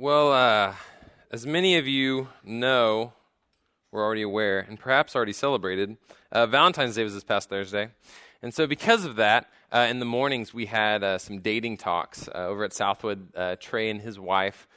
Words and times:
Well, 0.00 0.32
uh, 0.32 0.74
as 1.32 1.44
many 1.44 1.76
of 1.76 1.88
you 1.88 2.28
know, 2.44 3.14
we're 3.90 4.04
already 4.04 4.22
aware, 4.22 4.60
and 4.60 4.78
perhaps 4.78 5.16
already 5.16 5.32
celebrated, 5.32 5.96
uh, 6.30 6.46
Valentine's 6.46 6.94
Day 6.94 7.02
was 7.02 7.14
this 7.14 7.24
past 7.24 7.48
Thursday. 7.48 7.88
And 8.40 8.54
so, 8.54 8.68
because 8.68 9.04
of 9.04 9.16
that, 9.16 9.50
uh, 9.72 9.88
in 9.90 9.98
the 9.98 10.04
mornings 10.04 10.54
we 10.54 10.66
had 10.66 11.02
uh, 11.02 11.18
some 11.18 11.40
dating 11.40 11.78
talks 11.78 12.28
uh, 12.28 12.46
over 12.46 12.62
at 12.62 12.72
Southwood. 12.72 13.34
Uh, 13.34 13.56
Trey 13.58 13.90
and 13.90 14.00
his 14.00 14.20
wife 14.20 14.68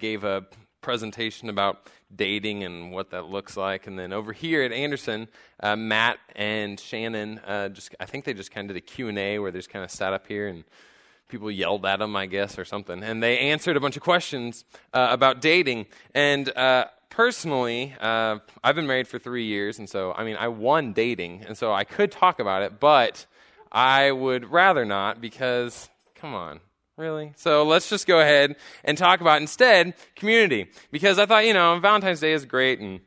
gave 0.00 0.24
a 0.24 0.44
presentation 0.80 1.48
about 1.48 1.88
dating 2.12 2.64
and 2.64 2.90
what 2.90 3.10
that 3.10 3.26
looks 3.26 3.56
like. 3.56 3.86
And 3.86 3.96
then 3.96 4.12
over 4.12 4.32
here 4.32 4.64
at 4.64 4.72
Anderson, 4.72 5.28
Matt 5.62 6.18
and 6.34 6.80
Shannon 6.80 7.40
just, 7.72 7.94
I 8.00 8.06
think 8.06 8.24
they 8.24 8.34
just 8.34 8.50
kind 8.50 8.68
of 8.68 8.74
did 8.74 8.82
a 8.82 8.84
Q&A 8.84 9.38
where 9.38 9.52
they 9.52 9.60
just 9.60 9.70
kind 9.70 9.84
of 9.84 9.92
sat 9.92 10.12
up 10.12 10.26
here 10.26 10.48
and 10.48 10.64
people 11.28 11.50
yelled 11.50 11.84
at 11.86 11.98
them, 11.98 12.16
I 12.16 12.26
guess, 12.26 12.58
or 12.58 12.64
something. 12.64 13.02
And 13.02 13.22
they 13.22 13.38
answered 13.38 13.76
a 13.76 13.80
bunch 13.80 13.96
of 13.96 14.02
questions 14.02 14.64
uh, 14.92 15.08
about 15.10 15.40
dating. 15.40 15.86
And 16.14 16.48
uh, 16.56 16.86
personally, 17.10 17.94
uh, 18.00 18.38
I've 18.62 18.74
been 18.74 18.86
married 18.86 19.08
for 19.08 19.18
three 19.18 19.46
years, 19.46 19.78
and 19.78 19.88
so, 19.88 20.12
I 20.12 20.24
mean, 20.24 20.36
I 20.36 20.48
won 20.48 20.92
dating, 20.92 21.44
and 21.46 21.56
so 21.56 21.72
I 21.72 21.84
could 21.84 22.10
talk 22.10 22.40
about 22.40 22.62
it, 22.62 22.80
but 22.80 23.26
I 23.70 24.12
would 24.12 24.50
rather 24.50 24.84
not 24.84 25.20
because, 25.20 25.88
come 26.14 26.34
on. 26.34 26.60
Really? 26.96 27.32
So 27.36 27.64
let's 27.64 27.90
just 27.90 28.06
go 28.06 28.20
ahead 28.20 28.54
and 28.84 28.96
talk 28.96 29.20
about 29.20 29.40
instead 29.40 29.94
community. 30.14 30.70
Because 30.92 31.18
I 31.18 31.26
thought, 31.26 31.44
you 31.44 31.52
know, 31.52 31.78
Valentine's 31.80 32.20
Day 32.20 32.32
is 32.32 32.44
great 32.44 32.78
and 32.78 33.00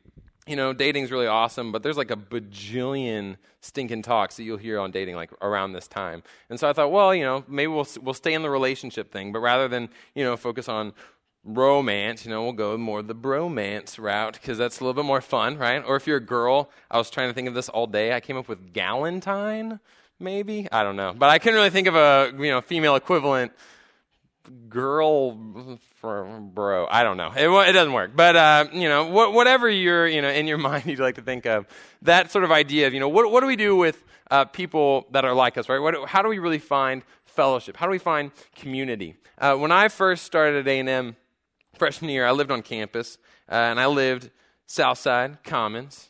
you 0.48 0.56
know, 0.56 0.72
dating's 0.72 1.10
really 1.10 1.26
awesome, 1.26 1.72
but 1.72 1.82
there's 1.82 1.96
like 1.96 2.10
a 2.10 2.16
bajillion 2.16 3.36
stinking 3.60 4.02
talks 4.02 4.36
that 4.36 4.44
you'll 4.44 4.56
hear 4.56 4.78
on 4.80 4.90
dating 4.90 5.14
like 5.14 5.30
around 5.42 5.72
this 5.72 5.86
time. 5.86 6.22
And 6.48 6.58
so 6.58 6.68
I 6.68 6.72
thought, 6.72 6.90
well, 6.90 7.14
you 7.14 7.22
know, 7.22 7.44
maybe 7.46 7.68
we'll 7.68 7.86
we'll 8.02 8.14
stay 8.14 8.34
in 8.34 8.42
the 8.42 8.50
relationship 8.50 9.12
thing, 9.12 9.32
but 9.32 9.40
rather 9.40 9.68
than, 9.68 9.88
you 10.14 10.24
know, 10.24 10.36
focus 10.36 10.68
on 10.68 10.92
romance, 11.44 12.24
you 12.24 12.30
know, 12.30 12.42
we'll 12.42 12.52
go 12.52 12.76
more 12.76 13.02
the 13.02 13.14
bromance 13.14 13.98
route 13.98 14.34
because 14.34 14.58
that's 14.58 14.80
a 14.80 14.84
little 14.84 14.94
bit 14.94 15.06
more 15.06 15.20
fun, 15.20 15.58
right? 15.58 15.82
Or 15.84 15.96
if 15.96 16.06
you're 16.06 16.16
a 16.16 16.24
girl, 16.24 16.70
I 16.90 16.98
was 16.98 17.10
trying 17.10 17.28
to 17.28 17.34
think 17.34 17.48
of 17.48 17.54
this 17.54 17.68
all 17.68 17.86
day. 17.86 18.14
I 18.14 18.20
came 18.20 18.36
up 18.36 18.48
with 18.48 18.72
Galentine, 18.72 19.80
maybe? 20.18 20.68
I 20.72 20.82
don't 20.82 20.96
know. 20.96 21.14
But 21.16 21.30
I 21.30 21.38
couldn't 21.38 21.56
really 21.56 21.70
think 21.70 21.86
of 21.86 21.94
a, 21.94 22.32
you 22.38 22.50
know, 22.50 22.60
female 22.60 22.96
equivalent 22.96 23.52
girl 24.68 25.32
bro. 26.02 26.86
I 26.90 27.02
don't 27.02 27.16
know. 27.16 27.32
It, 27.36 27.68
it 27.68 27.72
doesn't 27.72 27.92
work. 27.92 28.12
But 28.14 28.36
uh, 28.36 28.66
you 28.72 28.88
know, 28.88 29.06
wh- 29.06 29.34
whatever 29.34 29.68
you're 29.68 30.06
you 30.06 30.22
know 30.22 30.28
in 30.28 30.46
your 30.46 30.58
mind 30.68 30.86
you'd 30.86 30.98
like 30.98 31.16
to 31.16 31.22
think 31.22 31.46
of, 31.46 31.66
that 32.02 32.30
sort 32.30 32.44
of 32.44 32.52
idea 32.52 32.86
of 32.86 32.94
you 32.94 33.00
know 33.00 33.08
what 33.08 33.30
what 33.30 33.40
do 33.40 33.46
we 33.46 33.56
do 33.56 33.76
with 33.76 34.02
uh, 34.30 34.44
people 34.44 35.06
that 35.12 35.24
are 35.24 35.34
like 35.34 35.56
us, 35.58 35.68
right? 35.68 35.78
What, 35.78 36.08
how 36.08 36.22
do 36.22 36.28
we 36.28 36.38
really 36.38 36.58
find 36.58 37.02
fellowship? 37.24 37.76
How 37.76 37.86
do 37.86 37.90
we 37.90 37.98
find 37.98 38.30
community? 38.54 39.16
Uh, 39.38 39.54
when 39.56 39.72
I 39.72 39.88
first 39.88 40.24
started 40.24 40.66
at 40.66 40.68
A 40.68 40.78
and 40.78 40.88
M 40.88 41.16
freshman 41.76 42.10
year, 42.10 42.26
I 42.26 42.32
lived 42.32 42.50
on 42.50 42.62
campus 42.62 43.18
uh, 43.50 43.54
and 43.54 43.80
I 43.80 43.86
lived 43.86 44.30
Southside 44.66 45.42
Commons, 45.44 46.08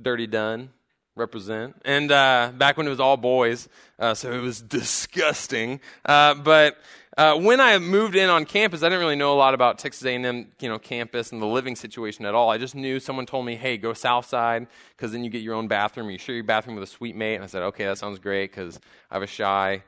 Dirty 0.00 0.26
Dunn, 0.26 0.70
represent. 1.16 1.76
And 1.84 2.10
uh, 2.10 2.52
back 2.56 2.76
when 2.76 2.86
it 2.86 2.90
was 2.90 3.00
all 3.00 3.16
boys, 3.16 3.68
uh, 3.98 4.14
so 4.14 4.32
it 4.32 4.40
was 4.40 4.60
disgusting. 4.78 5.80
Uh, 6.04 6.34
but 6.34 6.76
uh, 7.16 7.36
when 7.36 7.60
I 7.60 7.78
moved 7.78 8.14
in 8.14 8.28
on 8.30 8.44
campus, 8.44 8.82
I 8.82 8.86
didn't 8.86 9.00
really 9.00 9.16
know 9.16 9.34
a 9.34 9.36
lot 9.36 9.52
about 9.52 9.78
Texas 9.78 10.04
A&M, 10.06 10.46
you 10.60 10.68
know, 10.68 10.78
campus 10.78 11.32
and 11.32 11.42
the 11.42 11.46
living 11.46 11.76
situation 11.76 12.24
at 12.24 12.34
all. 12.34 12.50
I 12.50 12.56
just 12.56 12.74
knew 12.74 13.00
someone 13.00 13.26
told 13.26 13.44
me, 13.44 13.56
"Hey, 13.56 13.76
go 13.76 13.92
south 13.92 14.26
side 14.26 14.68
because 14.96 15.12
then 15.12 15.24
you 15.24 15.30
get 15.30 15.42
your 15.42 15.54
own 15.54 15.66
bathroom. 15.68 16.08
You 16.08 16.18
share 16.18 16.36
your 16.36 16.44
bathroom 16.44 16.76
with 16.76 16.84
a 16.84 16.90
suite 16.90 17.16
mate." 17.16 17.34
And 17.34 17.44
I 17.44 17.48
said, 17.48 17.62
"Okay, 17.62 17.84
that 17.84 17.98
sounds 17.98 18.18
great 18.20 18.52
because 18.52 18.78
I 19.10 19.16
have 19.16 19.22
a 19.22 19.26
shy 19.26 19.82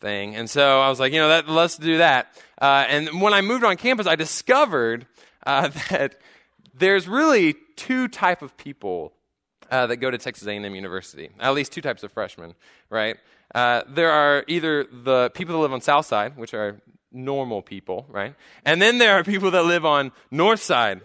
thing." 0.00 0.36
And 0.36 0.48
so 0.48 0.80
I 0.80 0.88
was 0.88 1.00
like, 1.00 1.12
"You 1.12 1.18
know, 1.18 1.28
that, 1.28 1.48
let's 1.48 1.76
do 1.76 1.98
that." 1.98 2.28
Uh, 2.60 2.84
and 2.88 3.20
when 3.20 3.34
I 3.34 3.40
moved 3.40 3.64
on 3.64 3.76
campus, 3.76 4.06
I 4.06 4.14
discovered 4.14 5.06
uh, 5.44 5.68
that 5.90 6.14
there's 6.74 7.08
really 7.08 7.56
two 7.74 8.06
type 8.06 8.40
of 8.40 8.56
people 8.56 9.12
uh, 9.70 9.86
that 9.86 9.96
go 9.96 10.10
to 10.10 10.18
Texas 10.18 10.46
A&M 10.46 10.74
University. 10.74 11.30
At 11.38 11.54
least 11.54 11.72
two 11.72 11.80
types 11.80 12.02
of 12.02 12.12
freshmen, 12.12 12.54
right? 12.90 13.16
Uh, 13.54 13.82
there 13.88 14.10
are 14.10 14.44
either 14.46 14.84
the 14.84 15.30
people 15.30 15.54
that 15.54 15.60
live 15.60 15.72
on 15.72 15.80
South 15.80 16.06
Side, 16.06 16.36
which 16.36 16.54
are 16.54 16.80
normal 17.12 17.62
people, 17.62 18.06
right? 18.08 18.34
And 18.64 18.80
then 18.80 18.98
there 18.98 19.14
are 19.14 19.24
people 19.24 19.50
that 19.52 19.64
live 19.64 19.84
on 19.84 20.12
North 20.30 20.62
Side, 20.62 21.00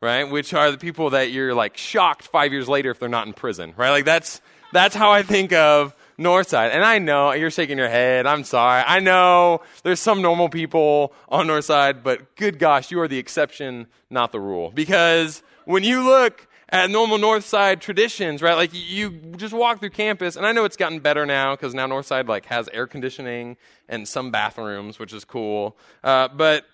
right? 0.00 0.24
Which 0.24 0.52
are 0.52 0.70
the 0.70 0.78
people 0.78 1.10
that 1.10 1.30
you're 1.30 1.54
like 1.54 1.76
shocked 1.76 2.26
five 2.28 2.52
years 2.52 2.68
later 2.68 2.90
if 2.90 2.98
they're 2.98 3.08
not 3.08 3.26
in 3.26 3.32
prison, 3.32 3.74
right? 3.76 3.90
Like 3.90 4.04
that's 4.04 4.40
that's 4.72 4.94
how 4.94 5.12
I 5.12 5.22
think 5.22 5.52
of 5.52 5.94
North 6.18 6.48
Side. 6.48 6.72
And 6.72 6.84
I 6.84 6.98
know 6.98 7.32
you're 7.32 7.50
shaking 7.50 7.78
your 7.78 7.88
head. 7.88 8.26
I'm 8.26 8.44
sorry. 8.44 8.82
I 8.86 9.00
know 9.00 9.62
there's 9.82 10.00
some 10.00 10.22
normal 10.22 10.48
people 10.48 11.12
on 11.28 11.46
North 11.46 11.64
Side, 11.64 12.02
but 12.02 12.36
good 12.36 12.58
gosh, 12.58 12.90
you 12.90 13.00
are 13.00 13.08
the 13.08 13.18
exception, 13.18 13.86
not 14.10 14.32
the 14.32 14.40
rule. 14.40 14.70
Because 14.70 15.42
when 15.64 15.84
you 15.84 16.04
look 16.04 16.46
at 16.68 16.90
normal 16.90 17.18
Northside 17.18 17.80
traditions, 17.80 18.42
right? 18.42 18.54
Like 18.54 18.70
you 18.72 19.10
just 19.36 19.54
walk 19.54 19.80
through 19.80 19.90
campus, 19.90 20.36
and 20.36 20.44
I 20.44 20.52
know 20.52 20.64
it's 20.64 20.76
gotten 20.76 20.98
better 20.98 21.24
now 21.24 21.54
because 21.54 21.74
now 21.74 21.86
Northside 21.86 22.28
like 22.28 22.46
has 22.46 22.68
air 22.72 22.86
conditioning 22.86 23.56
and 23.88 24.06
some 24.06 24.30
bathrooms, 24.30 24.98
which 24.98 25.12
is 25.12 25.24
cool. 25.24 25.76
Uh, 26.02 26.28
but 26.28 26.64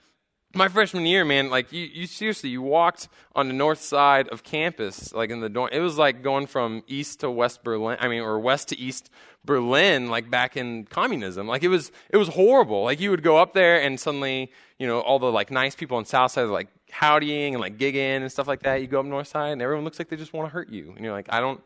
my 0.54 0.68
freshman 0.68 1.06
year, 1.06 1.24
man, 1.24 1.50
like 1.50 1.72
you, 1.72 1.86
you 1.86 2.06
seriously, 2.06 2.50
you 2.50 2.62
walked 2.62 3.08
on 3.34 3.48
the 3.48 3.54
north 3.54 3.80
side 3.80 4.28
of 4.28 4.42
campus, 4.42 5.12
like 5.12 5.30
in 5.30 5.40
the 5.40 5.48
dorm. 5.48 5.70
It 5.72 5.80
was 5.80 5.98
like 5.98 6.22
going 6.22 6.46
from 6.46 6.82
east 6.86 7.20
to 7.20 7.30
west 7.30 7.64
Berlin. 7.64 7.96
I 8.00 8.08
mean, 8.08 8.22
or 8.22 8.38
west 8.38 8.68
to 8.68 8.78
east 8.78 9.10
Berlin, 9.44 10.08
like 10.08 10.30
back 10.30 10.56
in 10.56 10.84
communism. 10.84 11.46
Like 11.46 11.62
it 11.62 11.68
was, 11.68 11.90
it 12.10 12.16
was 12.16 12.28
horrible. 12.28 12.84
Like 12.84 13.00
you 13.00 13.10
would 13.10 13.22
go 13.22 13.38
up 13.38 13.54
there, 13.54 13.80
and 13.80 13.98
suddenly, 13.98 14.52
you 14.78 14.86
know, 14.86 15.00
all 15.00 15.18
the 15.18 15.32
like 15.32 15.50
nice 15.50 15.74
people 15.74 15.96
on 15.96 16.04
south 16.04 16.32
side, 16.32 16.44
are 16.44 16.46
like 16.46 16.69
howdying 16.92 17.54
and 17.54 17.60
like 17.60 17.78
gigging 17.78 18.20
and 18.20 18.30
stuff 18.30 18.46
like 18.46 18.62
that. 18.62 18.80
You 18.80 18.86
go 18.86 19.00
up 19.00 19.06
north 19.06 19.28
side 19.28 19.48
and 19.48 19.62
everyone 19.62 19.84
looks 19.84 19.98
like 19.98 20.08
they 20.08 20.16
just 20.16 20.32
want 20.32 20.48
to 20.48 20.52
hurt 20.52 20.69
you. 20.69 20.92
And 20.94 21.04
you're 21.04 21.14
like, 21.14 21.26
I 21.30 21.40
don't, 21.40 21.60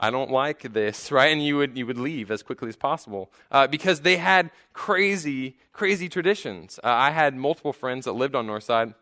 I 0.00 0.10
don't 0.10 0.30
like 0.30 0.72
this, 0.72 1.12
right? 1.12 1.30
And 1.30 1.44
you 1.44 1.58
would, 1.58 1.76
you 1.76 1.86
would 1.86 1.98
leave 1.98 2.30
as 2.30 2.42
quickly 2.42 2.68
as 2.68 2.76
possible 2.76 3.30
uh, 3.52 3.66
because 3.66 4.00
they 4.00 4.16
had 4.16 4.50
crazy, 4.72 5.56
crazy 5.72 6.08
traditions. 6.08 6.80
Uh, 6.82 6.88
I 6.88 7.10
had 7.10 7.36
multiple 7.36 7.74
friends 7.74 8.06
that 8.06 8.12
lived 8.12 8.34
on 8.34 8.46
north 8.46 8.64
side. 8.64 8.94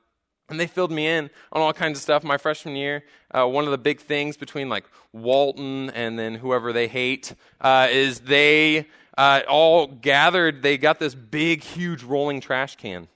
And 0.50 0.58
they 0.58 0.66
filled 0.66 0.90
me 0.90 1.06
in 1.06 1.28
on 1.52 1.60
all 1.60 1.74
kinds 1.74 1.98
of 1.98 2.02
stuff. 2.02 2.24
My 2.24 2.38
freshman 2.38 2.74
year, 2.74 3.04
uh, 3.30 3.46
one 3.46 3.64
of 3.64 3.70
the 3.70 3.76
big 3.76 4.00
things 4.00 4.38
between 4.38 4.70
like 4.70 4.86
Walton 5.12 5.90
and 5.90 6.18
then 6.18 6.36
whoever 6.36 6.72
they 6.72 6.88
hate 6.88 7.34
uh, 7.60 7.88
is 7.90 8.20
they 8.20 8.86
uh, 9.18 9.42
all 9.46 9.86
gathered. 9.86 10.62
They 10.62 10.78
got 10.78 11.00
this 11.00 11.14
big, 11.14 11.62
huge 11.62 12.02
rolling 12.02 12.40
trash 12.40 12.76
can, 12.76 13.08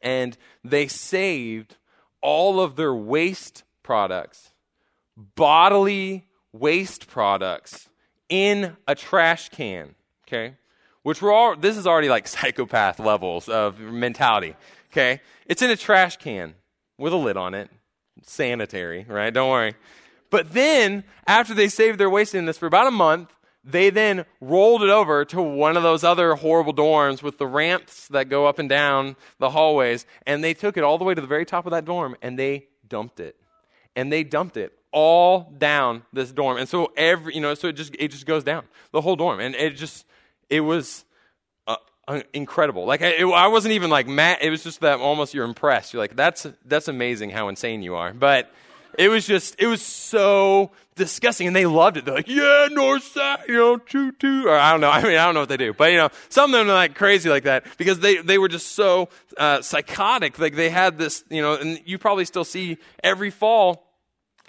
and 0.00 0.34
they 0.64 0.86
saved 0.86 1.76
all 2.22 2.58
of 2.58 2.76
their 2.76 2.94
waste 2.94 3.64
products, 3.82 4.52
bodily 5.14 6.24
waste 6.52 7.06
products, 7.06 7.88
in 8.28 8.76
a 8.86 8.94
trash 8.94 9.48
can, 9.50 9.94
okay? 10.26 10.54
Which 11.02 11.20
we're 11.20 11.32
all, 11.32 11.56
this 11.56 11.76
is 11.76 11.86
already 11.86 12.08
like 12.08 12.28
psychopath 12.28 12.98
levels 12.98 13.48
of 13.48 13.78
mentality, 13.78 14.56
okay? 14.90 15.20
It's 15.46 15.62
in 15.62 15.70
a 15.70 15.76
trash 15.76 16.16
can 16.16 16.54
with 16.98 17.12
a 17.12 17.16
lid 17.16 17.36
on 17.36 17.54
it, 17.54 17.70
sanitary, 18.22 19.04
right? 19.08 19.32
Don't 19.32 19.50
worry. 19.50 19.74
But 20.30 20.54
then, 20.54 21.04
after 21.26 21.52
they 21.52 21.68
saved 21.68 21.98
their 21.98 22.08
waste 22.08 22.34
in 22.34 22.46
this 22.46 22.56
for 22.56 22.66
about 22.66 22.86
a 22.86 22.90
month, 22.90 23.34
they 23.64 23.90
then 23.90 24.24
rolled 24.40 24.82
it 24.82 24.90
over 24.90 25.24
to 25.26 25.40
one 25.40 25.76
of 25.76 25.82
those 25.82 26.02
other 26.02 26.34
horrible 26.34 26.74
dorms 26.74 27.22
with 27.22 27.38
the 27.38 27.46
ramps 27.46 28.08
that 28.08 28.28
go 28.28 28.46
up 28.46 28.58
and 28.58 28.68
down 28.68 29.16
the 29.38 29.50
hallways, 29.50 30.06
and 30.26 30.42
they 30.42 30.54
took 30.54 30.76
it 30.76 30.82
all 30.82 30.98
the 30.98 31.04
way 31.04 31.14
to 31.14 31.20
the 31.20 31.26
very 31.26 31.44
top 31.44 31.66
of 31.66 31.70
that 31.70 31.84
dorm 31.84 32.16
and 32.22 32.38
they 32.38 32.66
dumped 32.88 33.20
it. 33.20 33.36
And 33.94 34.10
they 34.10 34.24
dumped 34.24 34.56
it 34.56 34.72
all 34.92 35.52
down 35.58 36.02
this 36.12 36.32
dorm. 36.32 36.58
And 36.58 36.68
so 36.68 36.92
every, 36.96 37.34
you 37.34 37.40
know, 37.40 37.54
so 37.54 37.68
it 37.68 37.72
just 37.72 37.94
it 37.98 38.08
just 38.08 38.26
goes 38.26 38.44
down 38.44 38.64
the 38.92 39.00
whole 39.00 39.16
dorm, 39.16 39.40
and 39.40 39.54
it 39.54 39.70
just 39.76 40.06
it 40.48 40.60
was 40.60 41.04
uh, 41.66 41.76
incredible. 42.32 42.84
Like 42.84 43.02
I, 43.02 43.08
it, 43.08 43.24
I 43.24 43.48
wasn't 43.48 43.74
even 43.74 43.90
like 43.90 44.06
mad. 44.06 44.38
It 44.42 44.50
was 44.50 44.62
just 44.62 44.80
that 44.80 45.00
almost 45.00 45.34
you're 45.34 45.44
impressed. 45.44 45.92
You're 45.92 46.02
like, 46.02 46.16
that's 46.16 46.46
that's 46.64 46.88
amazing 46.88 47.30
how 47.30 47.48
insane 47.48 47.82
you 47.82 47.94
are. 47.94 48.12
But 48.12 48.52
it 48.98 49.08
was 49.08 49.26
just, 49.26 49.56
it 49.58 49.66
was 49.66 49.82
so 49.82 50.70
disgusting. 50.96 51.46
And 51.46 51.56
they 51.56 51.66
loved 51.66 51.96
it. 51.96 52.04
They're 52.04 52.14
like, 52.14 52.28
yeah, 52.28 52.68
north 52.70 53.04
side, 53.04 53.40
you 53.48 53.54
know, 53.54 53.78
choo 53.78 54.12
choo. 54.12 54.48
Or 54.48 54.56
I 54.56 54.70
don't 54.72 54.80
know. 54.80 54.90
I 54.90 55.02
mean, 55.02 55.16
I 55.16 55.24
don't 55.24 55.34
know 55.34 55.40
what 55.40 55.48
they 55.48 55.56
do. 55.56 55.72
But, 55.72 55.92
you 55.92 55.98
know, 55.98 56.10
some 56.28 56.52
of 56.52 56.58
them 56.58 56.68
are 56.68 56.74
like 56.74 56.94
crazy 56.94 57.28
like 57.28 57.44
that 57.44 57.64
because 57.78 58.00
they, 58.00 58.18
they 58.18 58.38
were 58.38 58.48
just 58.48 58.72
so 58.72 59.08
uh, 59.38 59.62
psychotic. 59.62 60.38
Like 60.38 60.54
they 60.54 60.70
had 60.70 60.98
this, 60.98 61.24
you 61.30 61.42
know, 61.42 61.54
and 61.54 61.80
you 61.84 61.98
probably 61.98 62.24
still 62.24 62.44
see 62.44 62.78
every 63.02 63.30
fall, 63.30 63.86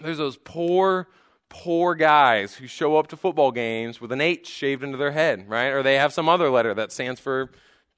there's 0.01 0.17
those 0.17 0.37
poor, 0.37 1.07
poor 1.49 1.95
guys 1.95 2.55
who 2.55 2.67
show 2.67 2.97
up 2.97 3.07
to 3.07 3.17
football 3.17 3.51
games 3.51 4.01
with 4.01 4.11
an 4.11 4.21
H 4.21 4.47
shaved 4.47 4.83
into 4.83 4.97
their 4.97 5.11
head, 5.11 5.49
right? 5.49 5.67
Or 5.67 5.83
they 5.83 5.95
have 5.95 6.13
some 6.13 6.27
other 6.27 6.49
letter 6.49 6.73
that 6.73 6.91
stands 6.91 7.19
for 7.19 7.51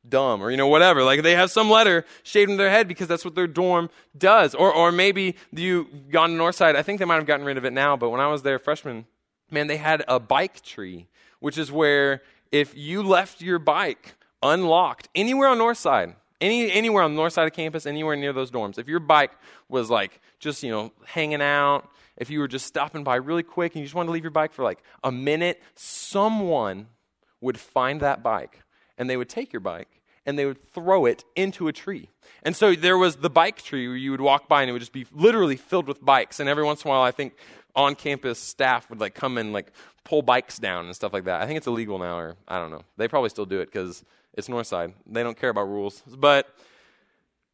dumb 0.08 0.42
or 0.42 0.52
you 0.52 0.58
know 0.58 0.68
whatever 0.68 1.04
like 1.04 1.24
they 1.24 1.36
have 1.36 1.50
some 1.50 1.70
letter 1.70 2.06
shaved 2.24 2.52
in 2.52 2.58
their 2.58 2.70
head 2.70 2.88
because 2.88 3.08
that's 3.08 3.26
what 3.26 3.36
their 3.36 3.48
dorm 3.48 3.90
does 4.18 4.54
or 4.54 4.72
or 4.72 4.92
maybe 4.92 5.36
you 5.52 5.88
gone 6.12 6.30
to 6.30 6.36
northside 6.36 6.76
i 6.76 6.84
think 6.84 7.00
they 7.00 7.06
might 7.06 7.16
have 7.16 7.26
gotten 7.26 7.46
rid 7.46 7.58
of 7.58 7.66
it 7.66 7.74
now 7.74 7.98
but 7.98 8.10
when 8.10 8.22
i 8.22 8.28
was 8.28 8.44
there 8.44 8.60
freshman 8.60 9.06
man 9.50 9.68
they 9.68 9.78
had 9.78 10.04
a 10.08 10.20
bike 10.20 10.62
tree 10.62 11.08
which 11.40 11.58
is 11.58 11.72
where 11.72 12.22
if 12.52 12.76
you 12.78 13.02
left 13.02 13.42
your 13.42 13.58
bike 13.58 14.16
unlocked 14.44 15.10
anywhere 15.16 15.48
on 15.48 15.58
northside 15.58 16.16
Any, 16.42 16.72
anywhere 16.72 17.04
on 17.04 17.12
the 17.12 17.16
north 17.16 17.34
side 17.34 17.48
of 17.48 17.54
campus, 17.54 17.86
anywhere 17.86 18.16
near 18.16 18.34
those 18.34 18.52
dorms, 18.52 18.78
if 18.78 18.88
your 18.88 19.00
bike 19.00 19.32
was 19.70 19.90
like 19.90 20.20
just, 20.40 20.64
you 20.64 20.72
know, 20.72 20.92
hanging 21.06 21.42
out, 21.42 21.90
if 22.18 22.30
you 22.30 22.40
were 22.40 22.48
just 22.48 22.66
stopping 22.66 23.04
by 23.04 23.16
really 23.16 23.44
quick 23.44 23.74
and 23.74 23.82
you 23.82 23.86
just 23.86 23.96
wanted 23.96 24.08
to 24.08 24.12
leave 24.14 24.24
your 24.24 24.32
bike 24.32 24.54
for 24.54 24.64
like 24.64 24.84
a 25.04 25.12
minute, 25.12 25.62
someone 25.76 26.88
would 27.42 27.60
find 27.60 28.02
that 28.02 28.22
bike 28.24 28.62
and 28.98 29.10
they 29.10 29.18
would 29.18 29.30
take 29.30 29.54
your 29.54 29.60
bike 29.60 30.02
and 30.26 30.40
they 30.40 30.46
would 30.46 30.62
throw 30.74 31.06
it 31.06 31.24
into 31.36 31.68
a 31.68 31.74
tree. 31.74 32.10
And 32.44 32.56
so 32.56 32.74
there 32.74 32.98
was 32.98 33.18
the 33.18 33.30
bike 33.30 33.62
tree 33.62 33.88
where 33.88 33.98
you 33.98 34.12
would 34.12 34.22
walk 34.22 34.48
by 34.48 34.62
and 34.62 34.70
it 34.70 34.74
would 34.74 34.80
just 34.80 34.94
be 34.94 35.06
literally 35.12 35.56
filled 35.56 35.88
with 35.88 36.04
bikes. 36.04 36.40
And 36.40 36.50
every 36.50 36.64
once 36.64 36.84
in 36.84 36.90
a 36.90 36.92
while, 36.92 37.02
I 37.02 37.12
think 37.12 37.34
on 37.76 37.96
campus 37.96 38.40
staff 38.40 38.90
would 38.90 39.00
like 39.00 39.14
come 39.14 39.38
and 39.38 39.54
like 39.54 39.72
pull 40.04 40.22
bikes 40.22 40.58
down 40.58 40.86
and 40.86 40.96
stuff 40.96 41.14
like 41.14 41.26
that. 41.26 41.42
I 41.42 41.46
think 41.46 41.58
it's 41.58 41.68
illegal 41.68 42.00
now, 42.00 42.18
or 42.18 42.36
I 42.48 42.58
don't 42.58 42.72
know. 42.72 42.84
They 42.98 43.08
probably 43.08 43.30
still 43.30 43.46
do 43.46 43.60
it 43.60 43.66
because 43.66 44.04
it's 44.36 44.48
Northside. 44.48 44.94
They 45.08 45.24
don't 45.24 45.38
care 45.38 45.50
about 45.50 45.70
rules. 45.70 46.04
But 46.08 46.48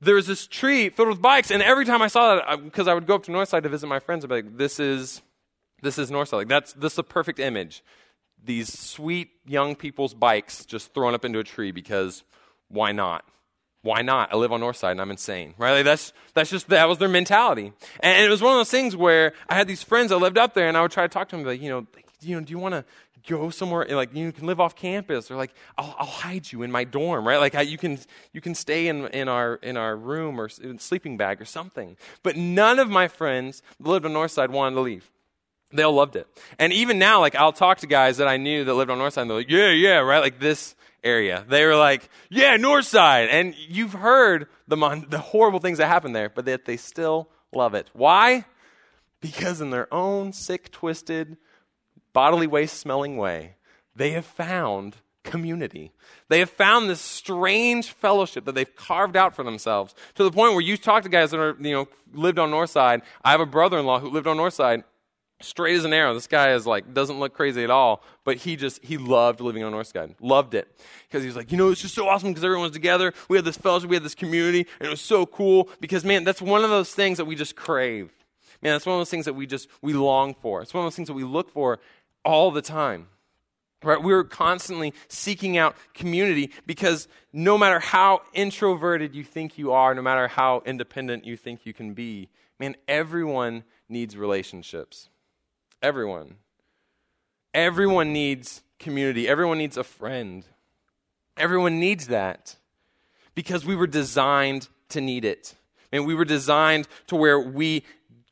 there 0.01 0.15
was 0.15 0.27
this 0.27 0.47
tree 0.47 0.89
filled 0.89 1.09
with 1.09 1.21
bikes, 1.21 1.51
and 1.51 1.61
every 1.61 1.85
time 1.85 2.01
I 2.01 2.07
saw 2.07 2.35
that, 2.35 2.63
because 2.63 2.87
I, 2.87 2.91
I, 2.91 2.95
would 2.95 3.05
go 3.05 3.15
up 3.15 3.23
to 3.23 3.31
Northside 3.31 3.63
to 3.63 3.69
visit 3.69 3.87
my 3.87 3.99
friends, 3.99 4.25
I'd 4.25 4.29
be 4.29 4.35
like, 4.35 4.57
"This 4.57 4.79
is, 4.79 5.21
this 5.81 5.97
is 5.97 6.09
Northside. 6.09 6.33
Like 6.33 6.47
that's 6.47 6.73
this 6.73 6.93
is 6.93 6.99
a 6.99 7.03
perfect 7.03 7.39
image. 7.39 7.83
These 8.43 8.77
sweet 8.77 9.29
young 9.45 9.75
people's 9.75 10.15
bikes 10.15 10.65
just 10.65 10.93
thrown 10.93 11.13
up 11.13 11.23
into 11.23 11.39
a 11.39 11.43
tree 11.43 11.71
because 11.71 12.23
why 12.67 12.91
not? 12.91 13.23
Why 13.83 14.01
not? 14.01 14.33
I 14.33 14.37
live 14.37 14.51
on 14.51 14.61
Northside 14.61 14.91
and 14.91 15.01
I'm 15.01 15.11
insane, 15.11 15.53
right? 15.57 15.73
Like 15.73 15.85
that's 15.85 16.13
that's 16.33 16.49
just 16.49 16.69
that 16.69 16.87
was 16.87 16.97
their 16.97 17.09
mentality, 17.09 17.73
and 17.99 18.25
it 18.25 18.29
was 18.29 18.41
one 18.41 18.53
of 18.53 18.59
those 18.59 18.71
things 18.71 18.95
where 18.95 19.33
I 19.49 19.55
had 19.55 19.67
these 19.67 19.83
friends 19.83 20.09
that 20.09 20.17
lived 20.17 20.37
up 20.37 20.55
there, 20.55 20.67
and 20.67 20.77
I 20.77 20.81
would 20.81 20.91
try 20.91 21.03
to 21.03 21.09
talk 21.09 21.29
to 21.29 21.35
them, 21.35 21.45
like, 21.45 21.61
you 21.61 21.69
know, 21.69 21.85
you 22.21 22.35
know, 22.35 22.41
do 22.45 22.51
you 22.51 22.59
want 22.59 22.73
to 22.73 22.85
go 23.27 23.49
somewhere 23.49 23.89
eh, 23.89 23.95
like 23.95 24.15
you 24.15 24.31
can 24.31 24.45
live 24.45 24.59
off 24.59 24.75
campus 24.75 25.29
or 25.29 25.35
like 25.35 25.53
I'll, 25.77 25.95
I'll 25.99 26.05
hide 26.05 26.51
you 26.51 26.63
in 26.63 26.71
my 26.71 26.83
dorm 26.83 27.27
right? 27.27 27.37
Like 27.37 27.55
I, 27.55 27.61
you 27.61 27.77
can 27.77 27.99
you 28.33 28.41
can 28.41 28.55
stay 28.55 28.87
in, 28.87 29.07
in 29.07 29.27
our 29.27 29.55
in 29.55 29.77
our 29.77 29.95
room 29.95 30.39
or 30.39 30.49
sleeping 30.49 31.17
bag 31.17 31.41
or 31.41 31.45
something. 31.45 31.97
But 32.23 32.35
none 32.35 32.79
of 32.79 32.89
my 32.89 33.07
friends 33.07 33.61
that 33.79 33.87
lived 33.87 34.05
on 34.05 34.13
north 34.13 34.31
side 34.31 34.51
wanted 34.51 34.75
to 34.75 34.81
leave. 34.81 35.11
They 35.71 35.83
all 35.83 35.93
loved 35.93 36.15
it. 36.15 36.27
And 36.59 36.73
even 36.73 36.99
now 36.99 37.19
like 37.19 37.35
i'll 37.35 37.53
talk 37.53 37.79
to 37.79 37.87
guys 37.87 38.17
that 38.17 38.27
i 38.27 38.37
knew 38.37 38.63
that 38.63 38.73
lived 38.73 38.91
on 38.91 38.97
north 38.97 39.13
side 39.13 39.21
and 39.21 39.29
they're 39.29 39.37
like 39.37 39.49
yeah 39.49 39.69
yeah 39.69 39.97
right? 39.99 40.19
Like 40.19 40.39
this 40.39 40.75
area. 41.03 41.45
They 41.47 41.65
were 41.65 41.75
like 41.75 42.09
yeah 42.29 42.57
north 42.57 42.85
side. 42.85 43.29
And 43.29 43.55
you've 43.67 43.93
heard 43.93 44.47
the 44.67 44.77
mon- 44.77 45.07
the 45.09 45.19
horrible 45.19 45.59
things 45.59 45.77
that 45.77 45.87
happen 45.87 46.13
there 46.13 46.29
but 46.29 46.45
that 46.45 46.65
they 46.65 46.77
still 46.77 47.29
love 47.53 47.73
it. 47.73 47.89
Why? 47.93 48.45
Because 49.19 49.61
in 49.61 49.69
their 49.69 49.93
own 49.93 50.33
sick 50.33 50.71
twisted 50.71 51.37
bodily 52.13 52.47
waste 52.47 52.77
smelling 52.77 53.17
way, 53.17 53.55
they 53.95 54.11
have 54.11 54.25
found 54.25 54.97
community. 55.23 55.91
They 56.29 56.39
have 56.39 56.49
found 56.49 56.89
this 56.89 57.01
strange 57.01 57.91
fellowship 57.91 58.45
that 58.45 58.55
they've 58.55 58.75
carved 58.75 59.15
out 59.15 59.35
for 59.35 59.43
themselves 59.43 59.93
to 60.15 60.23
the 60.23 60.31
point 60.31 60.53
where 60.53 60.61
you 60.61 60.77
talk 60.77 61.03
to 61.03 61.09
guys 61.09 61.31
that 61.31 61.39
are, 61.39 61.55
you 61.59 61.71
know, 61.71 61.87
lived 62.13 62.39
on 62.39 62.49
North 62.49 62.71
Side. 62.71 63.01
I 63.23 63.31
have 63.31 63.41
a 63.41 63.45
brother 63.45 63.77
in 63.77 63.85
law 63.85 63.99
who 63.99 64.09
lived 64.09 64.27
on 64.27 64.37
North 64.37 64.53
Side, 64.53 64.83
straight 65.41 65.75
as 65.75 65.85
an 65.85 65.93
arrow. 65.93 66.13
This 66.13 66.27
guy 66.27 66.53
is 66.53 66.67
like, 66.67 66.93
doesn't 66.93 67.19
look 67.19 67.33
crazy 67.33 67.63
at 67.63 67.69
all, 67.69 68.03
but 68.23 68.37
he 68.37 68.55
just, 68.55 68.83
he 68.83 68.97
loved 68.97 69.41
living 69.41 69.63
on 69.63 69.71
North 69.71 69.87
Side. 69.87 70.15
Loved 70.19 70.53
it. 70.53 70.67
Because 71.07 71.23
he 71.23 71.27
was 71.27 71.35
like, 71.35 71.51
you 71.51 71.57
know, 71.57 71.69
it's 71.69 71.81
just 71.81 71.95
so 71.95 72.07
awesome 72.07 72.29
because 72.29 72.43
everyone's 72.43 72.73
together. 72.73 73.13
We 73.29 73.37
had 73.37 73.45
this 73.45 73.57
fellowship, 73.57 73.89
we 73.89 73.95
had 73.95 74.03
this 74.03 74.15
community, 74.15 74.67
and 74.79 74.87
it 74.87 74.91
was 74.91 75.01
so 75.01 75.25
cool 75.25 75.69
because, 75.79 76.03
man, 76.03 76.23
that's 76.23 76.41
one 76.41 76.63
of 76.63 76.69
those 76.69 76.93
things 76.93 77.17
that 77.17 77.25
we 77.25 77.35
just 77.35 77.55
crave. 77.55 78.11
Man, 78.61 78.73
that's 78.73 78.85
one 78.85 78.93
of 78.93 78.99
those 78.99 79.09
things 79.09 79.25
that 79.25 79.33
we 79.33 79.47
just, 79.47 79.67
we 79.81 79.93
long 79.93 80.35
for. 80.35 80.61
It's 80.61 80.73
one 80.73 80.83
of 80.83 80.85
those 80.85 80.95
things 80.95 81.07
that 81.07 81.15
we 81.15 81.23
look 81.23 81.51
for 81.51 81.79
all 82.23 82.51
the 82.51 82.61
time. 82.61 83.07
Right? 83.83 84.01
We're 84.01 84.23
constantly 84.23 84.93
seeking 85.07 85.57
out 85.57 85.75
community 85.93 86.51
because 86.67 87.07
no 87.33 87.57
matter 87.57 87.79
how 87.79 88.21
introverted 88.33 89.15
you 89.15 89.23
think 89.23 89.57
you 89.57 89.71
are, 89.71 89.95
no 89.95 90.03
matter 90.03 90.27
how 90.27 90.61
independent 90.65 91.25
you 91.25 91.35
think 91.35 91.65
you 91.65 91.73
can 91.73 91.93
be, 91.93 92.29
man, 92.59 92.75
everyone 92.87 93.63
needs 93.89 94.15
relationships. 94.15 95.09
Everyone. 95.81 96.35
Everyone 97.53 98.13
needs 98.13 98.61
community. 98.77 99.27
Everyone 99.27 99.57
needs 99.57 99.77
a 99.77 99.83
friend. 99.83 100.45
Everyone 101.37 101.79
needs 101.79 102.07
that 102.07 102.55
because 103.33 103.65
we 103.65 103.75
were 103.75 103.87
designed 103.87 104.67
to 104.89 105.01
need 105.01 105.25
it. 105.25 105.55
And 105.91 106.05
we 106.05 106.15
were 106.15 106.25
designed 106.25 106.87
to 107.07 107.15
where 107.15 107.39
we 107.39 107.83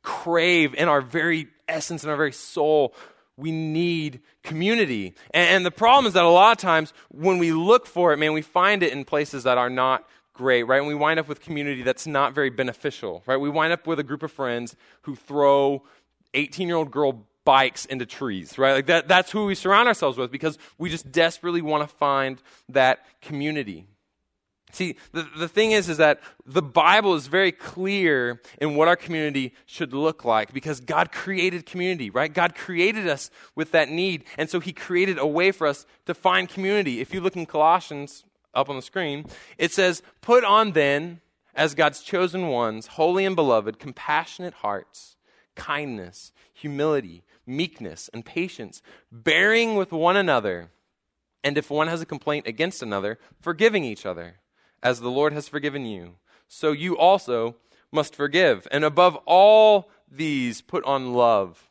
crave 0.04 0.74
in 0.76 0.88
our 0.88 1.02
very 1.02 1.48
essence, 1.68 2.04
in 2.04 2.10
our 2.10 2.16
very 2.16 2.32
soul, 2.32 2.94
we 3.40 3.52
need 3.52 4.22
community. 4.44 5.16
And, 5.32 5.66
the 5.66 5.72
problem 5.72 6.06
is 6.06 6.14
that 6.14 6.24
a 6.24 6.30
lot 6.30 6.52
of 6.52 6.58
times 6.58 6.94
when 7.10 7.38
we 7.38 7.52
look 7.52 7.86
for 7.86 8.14
it, 8.14 8.18
man, 8.18 8.34
we 8.34 8.42
find 8.42 8.84
it 8.84 8.92
in 8.92 9.06
places 9.06 9.44
that 9.44 9.58
are 9.58 9.70
not 9.70 10.08
great, 10.34 10.64
right? 10.64 10.80
And 10.80 10.88
we 10.88 10.96
wind 10.96 11.20
up 11.20 11.28
with 11.28 11.42
community 11.42 11.84
that's 11.84 12.08
not 12.08 12.34
very 12.34 12.50
beneficial, 12.50 13.24
right? 13.26 13.38
We 13.38 13.50
wind 13.50 13.74
up 13.74 13.88
with 13.88 14.00
a 14.00 14.04
group 14.04 14.24
of 14.24 14.32
friends 14.32 14.76
who 15.04 15.16
throw 15.16 15.84
18 16.34 16.68
year 16.68 16.78
old 16.78 16.92
girl 16.92 17.26
bikes 17.46 17.86
into 17.86 18.06
trees, 18.06 18.58
right? 18.58 18.74
Like 18.74 18.86
that, 18.88 19.08
that's 19.08 19.32
who 19.32 19.46
we 19.46 19.56
surround 19.56 19.88
ourselves 19.88 20.18
with 20.18 20.32
because 20.32 20.58
we 20.78 20.90
just 20.90 21.12
desperately 21.12 21.62
want 21.62 21.88
to 21.88 21.96
find 21.96 22.42
that 22.70 23.06
community. 23.22 23.86
See, 24.72 24.98
the, 25.14 25.28
the 25.38 25.48
thing 25.48 25.72
is, 25.72 25.90
is 25.90 25.98
that 25.98 26.22
the 26.46 26.62
Bible 26.62 27.16
is 27.16 27.28
very 27.28 27.52
clear 27.52 28.42
in 28.62 28.76
what 28.76 28.88
our 28.88 28.96
community 28.96 29.54
should 29.66 29.94
look 29.94 30.24
like 30.24 30.54
because 30.54 30.80
God 30.80 31.12
created 31.12 31.66
community, 31.66 32.10
right? 32.10 32.32
God 32.32 32.56
created 32.56 33.08
us 33.08 33.32
with 33.56 33.72
that 33.72 33.90
need. 33.90 34.26
And 34.38 34.50
so 34.50 34.60
he 34.60 34.72
created 34.72 35.18
a 35.18 35.26
way 35.26 35.52
for 35.52 35.66
us 35.66 35.86
to 36.06 36.14
find 36.14 36.48
community. 36.48 37.02
If 37.02 37.14
you 37.14 37.22
look 37.22 37.36
in 37.36 37.46
Colossians 37.46 38.26
up 38.54 38.70
on 38.70 38.76
the 38.76 38.82
screen, 38.82 39.26
it 39.58 39.72
says, 39.72 40.04
Put 40.22 40.44
on 40.44 40.74
then, 40.74 41.22
as 41.56 41.74
God's 41.74 42.02
chosen 42.02 42.48
ones, 42.48 42.88
holy 42.88 43.26
and 43.26 43.36
beloved, 43.36 43.80
compassionate 43.80 44.56
hearts, 44.56 45.18
kindness, 45.56 46.32
humility, 46.54 47.24
meekness, 47.46 48.10
and 48.14 48.24
patience, 48.24 48.84
bearing 49.12 49.76
with 49.76 49.92
one 49.92 50.16
another. 50.16 50.70
And 51.44 51.58
if 51.58 51.72
one 51.72 51.88
has 51.88 52.02
a 52.02 52.06
complaint 52.06 52.48
against 52.48 52.84
another, 52.84 53.18
forgiving 53.42 53.84
each 53.84 54.06
other 54.06 54.39
as 54.82 55.00
the 55.00 55.12
Lord 55.12 55.34
has 55.34 55.48
forgiven 55.48 55.86
you, 55.86 56.16
so 56.48 56.72
you 56.72 56.98
also 56.98 57.56
must 57.92 58.16
forgive. 58.16 58.68
And 58.72 58.84
above 58.84 59.16
all 59.26 59.90
these, 60.10 60.62
put 60.62 60.84
on 60.86 61.14
love, 61.14 61.70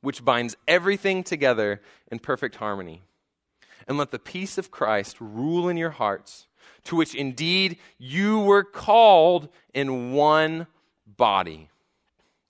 which 0.00 0.24
binds 0.24 0.56
everything 0.68 1.22
together 1.22 1.80
in 2.10 2.18
perfect 2.18 2.56
harmony. 2.56 3.02
And 3.88 3.98
let 3.98 4.10
the 4.10 4.18
peace 4.18 4.58
of 4.58 4.70
Christ 4.70 5.16
rule 5.20 5.68
in 5.68 5.76
your 5.76 5.90
hearts, 5.90 6.46
to 6.84 6.96
which 6.96 7.14
indeed 7.14 7.78
you 7.98 8.40
were 8.40 8.62
called 8.62 9.48
in 9.74 10.12
one 10.12 10.66
body. 11.06 11.68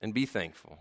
And 0.02 0.12
be 0.12 0.26
thankful. 0.26 0.78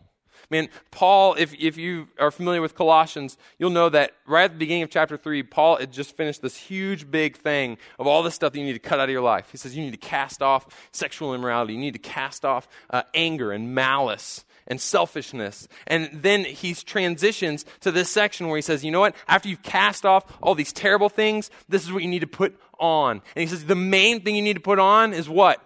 Man, 0.51 0.69
Paul, 0.89 1.35
if, 1.37 1.53
if 1.53 1.77
you 1.77 2.07
are 2.17 2.31
familiar 2.31 2.61
with 2.61 2.75
Colossians, 2.75 3.37
you'll 3.59 3.69
know 3.69 3.89
that 3.89 4.13
right 4.25 4.45
at 4.45 4.53
the 4.53 4.57
beginning 4.57 4.81
of 4.81 4.89
chapter 4.89 5.15
3, 5.15 5.43
Paul 5.43 5.77
had 5.77 5.91
just 5.91 6.17
finished 6.17 6.41
this 6.41 6.57
huge, 6.57 7.11
big 7.11 7.37
thing 7.37 7.77
of 7.99 8.07
all 8.07 8.23
the 8.23 8.31
stuff 8.31 8.53
that 8.53 8.59
you 8.59 8.65
need 8.65 8.73
to 8.73 8.79
cut 8.79 8.99
out 8.99 9.09
of 9.09 9.11
your 9.11 9.21
life. 9.21 9.49
He 9.51 9.57
says 9.57 9.77
you 9.77 9.83
need 9.83 9.91
to 9.91 9.97
cast 9.97 10.41
off 10.41 10.65
sexual 10.91 11.35
immorality, 11.35 11.73
you 11.73 11.79
need 11.79 11.93
to 11.93 11.99
cast 11.99 12.45
off 12.45 12.67
uh, 12.89 13.03
anger 13.13 13.51
and 13.51 13.75
malice 13.75 14.43
and 14.65 14.81
selfishness. 14.81 15.67
And 15.85 16.09
then 16.13 16.45
he 16.45 16.73
transitions 16.73 17.65
to 17.81 17.91
this 17.91 18.09
section 18.09 18.47
where 18.47 18.57
he 18.57 18.61
says, 18.61 18.83
you 18.83 18.91
know 18.91 19.01
what? 19.01 19.15
After 19.27 19.49
you've 19.49 19.63
cast 19.63 20.05
off 20.05 20.25
all 20.41 20.55
these 20.55 20.73
terrible 20.73 21.09
things, 21.09 21.51
this 21.67 21.83
is 21.83 21.91
what 21.91 22.01
you 22.01 22.09
need 22.09 22.19
to 22.19 22.27
put 22.27 22.59
on. 22.79 23.21
And 23.35 23.41
he 23.41 23.47
says, 23.47 23.65
the 23.65 23.75
main 23.75 24.21
thing 24.21 24.35
you 24.35 24.41
need 24.41 24.55
to 24.55 24.61
put 24.61 24.79
on 24.79 25.13
is 25.13 25.29
what? 25.29 25.63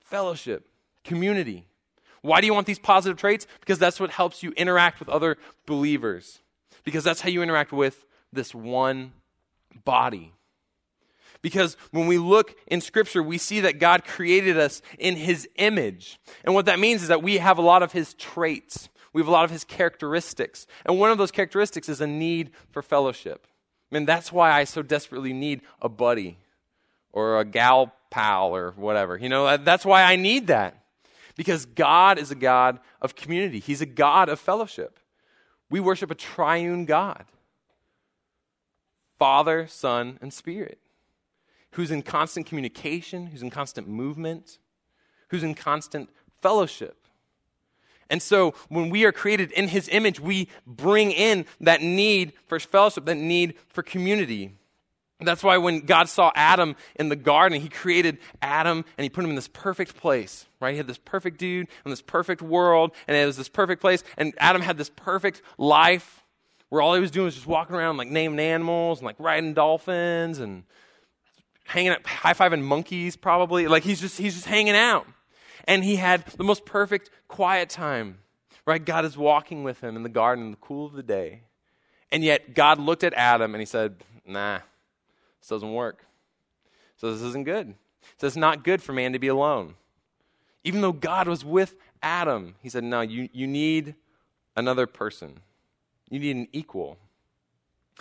Fellowship, 0.00 0.68
community. 1.02 1.66
Why 2.26 2.40
do 2.40 2.46
you 2.46 2.54
want 2.54 2.66
these 2.66 2.78
positive 2.78 3.16
traits? 3.16 3.46
Because 3.60 3.78
that's 3.78 4.00
what 4.00 4.10
helps 4.10 4.42
you 4.42 4.52
interact 4.52 4.98
with 4.98 5.08
other 5.08 5.38
believers. 5.64 6.40
Because 6.84 7.04
that's 7.04 7.20
how 7.20 7.28
you 7.28 7.42
interact 7.42 7.72
with 7.72 8.04
this 8.32 8.54
one 8.54 9.12
body. 9.84 10.32
Because 11.42 11.76
when 11.92 12.08
we 12.08 12.18
look 12.18 12.56
in 12.66 12.80
Scripture, 12.80 13.22
we 13.22 13.38
see 13.38 13.60
that 13.60 13.78
God 13.78 14.04
created 14.04 14.58
us 14.58 14.82
in 14.98 15.14
His 15.16 15.48
image. 15.56 16.18
And 16.44 16.54
what 16.54 16.66
that 16.66 16.80
means 16.80 17.02
is 17.02 17.08
that 17.08 17.22
we 17.22 17.38
have 17.38 17.58
a 17.58 17.62
lot 17.62 17.82
of 17.82 17.92
His 17.92 18.14
traits, 18.14 18.88
we 19.12 19.20
have 19.20 19.28
a 19.28 19.32
lot 19.32 19.44
of 19.44 19.50
His 19.50 19.62
characteristics. 19.64 20.66
And 20.84 20.98
one 20.98 21.10
of 21.10 21.18
those 21.18 21.30
characteristics 21.30 21.88
is 21.88 22.00
a 22.00 22.06
need 22.06 22.50
for 22.70 22.82
fellowship. 22.82 23.46
I 23.90 23.94
mean, 23.94 24.06
that's 24.06 24.32
why 24.32 24.50
I 24.50 24.64
so 24.64 24.82
desperately 24.82 25.32
need 25.32 25.60
a 25.80 25.88
buddy 25.88 26.38
or 27.12 27.38
a 27.38 27.44
gal 27.44 27.92
pal 28.10 28.54
or 28.54 28.72
whatever. 28.72 29.16
You 29.16 29.28
know, 29.28 29.56
that's 29.56 29.84
why 29.86 30.02
I 30.02 30.16
need 30.16 30.48
that. 30.48 30.82
Because 31.36 31.66
God 31.66 32.18
is 32.18 32.30
a 32.30 32.34
God 32.34 32.80
of 33.00 33.14
community, 33.14 33.60
He's 33.60 33.80
a 33.80 33.86
God 33.86 34.28
of 34.28 34.40
fellowship. 34.40 34.98
We 35.68 35.80
worship 35.80 36.10
a 36.10 36.14
triune 36.14 36.84
God 36.84 37.24
Father, 39.18 39.66
Son, 39.66 40.18
and 40.20 40.32
Spirit, 40.32 40.78
who's 41.72 41.90
in 41.90 42.02
constant 42.02 42.46
communication, 42.46 43.26
who's 43.26 43.42
in 43.42 43.50
constant 43.50 43.88
movement, 43.88 44.58
who's 45.28 45.42
in 45.42 45.54
constant 45.54 46.10
fellowship. 46.42 47.06
And 48.08 48.22
so 48.22 48.54
when 48.68 48.90
we 48.90 49.04
are 49.04 49.12
created 49.12 49.50
in 49.52 49.68
his 49.68 49.88
image, 49.88 50.20
we 50.20 50.48
bring 50.66 51.10
in 51.10 51.44
that 51.60 51.82
need 51.82 52.34
for 52.46 52.60
fellowship, 52.60 53.04
that 53.06 53.16
need 53.16 53.54
for 53.68 53.82
community. 53.82 54.52
That's 55.20 55.42
why 55.42 55.56
when 55.56 55.80
God 55.80 56.10
saw 56.10 56.30
Adam 56.34 56.76
in 56.96 57.08
the 57.08 57.16
garden, 57.16 57.60
he 57.60 57.70
created 57.70 58.18
Adam 58.42 58.84
and 58.98 59.02
he 59.02 59.08
put 59.08 59.24
him 59.24 59.30
in 59.30 59.36
this 59.36 59.48
perfect 59.48 59.96
place, 59.96 60.44
right? 60.60 60.72
He 60.72 60.76
had 60.76 60.86
this 60.86 60.98
perfect 60.98 61.38
dude 61.38 61.68
in 61.86 61.90
this 61.90 62.02
perfect 62.02 62.42
world, 62.42 62.92
and 63.08 63.16
it 63.16 63.24
was 63.24 63.38
this 63.38 63.48
perfect 63.48 63.80
place. 63.80 64.04
And 64.18 64.34
Adam 64.36 64.60
had 64.60 64.76
this 64.76 64.90
perfect 64.94 65.40
life 65.56 66.22
where 66.68 66.82
all 66.82 66.94
he 66.94 67.00
was 67.00 67.10
doing 67.10 67.24
was 67.24 67.34
just 67.34 67.46
walking 67.46 67.74
around, 67.74 67.96
like 67.96 68.08
naming 68.08 68.40
animals 68.40 68.98
and 68.98 69.06
like 69.06 69.16
riding 69.18 69.54
dolphins 69.54 70.38
and 70.38 70.64
hanging 71.64 71.92
out, 71.92 72.06
high 72.06 72.34
fiving 72.34 72.62
monkeys, 72.62 73.16
probably. 73.16 73.68
Like 73.68 73.84
he's 73.84 74.02
just, 74.02 74.18
he's 74.18 74.34
just 74.34 74.46
hanging 74.46 74.76
out. 74.76 75.06
And 75.64 75.82
he 75.82 75.96
had 75.96 76.26
the 76.36 76.44
most 76.44 76.66
perfect 76.66 77.08
quiet 77.26 77.70
time, 77.70 78.18
right? 78.66 78.84
God 78.84 79.06
is 79.06 79.16
walking 79.16 79.64
with 79.64 79.80
him 79.80 79.96
in 79.96 80.02
the 80.02 80.10
garden 80.10 80.44
in 80.44 80.50
the 80.50 80.58
cool 80.58 80.84
of 80.84 80.92
the 80.92 81.02
day. 81.02 81.40
And 82.12 82.22
yet 82.22 82.54
God 82.54 82.78
looked 82.78 83.02
at 83.02 83.14
Adam 83.14 83.54
and 83.54 83.62
he 83.62 83.66
said, 83.66 84.04
nah 84.26 84.60
this 85.46 85.50
doesn't 85.50 85.74
work. 85.74 86.04
So 86.96 87.12
this 87.12 87.22
isn't 87.22 87.44
good. 87.44 87.76
So 88.18 88.26
it's 88.26 88.34
not 88.34 88.64
good 88.64 88.82
for 88.82 88.92
man 88.92 89.12
to 89.12 89.20
be 89.20 89.28
alone. 89.28 89.74
Even 90.64 90.80
though 90.80 90.90
God 90.90 91.28
was 91.28 91.44
with 91.44 91.76
Adam, 92.02 92.56
he 92.62 92.68
said, 92.68 92.82
No, 92.82 93.00
you, 93.00 93.28
you 93.32 93.46
need 93.46 93.94
another 94.56 94.88
person. 94.88 95.38
You 96.10 96.18
need 96.18 96.34
an 96.34 96.48
equal. 96.52 96.96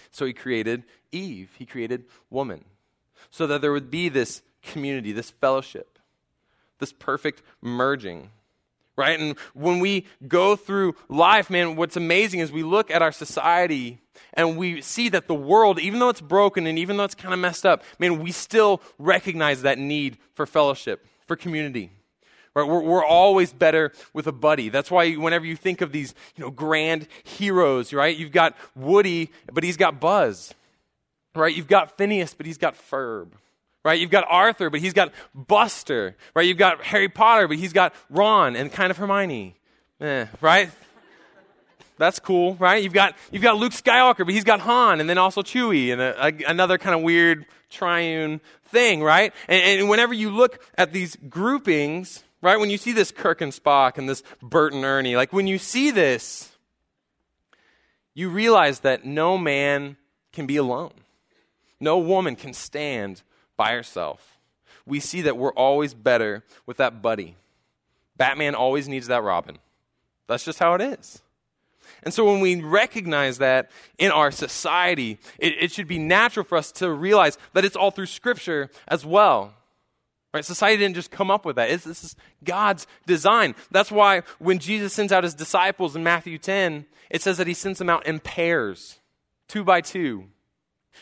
So 0.09 0.25
he 0.25 0.33
created 0.33 0.85
Eve, 1.11 1.51
he 1.59 1.67
created 1.67 2.05
woman, 2.31 2.65
so 3.29 3.45
that 3.45 3.61
there 3.61 3.71
would 3.71 3.91
be 3.91 4.09
this 4.09 4.41
community, 4.63 5.11
this 5.11 5.29
fellowship, 5.29 5.99
this 6.79 6.93
perfect 6.93 7.43
merging 7.61 8.31
right? 8.97 9.19
And 9.19 9.37
when 9.53 9.79
we 9.79 10.05
go 10.27 10.55
through 10.55 10.95
life, 11.09 11.49
man, 11.49 11.75
what's 11.75 11.97
amazing 11.97 12.39
is 12.39 12.51
we 12.51 12.63
look 12.63 12.89
at 12.89 13.01
our 13.01 13.11
society 13.11 13.99
and 14.33 14.57
we 14.57 14.81
see 14.81 15.09
that 15.09 15.27
the 15.27 15.35
world, 15.35 15.79
even 15.79 15.99
though 15.99 16.09
it's 16.09 16.21
broken 16.21 16.67
and 16.67 16.77
even 16.79 16.97
though 16.97 17.03
it's 17.03 17.15
kind 17.15 17.33
of 17.33 17.39
messed 17.39 17.65
up, 17.65 17.83
man, 17.99 18.21
we 18.21 18.31
still 18.31 18.81
recognize 18.97 19.61
that 19.63 19.77
need 19.77 20.17
for 20.33 20.45
fellowship, 20.45 21.05
for 21.25 21.35
community. 21.35 21.91
Right? 22.53 22.67
We're, 22.67 22.81
we're 22.81 23.05
always 23.05 23.51
better 23.51 23.91
with 24.13 24.27
a 24.27 24.31
buddy. 24.31 24.69
That's 24.69 24.89
why 24.89 25.13
whenever 25.13 25.45
you 25.45 25.57
think 25.57 25.81
of 25.81 25.91
these, 25.91 26.15
you 26.35 26.43
know, 26.43 26.51
grand 26.51 27.07
heroes, 27.23 27.91
right? 27.91 28.15
You've 28.15 28.31
got 28.31 28.55
Woody, 28.75 29.31
but 29.51 29.63
he's 29.63 29.77
got 29.77 29.99
Buzz. 29.99 30.53
Right? 31.33 31.53
You've 31.53 31.67
got 31.67 31.97
Phineas, 31.97 32.33
but 32.33 32.45
he's 32.45 32.57
got 32.57 32.75
Ferb 32.75 33.31
right? 33.85 33.99
You've 33.99 34.09
got 34.09 34.25
Arthur, 34.27 34.69
but 34.69 34.81
he's 34.81 34.93
got 34.93 35.13
Buster, 35.33 36.17
right? 36.33 36.45
You've 36.45 36.57
got 36.57 36.83
Harry 36.83 37.07
Potter, 37.07 37.47
but 37.47 37.57
he's 37.57 37.71
got 37.71 37.93
Ron 38.09 38.55
and 38.55 38.71
kind 38.71 38.89
of 38.89 38.97
Hermione, 38.97 39.55
eh, 40.01 40.25
right? 40.41 40.71
That's 41.97 42.19
cool, 42.19 42.55
right? 42.55 42.83
You've 42.83 42.93
got 42.93 43.15
you've 43.31 43.43
got 43.43 43.57
Luke 43.57 43.71
Skywalker, 43.71 44.25
but 44.25 44.31
he's 44.31 44.43
got 44.43 44.59
Han, 44.61 44.99
and 44.99 45.09
then 45.09 45.17
also 45.17 45.43
Chewie, 45.43 45.93
and 45.93 46.01
a, 46.01 46.25
a, 46.25 46.49
another 46.49 46.77
kind 46.77 46.93
of 46.95 47.03
weird 47.03 47.45
triune 47.69 48.41
thing, 48.65 49.01
right? 49.01 49.31
And, 49.47 49.79
and 49.79 49.89
whenever 49.89 50.13
you 50.13 50.31
look 50.31 50.61
at 50.77 50.91
these 50.91 51.15
groupings, 51.29 52.23
right? 52.41 52.59
When 52.59 52.69
you 52.69 52.77
see 52.77 52.91
this 52.91 53.11
Kirk 53.11 53.39
and 53.39 53.53
Spock 53.53 53.97
and 53.97 54.09
this 54.09 54.23
Bert 54.41 54.73
and 54.73 54.83
Ernie, 54.83 55.15
like 55.15 55.31
when 55.31 55.47
you 55.47 55.57
see 55.57 55.91
this, 55.91 56.51
you 58.13 58.29
realize 58.29 58.79
that 58.79 59.05
no 59.05 59.37
man 59.37 59.95
can 60.33 60.47
be 60.47 60.57
alone. 60.57 60.91
No 61.79 61.97
woman 61.99 62.35
can 62.35 62.53
stand 62.53 63.21
by 63.57 63.73
herself. 63.73 64.37
We 64.85 64.99
see 64.99 65.21
that 65.21 65.37
we're 65.37 65.53
always 65.53 65.93
better 65.93 66.43
with 66.65 66.77
that 66.77 67.01
buddy. 67.01 67.35
Batman 68.17 68.55
always 68.55 68.87
needs 68.87 69.07
that 69.07 69.23
Robin. 69.23 69.57
That's 70.27 70.45
just 70.45 70.59
how 70.59 70.73
it 70.75 70.81
is. 70.81 71.21
And 72.03 72.13
so 72.13 72.25
when 72.25 72.39
we 72.39 72.61
recognize 72.61 73.39
that 73.39 73.71
in 73.97 74.11
our 74.11 74.31
society, 74.31 75.19
it, 75.39 75.53
it, 75.59 75.71
should 75.71 75.87
be 75.87 75.99
natural 75.99 76.43
for 76.43 76.57
us 76.57 76.71
to 76.73 76.91
realize 76.91 77.37
that 77.53 77.65
it's 77.65 77.75
all 77.75 77.91
through 77.91 78.07
Scripture 78.07 78.69
as 78.87 79.05
well. 79.05 79.53
Right? 80.33 80.43
Society 80.43 80.77
didn't 80.77 80.95
just 80.95 81.11
come 81.11 81.31
up 81.31 81.45
with 81.45 81.55
that. 81.55 81.69
It's, 81.69 81.83
this 81.83 82.03
is 82.03 82.15
God's 82.43 82.87
design. 83.05 83.55
That's 83.71 83.91
why 83.91 84.23
when 84.39 84.59
Jesus 84.59 84.93
sends 84.93 85.11
out 85.11 85.23
his 85.23 85.33
disciples 85.33 85.95
in 85.95 86.03
Matthew 86.03 86.37
10, 86.37 86.85
it 87.09 87.21
says 87.21 87.37
that 87.37 87.47
he 87.47 87.53
sends 87.53 87.79
them 87.79 87.89
out 87.89 88.05
in 88.05 88.19
pairs, 88.19 88.99
two 89.47 89.63
by 89.63 89.81
two, 89.81 90.25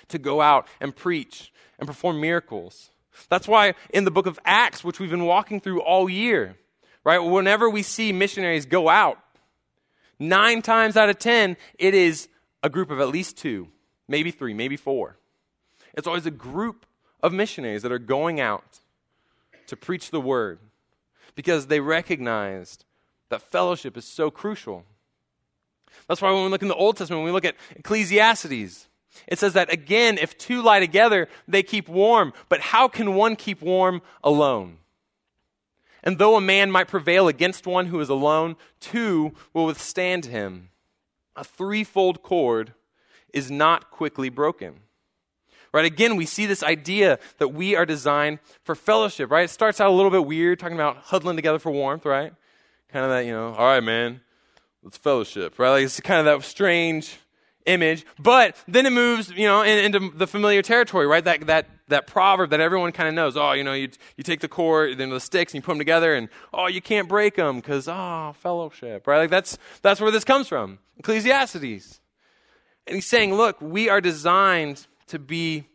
to 0.09 0.17
go 0.17 0.41
out 0.41 0.67
and 0.79 0.95
preach 0.95 1.51
and 1.83 1.87
perform 1.87 2.21
miracles. 2.21 2.91
That's 3.29 3.47
why 3.47 3.73
in 3.93 4.05
the 4.05 4.11
book 4.11 4.25
of 4.25 4.39
Acts, 4.45 4.83
which 4.83 4.99
we've 4.99 5.09
been 5.09 5.25
walking 5.25 5.59
through 5.59 5.81
all 5.81 6.09
year, 6.09 6.55
right, 7.03 7.19
whenever 7.19 7.69
we 7.69 7.83
see 7.83 8.13
missionaries 8.13 8.65
go 8.65 8.87
out, 8.87 9.19
nine 10.17 10.61
times 10.61 10.95
out 10.95 11.09
of 11.09 11.19
ten, 11.19 11.57
it 11.77 11.93
is 11.93 12.29
a 12.63 12.69
group 12.69 12.89
of 12.89 13.01
at 13.01 13.09
least 13.09 13.37
two, 13.37 13.67
maybe 14.07 14.31
three, 14.31 14.53
maybe 14.53 14.77
four. 14.77 15.17
It's 15.93 16.07
always 16.07 16.25
a 16.25 16.31
group 16.31 16.85
of 17.21 17.33
missionaries 17.33 17.81
that 17.81 17.91
are 17.91 17.99
going 17.99 18.39
out 18.39 18.79
to 19.67 19.75
preach 19.75 20.09
the 20.09 20.21
word 20.21 20.59
because 21.35 21.67
they 21.67 21.81
recognized 21.81 22.85
that 23.27 23.41
fellowship 23.41 23.97
is 23.97 24.05
so 24.05 24.31
crucial. 24.31 24.85
That's 26.07 26.21
why 26.21 26.31
when 26.31 26.45
we 26.45 26.49
look 26.49 26.61
in 26.61 26.69
the 26.69 26.75
Old 26.75 26.95
Testament, 26.95 27.19
when 27.19 27.25
we 27.25 27.33
look 27.33 27.45
at 27.45 27.55
Ecclesiastes, 27.75 28.87
it 29.27 29.39
says 29.39 29.53
that 29.53 29.71
again, 29.71 30.17
if 30.17 30.37
two 30.37 30.61
lie 30.61 30.79
together, 30.79 31.27
they 31.47 31.63
keep 31.63 31.87
warm. 31.87 32.33
But 32.49 32.59
how 32.59 32.87
can 32.87 33.15
one 33.15 33.35
keep 33.35 33.61
warm 33.61 34.01
alone? 34.23 34.77
And 36.03 36.17
though 36.17 36.35
a 36.35 36.41
man 36.41 36.69
might 36.69 36.89
prevail 36.89 37.27
against 37.27 37.65
one 37.65 37.87
who 37.87 37.99
is 37.99 38.09
alone, 38.09 38.57
two 38.79 39.33
will 39.53 39.65
withstand 39.65 40.25
him. 40.25 40.69
A 41.35 41.43
threefold 41.43 42.21
cord 42.21 42.73
is 43.33 43.49
not 43.49 43.89
quickly 43.89 44.29
broken. 44.29 44.81
Right? 45.73 45.85
Again, 45.85 46.17
we 46.17 46.27
see 46.27 46.45
this 46.45 46.61
idea 46.61 47.17
that 47.39 47.47
we 47.47 47.75
are 47.75 47.85
designed 47.85 48.39
for 48.63 48.75
fellowship, 48.75 49.31
right? 49.31 49.45
It 49.45 49.49
starts 49.49 49.81
out 49.81 49.89
a 49.89 49.93
little 49.93 50.11
bit 50.11 50.25
weird, 50.25 50.59
talking 50.59 50.75
about 50.75 50.97
huddling 50.97 51.35
together 51.35 51.57
for 51.57 51.71
warmth, 51.71 52.05
right? 52.05 52.31
Kind 52.89 53.05
of 53.05 53.11
that, 53.11 53.25
you 53.25 53.31
know, 53.31 53.55
all 53.55 53.65
right, 53.65 53.83
man, 53.83 54.21
let's 54.83 54.97
fellowship, 54.97 55.57
right? 55.57 55.71
Like 55.71 55.85
it's 55.85 55.99
kind 56.01 56.19
of 56.19 56.25
that 56.25 56.45
strange 56.45 57.17
image, 57.65 58.05
but 58.19 58.55
then 58.67 58.85
it 58.85 58.91
moves, 58.91 59.29
you 59.29 59.47
know, 59.47 59.61
in, 59.61 59.93
into 59.93 60.15
the 60.17 60.27
familiar 60.27 60.61
territory, 60.61 61.07
right? 61.07 61.23
That, 61.23 61.47
that, 61.47 61.67
that 61.87 62.07
proverb 62.07 62.49
that 62.51 62.59
everyone 62.59 62.91
kind 62.91 63.09
of 63.09 63.15
knows. 63.15 63.37
Oh, 63.37 63.53
you 63.53 63.63
know, 63.63 63.73
you, 63.73 63.89
you 64.17 64.23
take 64.23 64.39
the 64.39 64.47
cord, 64.47 64.97
then 64.97 65.09
the 65.09 65.19
sticks, 65.19 65.53
and 65.53 65.61
you 65.61 65.65
put 65.65 65.71
them 65.71 65.79
together, 65.79 66.13
and 66.13 66.29
oh, 66.53 66.67
you 66.67 66.81
can't 66.81 67.07
break 67.07 67.35
them 67.35 67.57
because, 67.57 67.87
oh, 67.87 68.33
fellowship, 68.39 69.07
right? 69.07 69.19
Like 69.19 69.29
that's, 69.29 69.57
that's 69.81 70.01
where 70.01 70.11
this 70.11 70.23
comes 70.23 70.47
from. 70.47 70.79
Ecclesiastes. 70.97 71.99
And 72.85 72.95
he's 72.95 73.05
saying, 73.05 73.33
look, 73.33 73.61
we 73.61 73.89
are 73.89 74.01
designed 74.01 74.87
to 75.07 75.19
be 75.19 75.65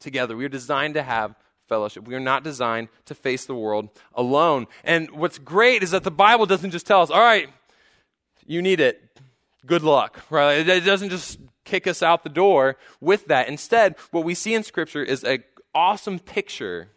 together. 0.00 0.36
We 0.36 0.44
are 0.44 0.50
designed 0.50 0.94
to 0.94 1.02
have 1.02 1.34
fellowship. 1.68 2.06
We 2.06 2.14
are 2.14 2.20
not 2.20 2.44
designed 2.44 2.88
to 3.06 3.14
face 3.14 3.44
the 3.44 3.54
world 3.54 3.88
alone. 4.14 4.66
And 4.84 5.10
what's 5.10 5.38
great 5.38 5.82
is 5.82 5.90
that 5.92 6.04
the 6.04 6.10
Bible 6.10 6.46
doesn't 6.46 6.70
just 6.70 6.86
tell 6.86 7.02
us, 7.02 7.10
all 7.10 7.20
right, 7.20 7.48
you 8.46 8.62
need 8.62 8.80
it 8.80 9.02
good 9.66 9.82
luck, 9.82 10.22
right? 10.30 10.66
It 10.66 10.84
doesn't 10.84 11.10
just 11.10 11.38
kick 11.64 11.86
us 11.86 12.02
out 12.02 12.22
the 12.22 12.28
door 12.28 12.76
with 13.00 13.26
that. 13.26 13.48
Instead, 13.48 13.96
what 14.10 14.24
we 14.24 14.34
see 14.34 14.54
in 14.54 14.62
Scripture 14.62 15.02
is 15.02 15.24
an 15.24 15.44
awesome 15.74 16.18
picture 16.18 16.90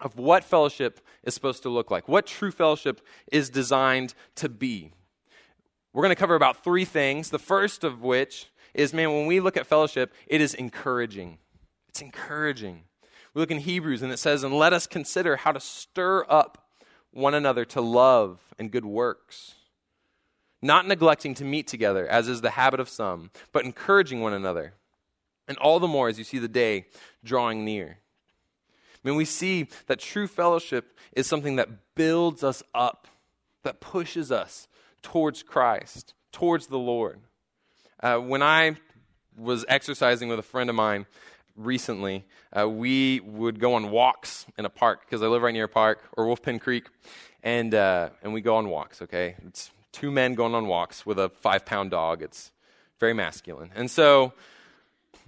of 0.00 0.18
what 0.18 0.44
fellowship 0.44 1.00
is 1.22 1.34
supposed 1.34 1.62
to 1.62 1.68
look 1.68 1.90
like, 1.90 2.06
what 2.06 2.26
true 2.26 2.50
fellowship 2.50 3.00
is 3.32 3.48
designed 3.48 4.14
to 4.36 4.48
be. 4.48 4.92
We're 5.92 6.02
going 6.02 6.14
to 6.14 6.20
cover 6.20 6.34
about 6.34 6.62
three 6.62 6.84
things. 6.84 7.30
The 7.30 7.38
first 7.38 7.84
of 7.84 8.02
which 8.02 8.50
is, 8.74 8.92
man, 8.92 9.12
when 9.12 9.26
we 9.26 9.40
look 9.40 9.56
at 9.56 9.66
fellowship, 9.66 10.12
it 10.26 10.40
is 10.40 10.52
encouraging. 10.52 11.38
It's 11.88 12.02
encouraging. 12.02 12.82
We 13.32 13.40
look 13.40 13.50
in 13.50 13.58
Hebrews 13.58 14.02
and 14.02 14.12
it 14.12 14.18
says, 14.18 14.42
and 14.42 14.52
let 14.52 14.72
us 14.72 14.86
consider 14.86 15.36
how 15.36 15.52
to 15.52 15.60
stir 15.60 16.24
up 16.28 16.68
one 17.12 17.34
another 17.34 17.64
to 17.66 17.80
love 17.80 18.40
and 18.58 18.72
good 18.72 18.84
works 18.84 19.54
not 20.64 20.88
neglecting 20.88 21.34
to 21.34 21.44
meet 21.44 21.66
together, 21.66 22.08
as 22.08 22.26
is 22.26 22.40
the 22.40 22.50
habit 22.50 22.80
of 22.80 22.88
some, 22.88 23.30
but 23.52 23.66
encouraging 23.66 24.22
one 24.22 24.32
another. 24.32 24.72
And 25.46 25.58
all 25.58 25.78
the 25.78 25.86
more 25.86 26.08
as 26.08 26.18
you 26.18 26.24
see 26.24 26.38
the 26.38 26.48
day 26.48 26.86
drawing 27.22 27.66
near. 27.66 27.98
I 28.94 29.08
mean, 29.08 29.16
we 29.16 29.26
see 29.26 29.68
that 29.86 29.98
true 29.98 30.26
fellowship 30.26 30.96
is 31.12 31.26
something 31.26 31.56
that 31.56 31.94
builds 31.94 32.42
us 32.42 32.62
up, 32.74 33.06
that 33.62 33.80
pushes 33.80 34.32
us 34.32 34.66
towards 35.02 35.42
Christ, 35.42 36.14
towards 36.32 36.68
the 36.68 36.78
Lord. 36.78 37.20
Uh, 38.02 38.16
when 38.16 38.42
I 38.42 38.76
was 39.36 39.66
exercising 39.68 40.30
with 40.30 40.38
a 40.38 40.42
friend 40.42 40.70
of 40.70 40.76
mine 40.76 41.04
recently, 41.56 42.24
uh, 42.58 42.66
we 42.66 43.20
would 43.20 43.60
go 43.60 43.74
on 43.74 43.90
walks 43.90 44.46
in 44.56 44.64
a 44.64 44.70
park 44.70 45.00
because 45.04 45.22
I 45.22 45.26
live 45.26 45.42
right 45.42 45.52
near 45.52 45.64
a 45.64 45.68
park 45.68 46.02
or 46.16 46.24
Wolf 46.26 46.40
Pen 46.40 46.58
Creek, 46.58 46.86
and 47.42 47.74
uh, 47.74 48.08
and 48.22 48.32
we 48.32 48.40
go 48.40 48.56
on 48.56 48.68
walks. 48.68 49.02
Okay, 49.02 49.34
it's 49.46 49.70
two 49.94 50.10
men 50.10 50.34
going 50.34 50.54
on 50.54 50.66
walks 50.66 51.06
with 51.06 51.18
a 51.18 51.30
five 51.40 51.64
pound 51.64 51.90
dog. 51.92 52.20
It's 52.20 52.52
very 53.00 53.14
masculine. 53.14 53.70
And 53.74 53.90
so, 53.90 54.32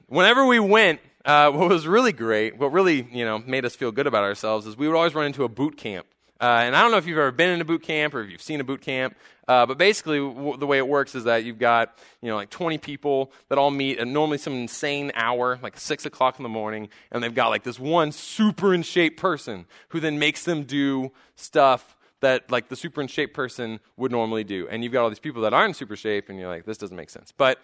whenever 0.08 0.44
we 0.44 0.58
went, 0.60 1.00
uh, 1.24 1.50
what 1.50 1.68
was 1.68 1.86
really 1.86 2.12
great, 2.12 2.58
what 2.58 2.72
really 2.72 3.06
you 3.10 3.24
know 3.24 3.38
made 3.38 3.64
us 3.64 3.74
feel 3.74 3.92
good 3.92 4.06
about 4.06 4.24
ourselves, 4.24 4.66
is 4.66 4.76
we 4.76 4.86
would 4.88 4.96
always 4.96 5.14
run 5.14 5.26
into 5.26 5.44
a 5.44 5.48
boot 5.48 5.76
camp 5.76 6.06
Uh, 6.38 6.64
and 6.64 6.76
I 6.76 6.82
don't 6.82 6.90
know 6.90 6.98
if 6.98 7.06
you've 7.06 7.16
ever 7.16 7.32
been 7.32 7.48
in 7.50 7.60
a 7.62 7.64
boot 7.64 7.82
camp 7.82 8.14
or 8.14 8.20
if 8.20 8.30
you've 8.30 8.42
seen 8.42 8.60
a 8.60 8.64
boot 8.64 8.82
camp, 8.82 9.16
uh, 9.48 9.64
but 9.64 9.78
basically 9.78 10.18
w- 10.18 10.58
the 10.58 10.66
way 10.66 10.76
it 10.76 10.86
works 10.86 11.14
is 11.14 11.24
that 11.24 11.44
you've 11.44 11.58
got 11.58 11.96
you 12.20 12.28
know 12.28 12.36
like 12.36 12.50
20 12.50 12.76
people 12.78 13.32
that 13.48 13.56
all 13.58 13.70
meet 13.70 13.98
at 13.98 14.06
normally 14.06 14.36
some 14.38 14.52
insane 14.52 15.10
hour, 15.14 15.58
like 15.62 15.78
six 15.80 16.04
o'clock 16.04 16.38
in 16.38 16.42
the 16.42 16.48
morning, 16.50 16.90
and 17.10 17.22
they've 17.22 17.34
got 17.34 17.48
like 17.48 17.62
this 17.62 17.78
one 17.78 18.12
super 18.12 18.74
in 18.74 18.82
shape 18.82 19.16
person 19.16 19.64
who 19.88 20.00
then 20.00 20.18
makes 20.18 20.44
them 20.44 20.64
do 20.64 21.10
stuff 21.36 21.95
that 22.20 22.50
like 22.50 22.68
the 22.68 22.76
super 22.76 23.00
in 23.00 23.08
shape 23.08 23.34
person 23.34 23.80
would 23.96 24.10
normally 24.10 24.44
do. 24.44 24.66
And 24.68 24.82
you've 24.82 24.92
got 24.92 25.02
all 25.02 25.10
these 25.10 25.18
people 25.18 25.42
that 25.42 25.52
aren't 25.52 25.76
super 25.76 25.96
shape, 25.96 26.28
and 26.28 26.38
you're 26.38 26.48
like, 26.48 26.64
this 26.64 26.78
doesn't 26.78 26.96
make 26.96 27.10
sense. 27.10 27.32
But 27.36 27.58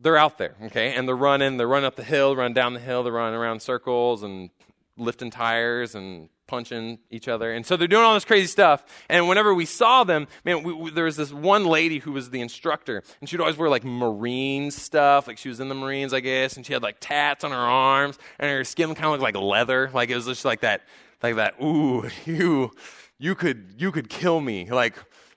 they're 0.00 0.16
out 0.16 0.38
there, 0.38 0.54
okay, 0.64 0.94
and 0.94 1.08
they're 1.08 1.16
running. 1.16 1.56
They're 1.56 1.68
running 1.68 1.86
up 1.86 1.96
the 1.96 2.04
hill, 2.04 2.36
running 2.36 2.54
down 2.54 2.74
the 2.74 2.80
hill. 2.80 3.02
They're 3.02 3.12
running 3.12 3.38
around 3.38 3.60
circles 3.60 4.22
and 4.22 4.50
lifting 4.96 5.30
tires 5.30 5.94
and 5.94 6.28
punching 6.46 6.98
each 7.10 7.28
other. 7.28 7.52
And 7.52 7.66
so 7.66 7.76
they're 7.76 7.88
doing 7.88 8.04
all 8.04 8.14
this 8.14 8.24
crazy 8.24 8.46
stuff. 8.46 8.84
And 9.08 9.28
whenever 9.28 9.54
we 9.54 9.64
saw 9.64 10.04
them, 10.04 10.28
man, 10.44 10.62
we, 10.62 10.72
we, 10.72 10.90
there 10.90 11.04
was 11.04 11.16
this 11.16 11.32
one 11.32 11.64
lady 11.64 11.98
who 11.98 12.12
was 12.12 12.30
the 12.30 12.40
instructor, 12.40 13.02
and 13.20 13.28
she'd 13.28 13.40
always 13.40 13.56
wear 13.56 13.68
like 13.68 13.84
Marine 13.84 14.70
stuff, 14.70 15.26
like 15.26 15.38
she 15.38 15.48
was 15.48 15.60
in 15.60 15.68
the 15.68 15.74
Marines, 15.74 16.14
I 16.14 16.20
guess, 16.20 16.56
and 16.56 16.64
she 16.64 16.72
had 16.72 16.82
like 16.82 16.96
tats 17.00 17.44
on 17.44 17.50
her 17.50 17.56
arms, 17.56 18.18
and 18.38 18.50
her 18.50 18.64
skin 18.64 18.94
kind 18.94 19.06
of 19.06 19.12
looked 19.12 19.22
like 19.22 19.36
leather, 19.36 19.90
like 19.92 20.10
it 20.10 20.14
was 20.14 20.26
just 20.26 20.44
like 20.44 20.60
that, 20.60 20.82
like 21.22 21.36
that. 21.36 21.60
Ooh, 21.62 22.08
you, 22.24 22.70
you 23.18 23.34
could, 23.34 23.74
you 23.78 23.92
could 23.92 24.08
kill 24.08 24.40
me, 24.40 24.70
like 24.70 24.96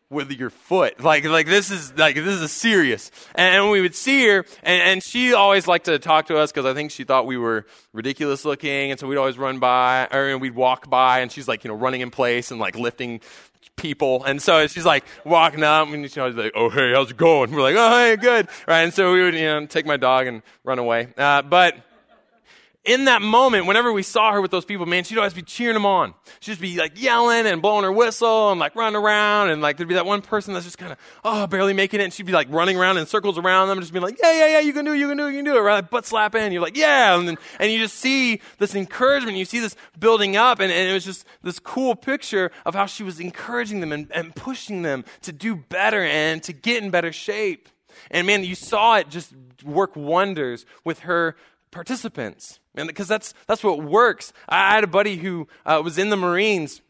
with 0.09 0.31
your 0.31 0.49
foot. 0.49 1.03
Like, 1.03 1.23
like 1.25 1.45
this 1.45 1.71
is 1.71 1.95
like 1.97 2.15
this 2.15 2.41
is 2.41 2.51
serious. 2.51 3.11
And 3.35 3.69
we 3.69 3.81
would 3.81 3.95
see 3.95 4.27
her, 4.27 4.45
and, 4.63 4.81
and 4.81 5.03
she 5.03 5.33
always 5.33 5.67
liked 5.67 5.85
to 5.85 5.99
talk 5.99 6.27
to 6.27 6.37
us 6.37 6.51
because 6.51 6.65
I 6.65 6.73
think 6.73 6.91
she 6.91 7.03
thought 7.03 7.25
we 7.25 7.37
were 7.37 7.65
ridiculous 7.93 8.45
looking, 8.45 8.91
and 8.91 8.99
so 8.99 9.07
we'd 9.07 9.17
always 9.17 9.37
run 9.37 9.59
by, 9.59 10.07
or 10.11 10.37
we'd 10.37 10.55
walk 10.55 10.89
by, 10.89 11.19
and 11.19 11.31
she's 11.31 11.47
like, 11.47 11.63
you 11.63 11.69
know, 11.69 11.75
running 11.75 12.01
in 12.01 12.11
place 12.11 12.51
and 12.51 12.59
like 12.59 12.75
lifting 12.77 13.21
people. 13.75 14.23
And 14.23 14.41
so 14.41 14.67
she's 14.67 14.85
like 14.85 15.05
walking 15.25 15.63
up, 15.63 15.87
and 15.87 16.03
she's 16.03 16.17
like, 16.17 16.53
"Oh 16.55 16.69
hey, 16.69 16.93
how's 16.93 17.11
it 17.11 17.17
going?" 17.17 17.51
We're 17.51 17.61
like, 17.61 17.75
"Oh 17.77 17.89
hey, 17.89 18.15
good." 18.15 18.47
Right, 18.67 18.81
and 18.81 18.93
so 18.93 19.13
we 19.13 19.23
would 19.23 19.35
you 19.35 19.45
know 19.45 19.65
take 19.65 19.85
my 19.85 19.97
dog 19.97 20.27
and 20.27 20.41
run 20.63 20.79
away. 20.79 21.09
Uh, 21.17 21.41
but 21.41 21.75
in 22.85 23.05
that 23.05 23.21
moment, 23.21 23.65
whenever 23.65 23.91
we 23.91 24.03
saw 24.03 24.31
her 24.31 24.41
with 24.41 24.51
those 24.51 24.63
people, 24.63 24.85
man, 24.85 25.03
she'd 25.03 25.17
always 25.17 25.33
be 25.33 25.41
cheering 25.41 25.73
them 25.73 25.85
on. 25.85 26.13
She'd 26.39 26.51
just 26.51 26.61
be 26.61 26.77
like 26.77 26.99
yelling 27.01 27.45
and 27.45 27.61
blowing 27.61 27.83
her 27.83 27.91
whistle 27.91 28.51
and 28.51 28.59
like 28.59 28.73
running 28.73 28.95
around. 28.95 29.49
And 29.49 29.61
like 29.61 29.75
there'd 29.75 29.89
be 29.89 29.95
that 29.95 30.05
one 30.05 30.21
person 30.21 30.53
that's 30.53 30.65
just 30.65 30.77
kind 30.77 30.93
of, 30.93 30.97
oh, 31.25 31.45
barely 31.45 31.73
making 31.73 31.99
it. 31.99 32.05
And 32.05 32.13
she'd 32.13 32.25
be 32.25 32.31
like 32.31 32.47
running 32.49 32.77
around 32.77 32.97
in 32.97 33.05
circles 33.05 33.37
around 33.37 33.67
them 33.67 33.81
just 33.81 33.91
being 33.91 34.03
like, 34.03 34.17
yeah, 34.21 34.31
yeah, 34.31 34.47
yeah, 34.47 34.59
you 34.59 34.71
can 34.71 34.85
do 34.85 34.93
it, 34.93 34.97
you 34.97 35.09
can 35.09 35.17
do 35.17 35.27
it, 35.27 35.31
you 35.31 35.37
can 35.39 35.45
do 35.45 35.57
it. 35.57 35.59
Right? 35.59 35.75
Like 35.75 35.89
butt 35.89 36.05
slapping. 36.05 36.41
And 36.41 36.53
you're 36.53 36.63
like, 36.63 36.77
yeah. 36.77 37.17
And, 37.17 37.27
then, 37.27 37.37
and 37.59 37.71
you 37.71 37.79
just 37.79 37.97
see 37.97 38.39
this 38.59 38.73
encouragement. 38.75 39.37
You 39.37 39.45
see 39.45 39.59
this 39.59 39.75
building 39.99 40.37
up. 40.37 40.61
And, 40.61 40.71
and 40.71 40.89
it 40.89 40.93
was 40.93 41.03
just 41.03 41.25
this 41.43 41.59
cool 41.59 41.95
picture 41.95 42.49
of 42.65 42.75
how 42.75 42.85
she 42.85 43.03
was 43.03 43.19
encouraging 43.19 43.81
them 43.81 43.91
and, 43.91 44.09
and 44.13 44.33
pushing 44.33 44.83
them 44.83 45.03
to 45.23 45.33
do 45.33 45.55
better 45.55 46.01
and 46.01 46.41
to 46.43 46.53
get 46.53 46.81
in 46.81 46.91
better 46.91 47.11
shape. 47.11 47.67
And 48.09 48.25
man, 48.25 48.43
you 48.43 48.55
saw 48.55 48.95
it 48.95 49.09
just 49.09 49.33
work 49.63 49.95
wonders 49.95 50.65
with 50.83 50.99
her 50.99 51.35
participants. 51.71 52.59
And 52.75 52.87
because 52.87 53.07
that's, 53.07 53.33
that's 53.47 53.63
what 53.63 53.83
works. 53.83 54.33
I, 54.47 54.75
had 54.75 54.83
a 54.83 54.87
buddy 54.87 55.17
who 55.17 55.47
uh, 55.65 55.81
was 55.83 55.97
in 55.97 56.09
the 56.09 56.17
Marines. 56.17 56.81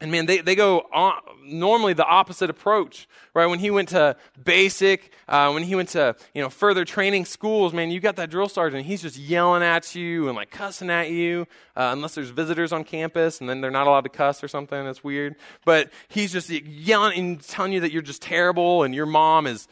And 0.00 0.12
man, 0.12 0.26
they, 0.26 0.38
they 0.38 0.54
go 0.54 0.86
on, 0.92 1.14
normally 1.44 1.92
the 1.92 2.06
opposite 2.06 2.50
approach, 2.50 3.08
right? 3.34 3.46
When 3.46 3.58
he 3.58 3.70
went 3.70 3.88
to 3.90 4.16
basic, 4.42 5.12
uh, 5.26 5.50
when 5.50 5.64
he 5.64 5.74
went 5.74 5.88
to, 5.90 6.14
you 6.34 6.42
know, 6.42 6.50
further 6.50 6.84
training 6.84 7.24
schools, 7.24 7.72
man, 7.72 7.90
you 7.90 7.98
got 7.98 8.14
that 8.16 8.30
drill 8.30 8.48
sergeant, 8.48 8.86
he's 8.86 9.02
just 9.02 9.16
yelling 9.16 9.64
at 9.64 9.96
you 9.96 10.28
and 10.28 10.36
like 10.36 10.50
cussing 10.50 10.88
at 10.88 11.10
you, 11.10 11.46
uh, 11.76 11.90
unless 11.92 12.14
there's 12.14 12.30
visitors 12.30 12.72
on 12.72 12.84
campus 12.84 13.40
and 13.40 13.50
then 13.50 13.60
they're 13.60 13.72
not 13.72 13.88
allowed 13.88 14.02
to 14.02 14.08
cuss 14.08 14.44
or 14.44 14.48
something. 14.48 14.84
That's 14.84 15.02
weird. 15.02 15.34
But 15.64 15.90
he's 16.06 16.32
just 16.32 16.48
yelling 16.48 17.18
and 17.18 17.42
telling 17.42 17.72
you 17.72 17.80
that 17.80 17.90
you're 17.90 18.02
just 18.02 18.22
terrible 18.22 18.84
and 18.84 18.94
your 18.94 19.06
mom 19.06 19.48
is 19.48 19.66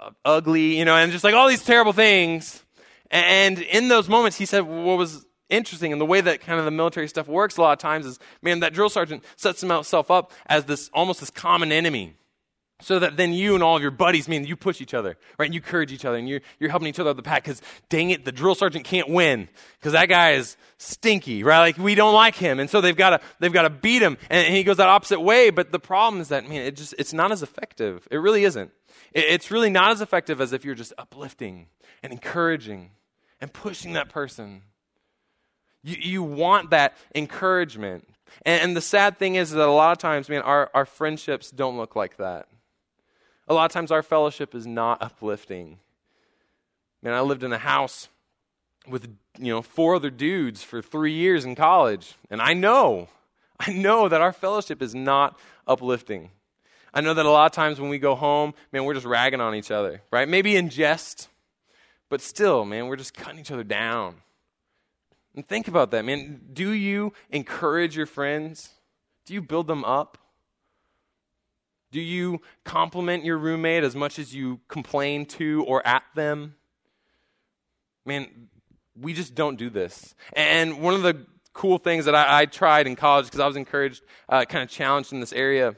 uh, 0.00 0.10
ugly, 0.24 0.76
you 0.76 0.84
know, 0.84 0.96
and 0.96 1.12
just 1.12 1.22
like 1.22 1.34
all 1.34 1.46
these 1.46 1.64
terrible 1.64 1.92
things. 1.92 2.64
And 3.12 3.58
in 3.60 3.88
those 3.88 4.08
moments, 4.08 4.38
he 4.38 4.46
said 4.46 4.62
what 4.62 4.98
was 4.98 5.24
interesting 5.50 5.92
and 5.92 6.00
the 6.00 6.06
way 6.06 6.20
that 6.20 6.40
kind 6.40 6.58
of 6.58 6.64
the 6.64 6.70
military 6.70 7.06
stuff 7.06 7.28
works 7.28 7.58
a 7.58 7.60
lot 7.60 7.72
of 7.72 7.78
times 7.78 8.06
is, 8.06 8.18
man, 8.40 8.60
that 8.60 8.72
drill 8.72 8.88
sergeant 8.88 9.22
sets 9.36 9.60
himself 9.60 10.10
up 10.10 10.32
as 10.46 10.64
this 10.64 10.90
almost 10.94 11.20
this 11.20 11.30
common 11.30 11.70
enemy. 11.70 12.14
So 12.80 12.98
that 12.98 13.16
then 13.16 13.32
you 13.32 13.54
and 13.54 13.62
all 13.62 13.76
of 13.76 13.82
your 13.82 13.92
buddies, 13.92 14.26
mean 14.26 14.44
you 14.44 14.56
push 14.56 14.80
each 14.80 14.92
other, 14.92 15.16
right? 15.38 15.44
And 15.44 15.54
you 15.54 15.60
encourage 15.60 15.92
each 15.92 16.04
other 16.04 16.16
and 16.16 16.28
you're, 16.28 16.40
you're 16.58 16.70
helping 16.70 16.88
each 16.88 16.98
other 16.98 17.10
up 17.10 17.16
the 17.16 17.22
pack 17.22 17.44
because 17.44 17.62
dang 17.88 18.10
it, 18.10 18.24
the 18.24 18.32
drill 18.32 18.56
sergeant 18.56 18.84
can't 18.84 19.08
win 19.08 19.48
because 19.78 19.92
that 19.92 20.08
guy 20.08 20.32
is 20.32 20.56
stinky, 20.78 21.44
right? 21.44 21.60
Like 21.60 21.78
we 21.78 21.94
don't 21.94 22.12
like 22.12 22.34
him. 22.34 22.58
And 22.58 22.68
so 22.68 22.80
they've 22.80 22.96
got 22.96 23.10
to, 23.10 23.20
they've 23.38 23.52
got 23.52 23.62
to 23.62 23.70
beat 23.70 24.02
him 24.02 24.18
and, 24.30 24.46
and, 24.46 24.56
he 24.56 24.64
goes 24.64 24.78
that 24.78 24.88
opposite 24.88 25.20
way. 25.20 25.50
But 25.50 25.70
the 25.70 25.78
problem 25.78 26.20
is 26.20 26.28
that, 26.28 26.48
man, 26.48 26.62
it 26.62 26.74
just, 26.74 26.92
it's 26.98 27.12
not 27.12 27.30
as 27.30 27.40
effective. 27.40 28.08
It 28.10 28.16
really 28.16 28.42
isn't. 28.42 28.72
It, 29.12 29.26
it's 29.28 29.52
really 29.52 29.70
not 29.70 29.92
as 29.92 30.00
effective 30.00 30.40
as 30.40 30.52
if 30.52 30.64
you're 30.64 30.74
just 30.74 30.92
uplifting 30.98 31.68
and 32.02 32.12
encouraging 32.12 32.90
and 33.42 33.52
pushing 33.52 33.94
that 33.94 34.08
person. 34.08 34.62
You, 35.82 35.96
you 36.00 36.22
want 36.22 36.70
that 36.70 36.96
encouragement. 37.14 38.08
And, 38.46 38.62
and 38.62 38.76
the 38.76 38.80
sad 38.80 39.18
thing 39.18 39.34
is 39.34 39.50
that 39.50 39.68
a 39.68 39.72
lot 39.72 39.90
of 39.90 39.98
times, 39.98 40.28
man, 40.28 40.42
our, 40.42 40.70
our 40.72 40.86
friendships 40.86 41.50
don't 41.50 41.76
look 41.76 41.96
like 41.96 42.16
that. 42.18 42.46
A 43.48 43.52
lot 43.52 43.64
of 43.64 43.72
times, 43.72 43.90
our 43.90 44.04
fellowship 44.04 44.54
is 44.54 44.64
not 44.64 45.02
uplifting. 45.02 45.78
Man, 47.02 47.12
I 47.12 47.20
lived 47.20 47.42
in 47.42 47.52
a 47.52 47.58
house 47.58 48.08
with 48.88 49.08
you 49.38 49.52
know 49.52 49.60
four 49.60 49.96
other 49.96 50.10
dudes 50.10 50.62
for 50.62 50.80
three 50.80 51.12
years 51.12 51.44
in 51.44 51.56
college, 51.56 52.14
and 52.30 52.40
I 52.40 52.54
know, 52.54 53.08
I 53.58 53.72
know 53.72 54.08
that 54.08 54.20
our 54.20 54.32
fellowship 54.32 54.80
is 54.80 54.94
not 54.94 55.38
uplifting. 55.66 56.30
I 56.94 57.00
know 57.00 57.12
that 57.14 57.26
a 57.26 57.30
lot 57.30 57.46
of 57.46 57.52
times 57.52 57.80
when 57.80 57.90
we 57.90 57.98
go 57.98 58.14
home, 58.14 58.54
man, 58.72 58.84
we're 58.84 58.94
just 58.94 59.06
ragging 59.06 59.40
on 59.40 59.56
each 59.56 59.72
other, 59.72 60.02
right? 60.12 60.28
Maybe 60.28 60.54
in 60.56 60.68
jest, 60.68 61.28
but 62.12 62.20
still, 62.20 62.66
man, 62.66 62.88
we're 62.88 62.96
just 62.96 63.14
cutting 63.14 63.40
each 63.40 63.50
other 63.50 63.64
down. 63.64 64.16
And 65.34 65.48
think 65.48 65.66
about 65.66 65.92
that, 65.92 66.04
man. 66.04 66.42
Do 66.52 66.72
you 66.72 67.14
encourage 67.30 67.96
your 67.96 68.04
friends? 68.04 68.68
Do 69.24 69.32
you 69.32 69.40
build 69.40 69.66
them 69.66 69.82
up? 69.82 70.18
Do 71.90 72.02
you 72.02 72.42
compliment 72.64 73.24
your 73.24 73.38
roommate 73.38 73.82
as 73.82 73.96
much 73.96 74.18
as 74.18 74.34
you 74.34 74.60
complain 74.68 75.24
to 75.38 75.64
or 75.66 75.80
at 75.86 76.02
them? 76.14 76.56
Man, 78.04 78.28
we 78.94 79.14
just 79.14 79.34
don't 79.34 79.56
do 79.56 79.70
this. 79.70 80.14
And 80.34 80.82
one 80.82 80.92
of 80.92 81.00
the 81.00 81.24
cool 81.54 81.78
things 81.78 82.04
that 82.04 82.14
I, 82.14 82.42
I 82.42 82.44
tried 82.44 82.86
in 82.86 82.94
college, 82.94 83.24
because 83.24 83.40
I 83.40 83.46
was 83.46 83.56
encouraged, 83.56 84.02
uh, 84.28 84.44
kind 84.44 84.62
of 84.62 84.68
challenged 84.68 85.14
in 85.14 85.20
this 85.20 85.32
area, 85.32 85.76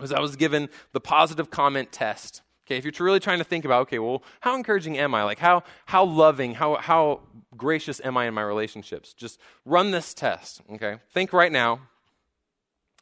was 0.00 0.10
I 0.10 0.20
was 0.20 0.36
given 0.36 0.70
the 0.92 1.00
positive 1.00 1.50
comment 1.50 1.92
test. 1.92 2.40
Okay, 2.66 2.76
if 2.76 2.84
you're 2.84 3.06
really 3.06 3.20
trying 3.20 3.38
to 3.38 3.44
think 3.44 3.64
about, 3.64 3.82
okay, 3.82 4.00
well, 4.00 4.24
how 4.40 4.56
encouraging 4.56 4.98
am 4.98 5.14
I? 5.14 5.22
Like, 5.22 5.38
how, 5.38 5.62
how 5.84 6.04
loving, 6.04 6.54
how, 6.54 6.74
how 6.74 7.20
gracious 7.56 8.00
am 8.02 8.16
I 8.16 8.26
in 8.26 8.34
my 8.34 8.42
relationships? 8.42 9.12
Just 9.12 9.38
run 9.64 9.92
this 9.92 10.12
test, 10.12 10.60
okay? 10.72 10.96
Think 11.12 11.32
right 11.32 11.52
now 11.52 11.78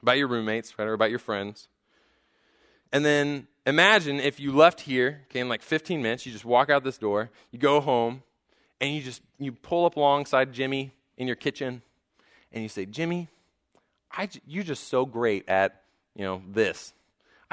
about 0.03 0.19
your 0.19 0.29
roommates, 0.29 0.79
right, 0.79 0.87
or 0.87 0.93
about 0.93 1.09
your 1.09 1.19
friends. 1.19 1.69
And 2.93 3.07
then 3.07 3.47
imagine 3.65 4.21
if 4.21 4.39
you 4.39 4.53
left 4.53 4.83
here, 4.83 5.23
okay, 5.31 5.41
in 5.41 5.49
like 5.49 5.63
15 5.63 6.03
minutes, 6.03 6.27
you 6.27 6.33
just 6.33 6.45
walk 6.45 6.69
out 6.69 6.85
this 6.85 6.99
door, 6.99 7.31
you 7.51 7.59
go 7.59 7.81
home, 7.81 8.23
and 8.83 8.95
you 8.95 9.01
just, 9.01 9.23
you 9.39 9.51
pull 9.51 9.87
up 9.87 9.97
alongside 9.97 10.53
Jimmy 10.53 10.93
in 11.17 11.27
your 11.27 11.37
kitchen, 11.37 11.81
and 12.53 12.63
you 12.63 12.69
say, 12.69 12.85
Jimmy, 12.85 13.29
I, 14.13 14.29
you're 14.47 14.63
just 14.63 14.89
so 14.89 15.07
great 15.07 15.49
at, 15.49 15.85
you 16.15 16.23
know, 16.23 16.43
this 16.47 16.93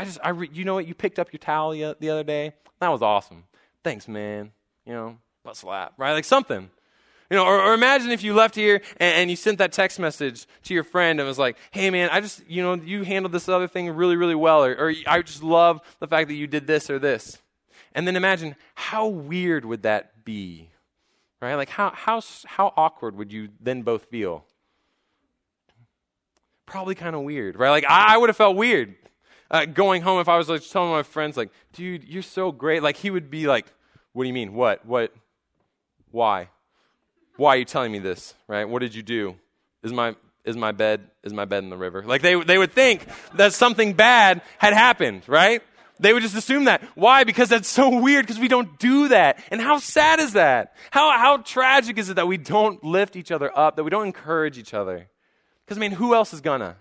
I 0.02 0.04
just, 0.04 0.18
I 0.24 0.30
re, 0.30 0.50
you 0.52 0.66
know 0.66 0.74
what? 0.74 0.88
You 0.88 0.96
picked 0.96 1.20
up 1.20 1.32
your 1.32 1.38
towel 1.38 1.74
the, 1.74 1.96
the 2.00 2.10
other 2.10 2.24
day. 2.24 2.54
That 2.80 2.90
was 2.90 3.04
awesome. 3.04 3.44
Thanks, 3.84 4.08
man. 4.08 4.52
You 4.84 4.94
know, 4.94 5.18
butt 5.44 5.58
slap, 5.58 5.94
right? 5.98 6.14
Like 6.14 6.26
something. 6.26 6.72
You 7.30 7.38
know, 7.38 7.46
or, 7.46 7.62
or 7.62 7.74
imagine 7.76 8.10
if 8.10 8.24
you 8.24 8.34
left 8.34 8.56
here 8.56 8.82
and, 8.98 9.16
and, 9.16 9.30
you 9.30 9.36
sent 9.36 9.60
that 9.60 9.72
text 9.72 10.00
message 10.00 10.48
to 10.64 10.74
your 10.74 10.84
friend 10.84 11.20
and 11.20 11.28
was 11.28 11.38
like, 11.38 11.56
hey, 11.70 11.92
man, 11.92 12.10
I 12.12 12.20
just, 12.20 12.42
you 12.50 12.64
know, 12.64 12.74
you 12.74 13.04
handled 13.04 13.32
this 13.32 13.48
other 13.48 13.68
thing 13.68 13.92
really, 13.92 14.16
really 14.16 14.34
well. 14.34 14.66
Or, 14.66 14.74
or 14.74 14.94
I 15.06 15.22
just 15.22 15.44
love 15.44 15.82
the 16.00 16.08
fact 16.08 16.30
that 16.30 16.34
you 16.34 16.48
did 16.48 16.66
this 16.66 16.90
or 16.90 16.98
this. 16.98 17.40
And 17.94 18.08
then 18.08 18.16
imagine 18.16 18.56
how 18.74 19.06
weird 19.06 19.66
would 19.66 19.84
that 19.84 20.26
be? 20.26 20.72
Right? 21.44 21.54
Like, 21.54 21.70
how, 21.70 21.92
how, 21.94 22.22
how 22.46 22.74
awkward 22.76 23.16
would 23.18 23.32
you 23.32 23.50
then 23.60 23.84
both 23.84 24.06
feel? 24.06 24.46
Probably 26.66 26.96
kind 26.96 27.16
of 27.16 27.22
weird, 27.22 27.56
right? 27.56 27.70
Like, 27.70 27.86
I, 27.88 28.16
I 28.16 28.18
would 28.18 28.30
have 28.30 28.38
felt 28.38 28.58
weird 28.58 28.96
uh, 29.52 29.66
going 29.66 30.02
home, 30.02 30.22
if 30.22 30.30
I 30.30 30.38
was 30.38 30.48
like 30.50 30.68
telling 30.68 30.92
my 30.92 31.04
friends, 31.04 31.36
like, 31.36 31.52
dude, 31.74 32.06
you're 32.06 32.24
so 32.24 32.52
great, 32.52 32.82
like 32.82 32.96
he 32.96 33.12
would 33.12 33.30
be 33.30 33.48
like, 33.48 33.66
what 34.14 34.24
do 34.24 34.28
you 34.28 34.34
mean? 34.34 34.54
What? 34.54 34.86
What? 34.86 35.14
Why? 36.10 36.48
Why 37.36 37.56
are 37.56 37.58
you 37.58 37.66
telling 37.66 37.92
me 37.92 38.00
this? 38.00 38.34
Right? 38.48 38.68
What 38.68 38.80
did 38.80 38.96
you 38.96 39.04
do? 39.04 39.36
Is 39.84 39.92
my 39.92 40.16
is 40.46 40.56
my 40.56 40.72
bed 40.72 41.02
is 41.24 41.34
my 41.34 41.46
bed 41.46 41.64
in 41.64 41.70
the 41.70 41.78
river? 41.78 42.02
Like 42.04 42.22
they 42.22 42.42
they 42.42 42.58
would 42.58 42.72
think 42.72 43.06
that 43.36 43.54
something 43.54 43.94
bad 43.94 44.42
had 44.58 44.74
happened, 44.74 45.24
right? 45.28 45.62
They 46.00 46.14
would 46.14 46.24
just 46.24 46.36
assume 46.36 46.64
that. 46.66 46.82
Why? 46.96 47.26
Because 47.26 47.50
that's 47.50 47.68
so 47.68 48.00
weird 48.00 48.26
because 48.26 48.40
we 48.40 48.48
don't 48.48 48.80
do 48.80 49.10
that. 49.10 49.38
And 49.52 49.62
how 49.62 49.78
sad 49.78 50.20
is 50.20 50.34
that? 50.34 50.76
How 50.92 51.18
how 51.18 51.38
tragic 51.38 51.98
is 51.98 52.10
it 52.10 52.16
that 52.16 52.28
we 52.28 52.38
don't 52.38 52.84
lift 52.84 53.16
each 53.16 53.32
other 53.32 53.56
up, 53.58 53.76
that 53.76 53.84
we 53.84 53.90
don't 53.90 54.06
encourage 54.06 54.58
each 54.58 54.74
other? 54.74 55.10
Because 55.66 55.78
I 55.78 55.82
mean, 55.82 55.92
who 55.92 56.16
else 56.16 56.34
is 56.34 56.42
gonna? 56.42 56.78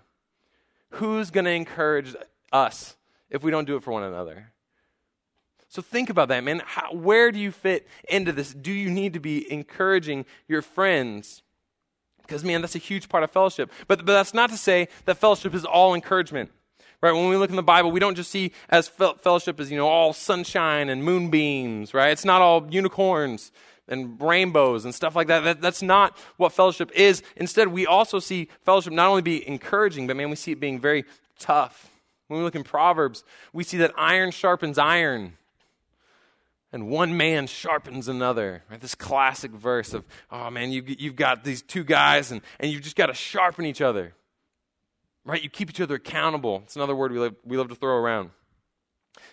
who's 0.91 1.31
to 1.31 1.49
encourage 1.49 2.15
us 2.51 2.95
if 3.29 3.43
we 3.43 3.51
don't 3.51 3.65
do 3.65 3.75
it 3.75 3.83
for 3.83 3.91
one 3.91 4.03
another? 4.03 4.51
So 5.71 5.81
think 5.81 6.09
about 6.09 6.27
that, 6.27 6.43
man. 6.43 6.61
How, 6.65 6.93
where 6.93 7.31
do 7.31 7.39
you 7.39 7.49
fit 7.51 7.87
into 8.09 8.33
this? 8.33 8.53
Do 8.53 8.73
you 8.73 8.89
need 8.89 9.13
to 9.13 9.21
be 9.21 9.49
encouraging 9.49 10.25
your 10.49 10.61
friends? 10.61 11.43
Because, 12.21 12.43
man, 12.43 12.59
that's 12.59 12.75
a 12.75 12.79
huge 12.79 13.07
part 13.07 13.23
of 13.23 13.31
fellowship. 13.31 13.71
But, 13.87 13.99
but 13.99 14.11
that's 14.11 14.33
not 14.33 14.49
to 14.49 14.57
say 14.57 14.89
that 15.05 15.17
fellowship 15.17 15.53
is 15.53 15.63
all 15.63 15.93
encouragement. 15.95 16.51
Right? 17.01 17.13
When 17.13 17.29
we 17.29 17.37
look 17.37 17.49
in 17.49 17.55
the 17.55 17.63
Bible, 17.63 17.89
we 17.89 18.01
don't 18.01 18.15
just 18.15 18.29
see 18.29 18.51
as 18.69 18.89
fellowship 18.89 19.59
as, 19.59 19.71
you 19.71 19.77
know, 19.77 19.87
all 19.87 20.13
sunshine 20.13 20.89
and 20.89 21.03
moonbeams, 21.03 21.93
right? 21.93 22.11
It's 22.11 22.25
not 22.25 22.41
all 22.41 22.67
unicorns 22.69 23.51
and 23.87 24.21
rainbows 24.21 24.85
and 24.85 24.93
stuff 24.93 25.15
like 25.15 25.27
that. 25.27 25.39
that. 25.45 25.61
That's 25.61 25.81
not 25.81 26.17
what 26.37 26.51
fellowship 26.51 26.91
is. 26.93 27.23
Instead, 27.37 27.69
we 27.69 27.87
also 27.87 28.19
see 28.19 28.49
fellowship 28.65 28.93
not 28.93 29.07
only 29.07 29.21
be 29.21 29.47
encouraging, 29.47 30.05
but 30.05 30.15
man, 30.17 30.29
we 30.29 30.35
see 30.35 30.51
it 30.51 30.59
being 30.59 30.79
very 30.79 31.05
tough. 31.39 31.90
When 32.31 32.39
we 32.39 32.45
look 32.45 32.55
in 32.55 32.63
Proverbs, 32.63 33.25
we 33.51 33.65
see 33.65 33.75
that 33.79 33.91
iron 33.97 34.31
sharpens 34.31 34.77
iron 34.77 35.33
and 36.71 36.87
one 36.87 37.17
man 37.17 37.45
sharpens 37.45 38.07
another. 38.07 38.63
Right? 38.71 38.79
This 38.79 38.95
classic 38.95 39.51
verse 39.51 39.93
of, 39.93 40.05
oh 40.31 40.49
man, 40.49 40.71
you, 40.71 40.81
you've 40.87 41.17
got 41.17 41.43
these 41.43 41.61
two 41.61 41.83
guys 41.83 42.31
and, 42.31 42.39
and 42.57 42.71
you've 42.71 42.83
just 42.83 42.95
got 42.95 43.07
to 43.07 43.13
sharpen 43.13 43.65
each 43.65 43.81
other. 43.81 44.13
Right? 45.25 45.43
You 45.43 45.49
keep 45.49 45.69
each 45.69 45.81
other 45.81 45.95
accountable. 45.95 46.61
It's 46.63 46.77
another 46.77 46.95
word 46.95 47.11
we 47.11 47.19
love, 47.19 47.35
we 47.43 47.57
love 47.57 47.67
to 47.67 47.75
throw 47.75 47.97
around. 47.97 48.29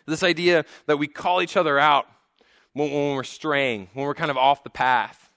This 0.06 0.24
idea 0.24 0.64
that 0.86 0.96
we 0.96 1.06
call 1.06 1.40
each 1.40 1.56
other 1.56 1.78
out 1.78 2.08
when, 2.72 2.90
when 2.90 3.14
we're 3.14 3.22
straying, 3.22 3.90
when 3.94 4.06
we're 4.06 4.14
kind 4.14 4.32
of 4.32 4.36
off 4.36 4.64
the 4.64 4.70
path. 4.70 5.27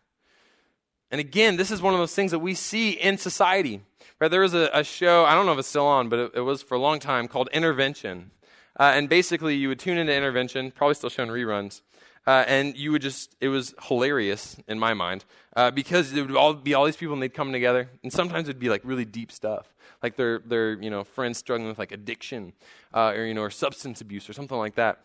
And 1.11 1.19
again, 1.19 1.57
this 1.57 1.71
is 1.71 1.81
one 1.81 1.93
of 1.93 1.99
those 1.99 2.15
things 2.15 2.31
that 2.31 2.39
we 2.39 2.53
see 2.53 2.91
in 2.91 3.17
society. 3.17 3.81
Right? 4.19 4.31
There 4.31 4.41
was 4.41 4.53
a, 4.53 4.69
a 4.73 4.83
show, 4.83 5.25
I 5.25 5.35
don't 5.35 5.45
know 5.45 5.53
if 5.53 5.59
it's 5.59 5.67
still 5.67 5.85
on, 5.85 6.09
but 6.09 6.19
it, 6.19 6.31
it 6.35 6.41
was 6.41 6.61
for 6.61 6.75
a 6.75 6.79
long 6.79 6.99
time 6.99 7.27
called 7.27 7.49
Intervention. 7.53 8.31
Uh, 8.79 8.93
and 8.95 9.09
basically, 9.09 9.55
you 9.55 9.67
would 9.67 9.79
tune 9.79 9.97
into 9.97 10.15
Intervention, 10.15 10.71
probably 10.71 10.95
still 10.95 11.09
showing 11.09 11.29
reruns. 11.29 11.81
Uh, 12.25 12.45
and 12.47 12.77
you 12.77 12.91
would 12.91 13.01
just, 13.01 13.35
it 13.41 13.49
was 13.49 13.73
hilarious 13.87 14.57
in 14.67 14.79
my 14.79 14.93
mind 14.93 15.25
uh, 15.55 15.71
because 15.71 16.13
it 16.13 16.21
would 16.21 16.35
all 16.35 16.53
be 16.53 16.73
all 16.73 16.85
these 16.85 16.95
people 16.95 17.13
and 17.13 17.21
they'd 17.21 17.33
come 17.33 17.51
together. 17.51 17.89
And 18.03 18.13
sometimes 18.13 18.47
it'd 18.47 18.59
be 18.59 18.69
like 18.69 18.81
really 18.83 19.05
deep 19.05 19.31
stuff 19.31 19.73
like 20.01 20.15
their 20.15 20.39
their 20.39 20.73
you 20.81 20.89
know 20.89 21.03
friends 21.03 21.37
struggling 21.37 21.69
with 21.69 21.79
like 21.79 21.91
addiction 21.91 22.53
uh, 22.93 23.09
or 23.09 23.25
you 23.25 23.33
know 23.33 23.41
or 23.41 23.49
substance 23.49 24.01
abuse 24.01 24.29
or 24.29 24.33
something 24.33 24.57
like 24.57 24.75
that. 24.75 24.99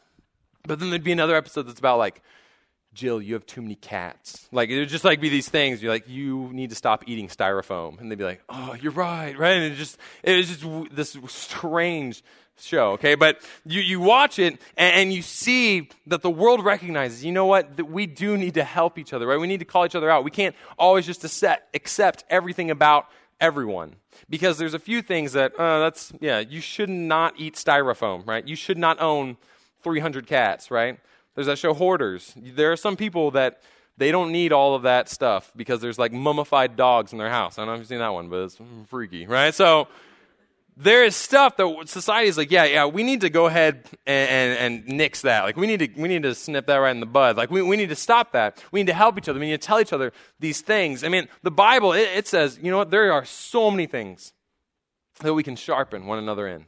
But 0.66 0.80
then 0.80 0.90
there'd 0.90 1.04
be 1.04 1.12
another 1.12 1.36
episode 1.36 1.68
that's 1.68 1.78
about 1.78 1.98
like 1.98 2.22
Jill, 2.96 3.20
you 3.20 3.34
have 3.34 3.46
too 3.46 3.62
many 3.62 3.74
cats. 3.76 4.48
Like 4.50 4.70
it 4.70 4.78
would 4.78 4.88
just 4.88 5.04
like 5.04 5.20
be 5.20 5.28
these 5.28 5.48
things. 5.48 5.82
You're 5.82 5.92
like, 5.92 6.08
you 6.08 6.50
need 6.52 6.70
to 6.70 6.76
stop 6.76 7.04
eating 7.06 7.28
styrofoam, 7.28 8.00
and 8.00 8.10
they'd 8.10 8.18
be 8.18 8.24
like, 8.24 8.42
oh, 8.48 8.74
you're 8.80 8.92
right, 8.92 9.38
right. 9.38 9.56
And 9.56 9.72
it 9.72 9.76
just 9.76 9.98
it 10.22 10.36
was 10.36 10.48
just 10.48 10.94
this 10.94 11.16
strange 11.28 12.24
show. 12.58 12.92
Okay, 12.92 13.14
but 13.14 13.40
you 13.66 13.82
you 13.82 14.00
watch 14.00 14.38
it 14.38 14.58
and, 14.76 14.94
and, 14.94 15.12
you 15.12 15.20
see 15.20 15.90
that 16.06 16.22
the 16.22 16.30
world 16.30 16.64
recognizes. 16.64 17.22
You 17.24 17.32
know 17.32 17.46
what? 17.46 17.76
That 17.76 17.84
we 17.84 18.06
do 18.06 18.36
need 18.38 18.54
to 18.54 18.64
help 18.64 18.98
each 18.98 19.12
other, 19.12 19.26
right? 19.26 19.38
We 19.38 19.46
need 19.46 19.60
to 19.60 19.66
call 19.66 19.84
each 19.84 19.94
other 19.94 20.10
out. 20.10 20.24
We 20.24 20.30
can't 20.30 20.56
always 20.78 21.04
just 21.04 21.22
accept, 21.22 21.76
accept 21.76 22.24
everything 22.30 22.70
about 22.70 23.06
everyone. 23.40 23.96
Because 24.30 24.56
there's 24.56 24.74
a 24.74 24.78
few 24.78 25.02
things 25.02 25.34
that, 25.34 25.54
uh, 25.58 25.80
that's, 25.80 26.12
yeah, 26.20 26.38
you 26.38 26.60
should 26.60 26.88
not 26.88 27.34
eat 27.36 27.54
styrofoam, 27.54 28.26
right? 28.26 28.46
You 28.46 28.56
should 28.56 28.78
not 28.78 29.00
own 29.00 29.36
300 29.82 30.26
cats, 30.26 30.70
right? 30.70 30.98
There's 31.36 31.46
that 31.46 31.58
show 31.58 31.72
Hoarders. 31.72 32.34
There 32.36 32.72
are 32.72 32.76
some 32.76 32.96
people 32.96 33.30
that 33.32 33.60
they 33.96 34.10
don't 34.10 34.32
need 34.32 34.52
all 34.52 34.74
of 34.74 34.82
that 34.82 35.08
stuff 35.08 35.52
because 35.54 35.80
there's 35.80 35.98
like 35.98 36.12
mummified 36.12 36.76
dogs 36.76 37.12
in 37.12 37.18
their 37.18 37.30
house. 37.30 37.58
I 37.58 37.60
don't 37.60 37.68
know 37.68 37.74
if 37.74 37.78
you've 37.80 37.88
seen 37.88 38.00
that 38.00 38.12
one, 38.12 38.28
but 38.28 38.44
it's 38.44 38.58
freaky, 38.88 39.26
right? 39.26 39.54
So, 39.54 39.86
there 40.78 41.04
is 41.04 41.16
stuff 41.16 41.56
that 41.56 41.88
society 41.88 42.28
is 42.28 42.36
like, 42.36 42.50
yeah, 42.50 42.64
yeah, 42.64 42.84
we 42.84 43.02
need 43.02 43.22
to 43.22 43.30
go 43.30 43.46
ahead 43.46 43.88
and, 44.06 44.28
and, 44.28 44.58
and, 44.58 44.96
nix 44.98 45.22
that. 45.22 45.44
Like, 45.44 45.56
we 45.56 45.66
need 45.66 45.78
to, 45.78 45.88
we 46.00 46.06
need 46.06 46.22
to 46.24 46.34
snip 46.34 46.66
that 46.66 46.76
right 46.76 46.90
in 46.90 47.00
the 47.00 47.06
bud. 47.06 47.38
Like, 47.38 47.50
we, 47.50 47.62
we 47.62 47.78
need 47.78 47.88
to 47.88 47.96
stop 47.96 48.32
that. 48.32 48.62
We 48.72 48.80
need 48.80 48.88
to 48.88 48.92
help 48.92 49.16
each 49.16 49.26
other. 49.26 49.40
We 49.40 49.46
need 49.46 49.58
to 49.58 49.66
tell 49.66 49.80
each 49.80 49.94
other 49.94 50.12
these 50.38 50.60
things. 50.60 51.02
I 51.02 51.08
mean, 51.08 51.28
the 51.42 51.50
Bible, 51.50 51.94
it, 51.94 52.08
it 52.14 52.28
says, 52.28 52.58
you 52.60 52.70
know 52.70 52.76
what? 52.76 52.90
There 52.90 53.10
are 53.10 53.24
so 53.24 53.70
many 53.70 53.86
things 53.86 54.34
that 55.20 55.32
we 55.32 55.42
can 55.42 55.56
sharpen 55.56 56.04
one 56.04 56.18
another 56.18 56.46
in. 56.46 56.66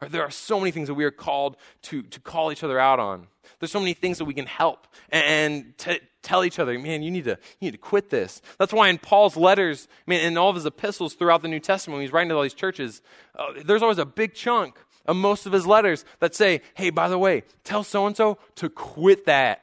There 0.00 0.22
are 0.22 0.30
so 0.30 0.58
many 0.58 0.70
things 0.70 0.88
that 0.88 0.94
we 0.94 1.04
are 1.04 1.10
called 1.10 1.56
to, 1.82 2.02
to 2.02 2.20
call 2.20 2.52
each 2.52 2.62
other 2.62 2.78
out 2.78 3.00
on. 3.00 3.28
There's 3.58 3.72
so 3.72 3.80
many 3.80 3.94
things 3.94 4.18
that 4.18 4.26
we 4.26 4.34
can 4.34 4.46
help 4.46 4.86
and 5.08 5.76
to 5.78 6.00
tell 6.22 6.44
each 6.44 6.58
other, 6.58 6.78
man, 6.78 7.02
you 7.02 7.10
need 7.10 7.24
to, 7.24 7.38
you 7.60 7.66
need 7.66 7.70
to 7.70 7.78
quit 7.78 8.10
this. 8.10 8.42
That's 8.58 8.72
why 8.72 8.88
in 8.88 8.98
Paul's 8.98 9.36
letters, 9.36 9.88
I 10.06 10.10
mean, 10.10 10.20
in 10.20 10.36
all 10.36 10.50
of 10.50 10.56
his 10.56 10.66
epistles 10.66 11.14
throughout 11.14 11.40
the 11.40 11.48
New 11.48 11.60
Testament, 11.60 11.96
when 11.96 12.02
he's 12.02 12.12
writing 12.12 12.28
to 12.28 12.36
all 12.36 12.42
these 12.42 12.52
churches, 12.52 13.00
uh, 13.38 13.46
there's 13.64 13.82
always 13.82 13.98
a 13.98 14.04
big 14.04 14.34
chunk 14.34 14.76
of 15.06 15.16
most 15.16 15.46
of 15.46 15.52
his 15.52 15.66
letters 15.66 16.04
that 16.18 16.34
say, 16.34 16.60
hey, 16.74 16.90
by 16.90 17.08
the 17.08 17.18
way, 17.18 17.44
tell 17.64 17.84
so 17.84 18.06
and 18.06 18.16
so 18.16 18.38
to 18.56 18.68
quit 18.68 19.24
that. 19.26 19.62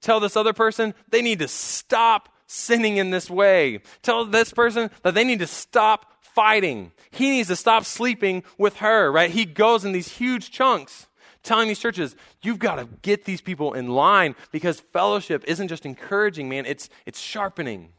Tell 0.00 0.20
this 0.20 0.36
other 0.36 0.52
person 0.52 0.94
they 1.08 1.22
need 1.22 1.38
to 1.38 1.48
stop 1.48 2.28
sinning 2.46 2.98
in 2.98 3.10
this 3.10 3.30
way. 3.30 3.80
Tell 4.02 4.26
this 4.26 4.52
person 4.52 4.90
that 5.02 5.14
they 5.14 5.24
need 5.24 5.38
to 5.38 5.46
stop 5.46 6.12
fighting. 6.34 6.92
He 7.10 7.30
needs 7.30 7.48
to 7.48 7.56
stop 7.56 7.84
sleeping 7.84 8.42
with 8.58 8.78
her, 8.78 9.10
right? 9.10 9.30
He 9.30 9.44
goes 9.44 9.84
in 9.84 9.92
these 9.92 10.08
huge 10.08 10.50
chunks 10.50 11.06
telling 11.44 11.68
these 11.68 11.78
churches, 11.78 12.16
you've 12.42 12.58
got 12.58 12.76
to 12.76 12.88
get 13.02 13.24
these 13.24 13.40
people 13.40 13.74
in 13.74 13.88
line 13.88 14.34
because 14.50 14.80
fellowship 14.80 15.44
isn't 15.46 15.68
just 15.68 15.86
encouraging, 15.86 16.48
man, 16.48 16.66
it's, 16.66 16.88
it's 17.06 17.20
sharpening. 17.20 17.90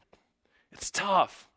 It's 0.71 0.91
tough. 0.91 1.47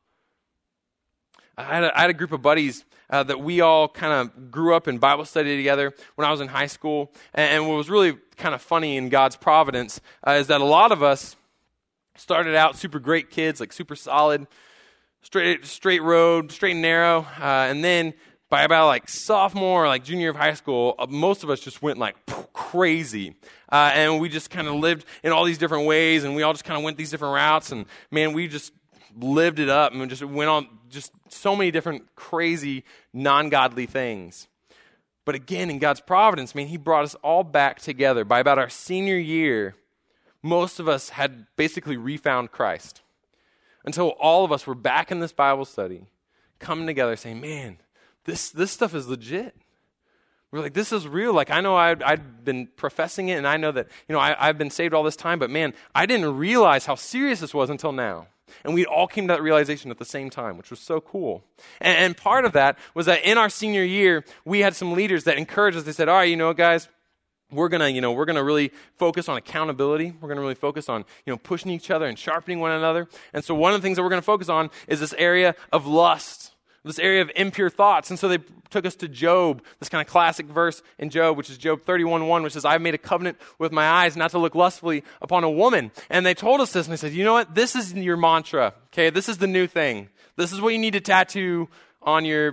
I 1.57 1.65
had 1.65 1.85
a, 1.85 1.99
I 1.99 2.03
had 2.03 2.11
a 2.11 2.15
group 2.15 2.31
of 2.31 2.41
buddies 2.41 2.85
uh, 3.11 3.25
that 3.25 3.41
we 3.41 3.61
all 3.61 3.89
kind 3.89 4.13
of 4.13 4.51
grew 4.51 4.75
up 4.75 4.87
in 4.87 4.99
Bible 4.99 5.25
study 5.25 5.57
together 5.57 5.93
when 6.15 6.29
I 6.29 6.31
was 6.31 6.41
in 6.41 6.49
high 6.49 6.67
school. 6.67 7.13
And, 7.35 7.51
and 7.51 7.69
what 7.69 7.77
was 7.77 7.91
really 7.91 8.17
kind 8.37 8.55
of 8.55 8.63
funny 8.63 8.97
in 8.97 9.09
God's 9.09 9.37
providence 9.37 10.01
uh, 10.25 10.33
is 10.33 10.47
that 10.49 10.61
a 10.61 10.65
lot 10.65 10.93
of 10.93 11.03
us 11.03 11.35
started 12.17 12.55
out 12.55 12.77
super 12.77 13.01
great 13.01 13.31
kids, 13.31 13.61
like 13.61 13.73
super 13.73 13.97
solid, 13.97 14.47
straight, 15.23 15.65
straight 15.65 16.03
road, 16.03 16.51
straight 16.53 16.73
and 16.73 16.83
narrow. 16.83 17.27
Uh, 17.41 17.67
and 17.69 17.85
then 17.85 18.15
by 18.51 18.63
about 18.63 18.87
like 18.87 19.09
sophomore 19.09 19.87
like 19.87 20.05
junior 20.05 20.31
of 20.31 20.37
high 20.37 20.55
school, 20.55 20.95
uh, 20.99 21.07
most 21.09 21.45
of 21.45 21.51
us 21.51 21.61
just 21.61 21.83
went 21.83 21.99
like 21.99 22.17
crazy. 22.53 23.35
Uh, 23.71 23.91
and 23.95 24.21
we 24.21 24.29
just 24.29 24.51
kind 24.51 24.69
of 24.69 24.75
lived 24.75 25.05
in 25.23 25.33
all 25.33 25.45
these 25.45 25.59
different 25.59 25.87
ways 25.87 26.25
and 26.25 26.35
we 26.35 26.43
all 26.43 26.53
just 26.53 26.65
kind 26.65 26.79
of 26.79 26.85
went 26.85 26.97
these 26.97 27.11
different 27.11 27.35
routes. 27.35 27.73
And 27.73 27.87
man, 28.11 28.33
we 28.33 28.49
just 28.49 28.73
lived 29.19 29.59
it 29.59 29.69
up 29.69 29.93
and 29.93 30.09
just 30.09 30.23
went 30.23 30.49
on 30.49 30.69
just 30.89 31.13
so 31.29 31.55
many 31.55 31.71
different 31.71 32.15
crazy, 32.15 32.85
non 33.13 33.49
godly 33.49 33.87
things. 33.87 34.49
But 35.25 35.35
again, 35.35 35.69
in 35.69 35.79
God's 35.79 36.01
providence, 36.01 36.55
man, 36.55 36.69
He 36.69 36.79
brought 36.79 37.05
us 37.05 37.15
all 37.17 37.45
back 37.45 37.81
together. 37.81 38.25
By 38.25 38.41
about 38.41 38.59
our 38.59 38.71
senior 38.71 39.19
year, 39.19 39.75
most 40.43 40.81
of 40.81 40.89
us 40.89 41.11
had 41.11 41.47
basically 41.57 41.97
refound 41.97 42.51
Christ. 42.51 43.03
Until 43.85 44.09
all 44.21 44.45
of 44.45 44.53
us 44.53 44.67
were 44.67 44.75
back 44.75 45.11
in 45.11 45.21
this 45.21 45.33
Bible 45.33 45.65
study, 45.65 46.07
coming 46.59 46.87
together 46.87 47.17
saying, 47.17 47.41
man, 47.41 47.79
this, 48.25 48.51
this 48.51 48.71
stuff 48.71 48.95
is 48.95 49.09
legit. 49.09 49.57
We're 50.51 50.61
like, 50.61 50.75
this 50.75 50.93
is 50.93 51.07
real. 51.07 51.35
Like, 51.35 51.51
I 51.51 51.61
know 51.61 51.77
I'd, 51.77 52.03
I'd 52.03 52.45
been 52.45 52.69
professing 52.77 53.29
it, 53.29 53.35
and 53.35 53.47
I 53.47 53.57
know 53.59 53.71
that, 53.73 53.89
you 54.09 54.15
know, 54.15 54.19
I, 54.19 54.49
I've 54.49 54.59
been 54.59 54.71
saved 54.71 54.95
all 54.95 55.03
this 55.03 55.17
time, 55.17 55.39
but 55.39 55.51
man, 55.51 55.75
I 55.95 56.07
didn't 56.07 56.37
realize 56.37 56.87
how 56.87 56.95
serious 56.95 57.41
this 57.41 57.53
was 57.53 57.71
until 57.71 57.93
now. 57.93 58.29
And 58.65 58.73
we 58.75 58.87
all 58.87 59.07
came 59.07 59.29
to 59.29 59.35
that 59.35 59.43
realization 59.43 59.91
at 59.91 59.99
the 59.99 60.07
same 60.07 60.31
time, 60.31 60.57
which 60.57 60.71
was 60.71 60.81
so 60.81 61.01
cool. 61.03 61.45
And, 61.83 61.97
and, 61.97 62.17
part 62.17 62.47
of 62.47 62.53
that 62.53 62.79
was 62.95 63.05
that 63.05 63.23
in 63.23 63.37
our 63.37 63.51
senior 63.51 63.85
year, 63.85 64.25
we 64.47 64.61
had 64.61 64.75
some 64.75 64.95
leaders 64.95 65.25
that 65.25 65.37
encouraged 65.37 65.77
us. 65.77 65.85
They 65.85 65.93
said, 65.93 66.09
all 66.09 66.17
right, 66.17 66.31
you 66.31 66.37
know, 66.37 66.55
guys, 66.55 66.89
we're 67.51 67.69
gonna, 67.69 67.89
you 67.89 68.01
know, 68.01 68.13
we're 68.13 68.25
gonna 68.25 68.45
really 68.45 68.73
focus 68.97 69.29
on 69.29 69.37
accountability. 69.37 70.15
We're 70.21 70.29
gonna 70.29 70.41
really 70.41 70.55
focus 70.55 70.89
on, 70.89 71.05
you 71.25 71.33
know, 71.33 71.37
pushing 71.37 71.71
each 71.71 71.91
other 71.91 72.07
and 72.07 72.19
sharpening 72.19 72.61
one 72.61 72.73
another. 72.73 73.09
And 73.33 73.45
so 73.45 73.55
one 73.55 73.75
of 73.75 73.81
the 73.81 73.87
things 73.87 73.97
that 73.97 74.03
we're 74.03 74.11
gonna 74.11 74.23
focus 74.23 74.49
on 74.49 74.71
is 74.87 75.01
this 75.01 75.15
area 75.19 75.55
of 75.73 75.87
lust 75.87 76.53
this 76.89 76.99
area 76.99 77.23
of 77.23 77.31
impure 77.37 77.71
thoughts. 77.71 78.11
And 78.11 78.19
so 78.19 78.29
they 78.29 78.39
took 78.71 78.85
us 78.87 78.97
to 78.97 79.09
Job, 79.09 79.63
this 79.79 79.89
kind 79.89 80.05
of 80.05 80.11
classic 80.11 80.47
verse 80.47 80.83
in 80.99 81.11
Job, 81.11 81.37
which 81.37 81.51
is 81.51 81.59
Job 81.59 81.85
31.1, 81.85 82.43
which 82.43 82.55
says, 82.55 82.65
I've 82.65 82.81
made 82.81 82.95
a 82.95 82.99
covenant 82.99 83.39
with 83.59 83.73
my 83.73 83.87
eyes 83.87 84.17
not 84.17 84.31
to 84.33 84.39
look 84.39 84.55
lustfully 84.55 85.05
upon 85.23 85.45
a 85.45 85.51
woman. 85.51 85.91
And 86.11 86.27
they 86.27 86.35
told 86.35 86.61
us 86.61 86.73
this, 86.73 86.87
and 86.87 86.93
they 86.93 86.97
said, 86.97 87.13
you 87.13 87.25
know 87.25 87.35
what? 87.35 87.55
This 87.55 87.77
is 87.77 87.95
your 87.95 88.17
mantra, 88.17 88.75
okay? 88.93 89.11
This 89.11 89.29
is 89.29 89.39
the 89.39 89.47
new 89.47 89.67
thing. 89.67 90.09
This 90.37 90.53
is 90.53 90.61
what 90.61 90.73
you 90.73 90.79
need 90.79 90.95
to 90.95 91.01
tattoo 91.01 91.69
on 92.03 92.25
your 92.25 92.53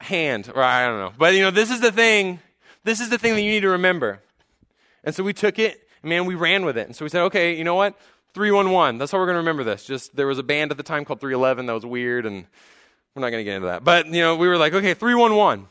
hand, 0.00 0.50
or 0.54 0.62
I 0.62 0.86
don't 0.86 0.98
know. 0.98 1.12
But, 1.16 1.34
you 1.34 1.42
know, 1.42 1.50
this 1.50 1.70
is 1.70 1.80
the 1.80 1.92
thing, 1.92 2.40
this 2.84 3.00
is 3.00 3.08
the 3.08 3.18
thing 3.18 3.34
that 3.34 3.42
you 3.42 3.50
need 3.50 3.60
to 3.60 3.70
remember. 3.70 4.20
And 5.04 5.14
so 5.14 5.22
we 5.22 5.32
took 5.32 5.58
it, 5.58 5.88
man, 6.02 6.26
we 6.26 6.34
ran 6.34 6.64
with 6.64 6.76
it. 6.76 6.86
And 6.86 6.96
so 6.96 7.04
we 7.04 7.08
said, 7.08 7.22
okay, 7.24 7.56
you 7.56 7.64
know 7.64 7.74
what? 7.74 7.98
311. 8.34 8.98
That's 8.98 9.12
how 9.12 9.18
we're 9.18 9.26
going 9.26 9.34
to 9.34 9.40
remember 9.40 9.64
this. 9.64 9.84
Just 9.84 10.14
there 10.14 10.26
was 10.26 10.38
a 10.38 10.42
band 10.42 10.70
at 10.70 10.76
the 10.76 10.82
time 10.82 11.04
called 11.04 11.20
311 11.20 11.66
that 11.66 11.72
was 11.72 11.86
weird 11.86 12.26
and 12.26 12.46
we're 13.14 13.22
not 13.22 13.30
going 13.30 13.40
to 13.40 13.44
get 13.44 13.56
into 13.56 13.68
that. 13.68 13.82
But, 13.82 14.06
you 14.06 14.20
know, 14.20 14.36
we 14.36 14.46
were 14.46 14.56
like, 14.56 14.72
okay, 14.72 14.94
311. 14.94 15.66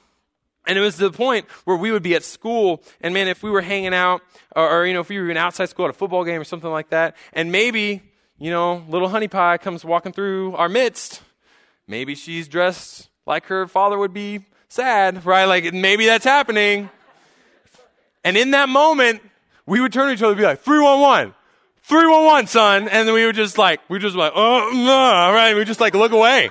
And 0.67 0.77
it 0.77 0.81
was 0.81 0.97
to 0.97 1.09
the 1.09 1.17
point 1.17 1.49
where 1.63 1.77
we 1.77 1.91
would 1.91 2.03
be 2.03 2.15
at 2.15 2.23
school, 2.23 2.83
and 3.01 3.13
man, 3.13 3.27
if 3.27 3.41
we 3.41 3.49
were 3.49 3.61
hanging 3.61 3.93
out, 3.93 4.21
or, 4.55 4.69
or, 4.69 4.85
you 4.85 4.93
know, 4.93 4.99
if 4.99 5.09
we 5.09 5.17
were 5.17 5.23
even 5.23 5.37
outside 5.37 5.69
school 5.69 5.85
at 5.85 5.91
a 5.91 5.93
football 5.93 6.25
game 6.25 6.39
or 6.39 6.43
something 6.43 6.69
like 6.69 6.89
that, 6.89 7.15
and 7.31 7.51
maybe, 7.51 8.01
you 8.37 8.51
know, 8.51 8.83
little 8.89 9.07
honey 9.07 9.29
pie 9.29 9.57
comes 9.57 9.85
walking 9.85 10.11
through 10.11 10.55
our 10.57 10.67
midst. 10.67 11.21
Maybe 11.87 12.13
she's 12.13 12.47
dressed 12.47 13.09
like 13.25 13.45
her 13.45 13.67
father 13.67 13.97
would 13.97 14.13
be 14.13 14.45
sad, 14.67 15.25
right? 15.25 15.45
Like 15.45 15.73
maybe 15.73 16.05
that's 16.05 16.25
happening. 16.25 16.89
And 18.23 18.37
in 18.37 18.51
that 18.51 18.69
moment, 18.69 19.21
we 19.65 19.79
would 19.79 19.93
turn 19.93 20.07
to 20.07 20.13
each 20.13 20.21
other 20.21 20.31
and 20.31 20.37
be 20.37 20.43
like, 20.43 20.61
311, 20.61 21.33
311, 21.83 22.47
son. 22.47 22.89
And 22.89 23.07
then 23.07 23.13
we 23.13 23.25
would 23.25 23.35
just 23.35 23.57
like, 23.57 23.81
we 23.89 23.99
just 23.99 24.15
like, 24.15 24.33
oh, 24.35 24.71
no, 24.73 25.33
right? 25.33 25.55
We 25.55 25.63
just 25.65 25.79
like 25.79 25.93
look 25.93 26.11
away. 26.11 26.49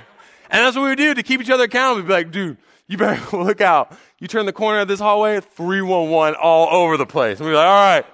And 0.51 0.65
that's 0.65 0.77
what 0.77 0.85
we 0.85 0.89
would 0.91 0.99
do 0.99 1.15
to 1.15 1.23
keep 1.23 1.41
each 1.41 1.51
other 1.51 1.65
accountable. 1.65 2.03
We'd 2.03 2.09
be 2.09 2.13
like, 2.13 2.31
dude, 2.31 2.57
you 2.87 2.97
better 2.97 3.37
look 3.45 3.61
out. 3.61 3.97
You 4.19 4.29
turn 4.29 4.47
the 4.47 4.53
corner 4.53 4.81
of 4.81 4.89
this 4.89 5.01
hallway, 5.01 5.41
311 5.41 6.35
all 6.41 6.69
over 6.83 6.97
the 6.97 7.07
place. 7.07 7.39
And 7.39 7.47
we'd 7.47 7.53
be 7.53 7.57
like, 7.57 7.67
all 7.67 7.97
right, 7.97 8.07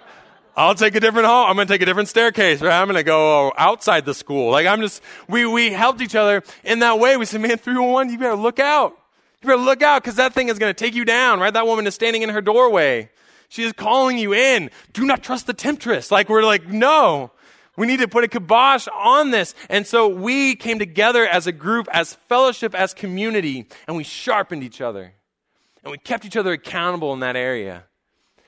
I'll 0.56 0.74
take 0.74 0.94
a 0.94 1.00
different 1.00 1.26
hall. 1.26 1.46
I'm 1.46 1.56
going 1.56 1.66
to 1.66 1.72
take 1.72 1.82
a 1.82 1.86
different 1.86 2.08
staircase, 2.08 2.60
right? 2.60 2.80
I'm 2.80 2.86
going 2.86 2.96
to 2.96 3.02
go 3.02 3.52
outside 3.56 4.04
the 4.04 4.14
school. 4.14 4.50
Like 4.50 4.66
I'm 4.66 4.80
just, 4.80 5.02
we, 5.28 5.46
we 5.46 5.70
helped 5.70 6.00
each 6.00 6.14
other 6.14 6.42
in 6.62 6.80
that 6.80 6.98
way. 6.98 7.16
We 7.16 7.24
said, 7.24 7.40
man, 7.40 7.56
311, 7.58 8.12
you 8.12 8.18
better 8.18 8.36
look 8.36 8.58
out. 8.58 8.96
You 9.42 9.48
better 9.48 9.62
look 9.62 9.82
out 9.82 10.02
because 10.02 10.16
that 10.16 10.32
thing 10.32 10.48
is 10.48 10.58
going 10.58 10.72
to 10.72 10.78
take 10.78 10.94
you 10.94 11.04
down, 11.04 11.40
right? 11.40 11.52
That 11.52 11.66
woman 11.66 11.86
is 11.86 11.94
standing 11.94 12.22
in 12.22 12.30
her 12.30 12.40
doorway. 12.40 13.10
She 13.54 13.62
is 13.62 13.72
calling 13.72 14.18
you 14.18 14.34
in. 14.34 14.68
Do 14.92 15.04
not 15.06 15.22
trust 15.22 15.46
the 15.46 15.54
temptress. 15.54 16.10
Like 16.10 16.28
we're 16.28 16.42
like, 16.42 16.66
no. 16.66 17.30
We 17.76 17.86
need 17.86 18.00
to 18.00 18.08
put 18.08 18.24
a 18.24 18.28
kibosh 18.28 18.88
on 18.88 19.30
this. 19.30 19.54
And 19.70 19.86
so 19.86 20.08
we 20.08 20.56
came 20.56 20.80
together 20.80 21.24
as 21.24 21.46
a 21.46 21.52
group, 21.52 21.86
as 21.92 22.14
fellowship, 22.28 22.74
as 22.74 22.92
community, 22.92 23.68
and 23.86 23.96
we 23.96 24.02
sharpened 24.02 24.64
each 24.64 24.80
other. 24.80 25.14
And 25.84 25.92
we 25.92 25.98
kept 25.98 26.24
each 26.24 26.36
other 26.36 26.50
accountable 26.50 27.12
in 27.12 27.20
that 27.20 27.36
area. 27.36 27.84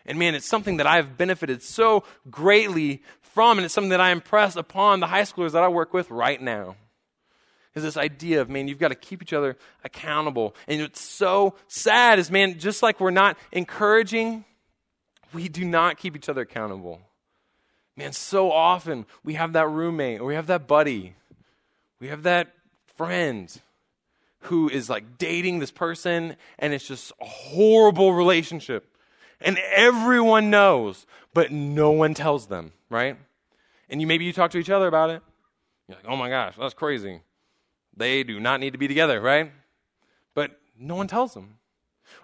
And 0.07 0.19
man, 0.19 0.35
it's 0.35 0.49
something 0.49 0.79
that 0.79 0.89
I've 0.89 1.17
benefited 1.17 1.63
so 1.63 2.03
greatly 2.29 3.01
from, 3.21 3.59
and 3.59 3.65
it's 3.65 3.75
something 3.75 3.91
that 3.91 4.01
I 4.01 4.11
impress 4.11 4.57
upon 4.57 4.99
the 4.99 5.07
high 5.07 5.23
schoolers 5.23 5.53
that 5.53 5.63
I 5.63 5.69
work 5.69 5.95
with 5.95 6.11
right 6.11 6.43
now. 6.43 6.75
Is 7.77 7.85
this 7.85 7.97
idea 7.97 8.41
of, 8.41 8.51
man, 8.51 8.67
you've 8.67 8.81
got 8.81 8.89
to 8.89 8.97
keep 8.97 9.23
each 9.23 9.33
other 9.33 9.57
accountable. 9.85 10.57
And 10.67 10.81
it's 10.81 11.01
so 11.01 11.55
sad 11.69 12.19
is, 12.19 12.29
man, 12.29 12.59
just 12.59 12.83
like 12.83 12.99
we're 12.99 13.13
not 13.13 13.39
encouraging 13.53 14.45
we 15.37 15.49
do 15.49 15.65
not 15.65 15.99
keep 15.99 16.17
each 16.17 16.31
other 16.31 16.41
accountable. 16.41 17.01
Man, 17.95 18.13
so 18.13 18.51
often 18.51 19.05
we 19.23 19.35
have 19.35 19.53
that 19.53 19.69
roommate 19.69 20.21
or 20.21 20.25
we 20.25 20.35
have 20.35 20.47
that 20.47 20.67
buddy, 20.67 21.15
we 22.01 22.09
have 22.09 22.23
that 22.23 22.55
friend 22.97 23.61
who 24.41 24.69
is 24.69 24.89
like 24.89 25.19
dating 25.19 25.59
this 25.59 25.71
person 25.71 26.37
and 26.59 26.73
it's 26.73 26.89
just 26.89 27.13
a 27.21 27.27
horrible 27.27 28.15
relationship. 28.15 28.91
And 29.41 29.59
everyone 29.75 30.49
knows, 30.49 31.07
but 31.35 31.53
no 31.53 31.91
one 31.91 32.15
tells 32.15 32.47
them, 32.47 32.73
right? 32.89 33.19
And 33.91 34.01
you 34.01 34.07
maybe 34.07 34.25
you 34.25 34.33
talk 34.33 34.51
to 34.53 34.59
each 34.59 34.71
other 34.71 34.87
about 34.89 35.11
it. 35.11 35.23
You're 35.87 35.99
like, 35.99 36.07
oh 36.09 36.17
my 36.17 36.31
gosh, 36.31 36.55
that's 36.59 36.73
crazy. 36.73 37.21
They 37.95 38.23
do 38.23 38.41
not 38.41 38.61
need 38.61 38.73
to 38.73 38.79
be 38.79 38.89
together, 38.89 39.21
right? 39.21 39.53
But 40.35 40.59
no 40.79 40.95
one 40.95 41.09
tells 41.09 41.35
them. 41.35 41.59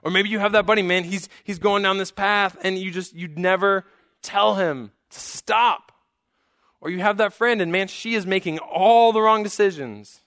Or 0.03 0.11
maybe 0.11 0.29
you 0.29 0.39
have 0.39 0.53
that 0.53 0.67
buddy, 0.67 0.83
man, 0.83 1.05
he's, 1.05 1.29
he's 1.45 1.59
going 1.59 1.83
down 1.83 1.99
this 1.99 2.11
path 2.11 2.57
and 2.63 2.79
you 2.79 2.91
just, 2.91 3.15
you'd 3.15 3.39
never 3.39 3.85
tell 4.23 4.57
him 4.57 4.93
to 5.11 5.21
stop. 5.21 5.93
Or 6.81 6.91
you 6.91 7.01
have 7.01 7.19
that 7.19 7.33
friend 7.33 7.63
and 7.63 7.71
man, 7.71 7.89
she 7.89 8.15
is 8.15 8.27
making 8.27 8.59
all 8.59 9.13
the 9.13 9.21
wrong 9.21 9.43
decisions 9.43 10.21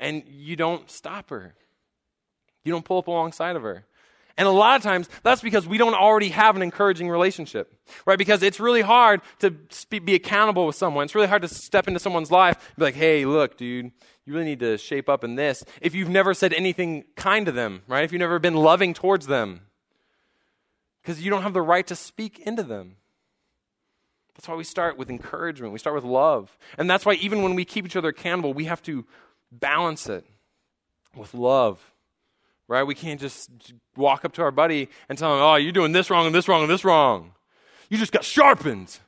and 0.00 0.24
you 0.26 0.56
don't 0.56 0.90
stop 0.90 1.30
her. 1.30 1.54
You 2.64 2.72
don't 2.72 2.84
pull 2.84 2.98
up 2.98 3.06
alongside 3.06 3.56
of 3.56 3.62
her. 3.62 3.84
And 4.36 4.48
a 4.48 4.50
lot 4.50 4.76
of 4.76 4.82
times, 4.82 5.08
that's 5.22 5.42
because 5.42 5.66
we 5.66 5.78
don't 5.78 5.94
already 5.94 6.30
have 6.30 6.56
an 6.56 6.62
encouraging 6.62 7.08
relationship, 7.08 7.72
right? 8.04 8.18
Because 8.18 8.42
it's 8.42 8.58
really 8.58 8.80
hard 8.80 9.20
to 9.38 9.54
be 10.00 10.14
accountable 10.16 10.66
with 10.66 10.74
someone. 10.74 11.04
It's 11.04 11.14
really 11.14 11.28
hard 11.28 11.42
to 11.42 11.48
step 11.48 11.86
into 11.86 12.00
someone's 12.00 12.32
life 12.32 12.56
and 12.56 12.76
be 12.76 12.84
like, 12.84 12.96
hey, 12.96 13.24
look, 13.26 13.56
dude, 13.56 13.92
you 14.26 14.32
really 14.32 14.46
need 14.46 14.60
to 14.60 14.78
shape 14.78 15.08
up 15.08 15.24
in 15.24 15.34
this. 15.34 15.64
If 15.80 15.94
you've 15.94 16.08
never 16.08 16.34
said 16.34 16.52
anything 16.52 17.04
kind 17.16 17.46
to 17.46 17.52
them, 17.52 17.82
right? 17.88 18.04
If 18.04 18.12
you've 18.12 18.20
never 18.20 18.38
been 18.38 18.54
loving 18.54 18.94
towards 18.94 19.26
them, 19.26 19.60
because 21.02 21.22
you 21.22 21.30
don't 21.30 21.42
have 21.42 21.52
the 21.52 21.62
right 21.62 21.86
to 21.86 21.96
speak 21.96 22.38
into 22.40 22.62
them. 22.62 22.96
That's 24.34 24.48
why 24.48 24.54
we 24.54 24.64
start 24.64 24.96
with 24.96 25.10
encouragement. 25.10 25.72
We 25.72 25.78
start 25.78 25.94
with 25.94 26.04
love. 26.04 26.56
And 26.78 26.88
that's 26.88 27.04
why 27.06 27.14
even 27.14 27.42
when 27.42 27.54
we 27.54 27.64
keep 27.64 27.84
each 27.84 27.96
other 27.96 28.08
accountable, 28.08 28.52
we 28.52 28.64
have 28.64 28.82
to 28.84 29.04
balance 29.52 30.08
it 30.08 30.24
with 31.14 31.34
love 31.34 31.94
right? 32.68 32.84
We 32.84 32.94
can't 32.94 33.20
just 33.20 33.50
walk 33.96 34.24
up 34.24 34.32
to 34.34 34.42
our 34.42 34.50
buddy 34.50 34.88
and 35.08 35.18
tell 35.18 35.34
him, 35.34 35.42
oh, 35.42 35.56
you're 35.56 35.72
doing 35.72 35.92
this 35.92 36.10
wrong 36.10 36.26
and 36.26 36.34
this 36.34 36.48
wrong 36.48 36.62
and 36.62 36.70
this 36.70 36.84
wrong. 36.84 37.32
You 37.88 37.98
just 37.98 38.12
got 38.12 38.24
sharpened. 38.24 38.98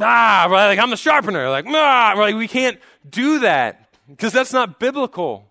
Ah, 0.00 0.46
right? 0.50 0.68
Like, 0.68 0.78
I'm 0.78 0.90
the 0.90 0.96
sharpener. 0.96 1.50
Like, 1.50 1.66
ah, 1.68 2.14
right? 2.16 2.34
We 2.34 2.48
can't 2.48 2.78
do 3.08 3.40
that 3.40 3.81
because 4.12 4.32
that's 4.32 4.52
not 4.52 4.78
biblical. 4.78 5.50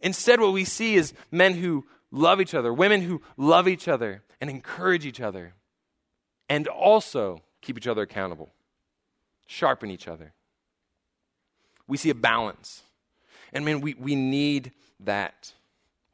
Instead, 0.00 0.40
what 0.40 0.52
we 0.52 0.64
see 0.64 0.96
is 0.96 1.14
men 1.30 1.54
who 1.54 1.86
love 2.10 2.40
each 2.40 2.54
other, 2.54 2.72
women 2.72 3.00
who 3.00 3.22
love 3.36 3.68
each 3.68 3.88
other 3.88 4.22
and 4.40 4.50
encourage 4.50 5.06
each 5.06 5.20
other, 5.20 5.54
and 6.48 6.68
also 6.68 7.40
keep 7.60 7.78
each 7.78 7.86
other 7.86 8.02
accountable, 8.02 8.52
sharpen 9.46 9.90
each 9.90 10.08
other. 10.08 10.32
We 11.86 11.96
see 11.96 12.10
a 12.10 12.14
balance. 12.14 12.82
And 13.52 13.64
man, 13.64 13.80
we, 13.80 13.94
we 13.94 14.14
need 14.14 14.72
that. 15.00 15.52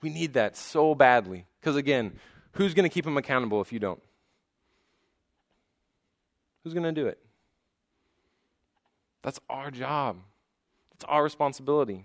We 0.03 0.11
need 0.11 0.35
that 0.35 0.57
so 0.57 0.95
badly. 0.95 1.47
Because 1.61 1.77
again, 1.77 2.19
who's 2.53 2.75
going 2.75 2.89
to 2.89 2.93
keep 2.93 3.05
them 3.05 3.17
accountable 3.17 3.61
if 3.61 3.73
you 3.73 3.79
don't? 3.79 4.03
Who's 6.63 6.75
going 6.75 6.85
to 6.85 6.93
do 6.93 7.07
it? 7.07 7.19
That's 9.23 9.41
our 9.49 9.71
job. 9.71 10.17
It's 11.01 11.07
our 11.09 11.25
responsibility. 11.25 12.05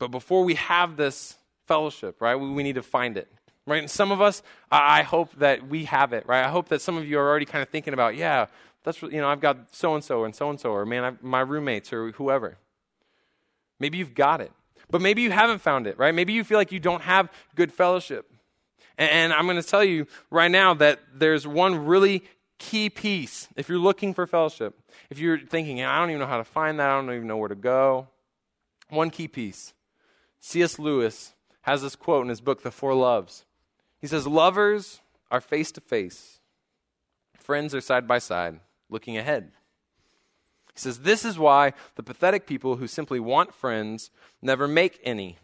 But 0.00 0.08
before 0.08 0.42
we 0.42 0.54
have 0.54 0.96
this 0.96 1.36
fellowship, 1.68 2.20
right, 2.20 2.34
we, 2.34 2.50
we 2.50 2.64
need 2.64 2.74
to 2.74 2.82
find 2.82 3.16
it. 3.16 3.28
Right? 3.66 3.78
And 3.78 3.88
some 3.88 4.10
of 4.10 4.20
us, 4.20 4.42
I, 4.68 4.98
I 4.98 5.02
hope 5.02 5.32
that 5.38 5.68
we 5.68 5.84
have 5.84 6.12
it, 6.12 6.26
right? 6.26 6.44
I 6.44 6.48
hope 6.48 6.70
that 6.70 6.82
some 6.82 6.96
of 6.96 7.06
you 7.06 7.20
are 7.20 7.28
already 7.28 7.44
kind 7.44 7.62
of 7.62 7.68
thinking 7.68 7.94
about, 7.94 8.16
yeah, 8.16 8.46
that's, 8.82 9.00
you 9.00 9.20
know, 9.20 9.28
I've 9.28 9.40
got 9.40 9.72
so 9.72 9.94
and 9.94 10.02
so 10.02 10.24
and 10.24 10.34
so 10.34 10.50
and 10.50 10.58
so, 10.58 10.72
or 10.72 10.84
man, 10.84 11.04
I've, 11.04 11.22
my 11.22 11.40
roommates 11.40 11.92
or 11.92 12.10
whoever. 12.12 12.56
Maybe 13.78 13.98
you've 13.98 14.14
got 14.14 14.40
it, 14.40 14.50
but 14.90 15.00
maybe 15.00 15.22
you 15.22 15.30
haven't 15.30 15.60
found 15.60 15.86
it, 15.86 15.96
right? 15.98 16.12
Maybe 16.12 16.32
you 16.32 16.42
feel 16.42 16.58
like 16.58 16.72
you 16.72 16.80
don't 16.80 17.02
have 17.02 17.30
good 17.54 17.72
fellowship. 17.72 18.28
And, 18.96 19.08
and 19.08 19.32
I'm 19.32 19.46
going 19.46 19.62
to 19.62 19.68
tell 19.68 19.84
you 19.84 20.08
right 20.32 20.50
now 20.50 20.74
that 20.74 20.98
there's 21.14 21.46
one 21.46 21.86
really 21.86 22.24
key 22.58 22.90
piece 22.90 23.48
if 23.56 23.68
you're 23.68 23.78
looking 23.78 24.12
for 24.12 24.26
fellowship. 24.26 24.78
If 25.10 25.18
you're 25.18 25.38
thinking, 25.38 25.82
I 25.82 25.98
don't 25.98 26.10
even 26.10 26.20
know 26.20 26.26
how 26.26 26.38
to 26.38 26.44
find 26.44 26.78
that, 26.78 26.90
I 26.90 27.00
don't 27.00 27.12
even 27.14 27.26
know 27.26 27.36
where 27.36 27.48
to 27.48 27.54
go. 27.54 28.08
One 28.90 29.10
key 29.10 29.28
piece. 29.28 29.74
C.S. 30.40 30.78
Lewis 30.78 31.34
has 31.62 31.82
this 31.82 31.96
quote 31.96 32.22
in 32.22 32.28
his 32.28 32.40
book, 32.40 32.62
The 32.62 32.70
Four 32.70 32.94
Loves. 32.94 33.44
He 34.00 34.06
says, 34.06 34.26
Lovers 34.26 35.00
are 35.30 35.40
face 35.40 35.72
to 35.72 35.80
face, 35.80 36.40
friends 37.38 37.74
are 37.74 37.80
side 37.80 38.06
by 38.06 38.18
side, 38.18 38.60
looking 38.88 39.16
ahead. 39.16 39.52
He 40.74 40.80
says, 40.80 41.00
This 41.00 41.24
is 41.24 41.38
why 41.38 41.72
the 41.96 42.02
pathetic 42.02 42.46
people 42.46 42.76
who 42.76 42.86
simply 42.86 43.20
want 43.20 43.54
friends 43.54 44.10
never 44.40 44.68
make 44.68 45.00
any. 45.02 45.38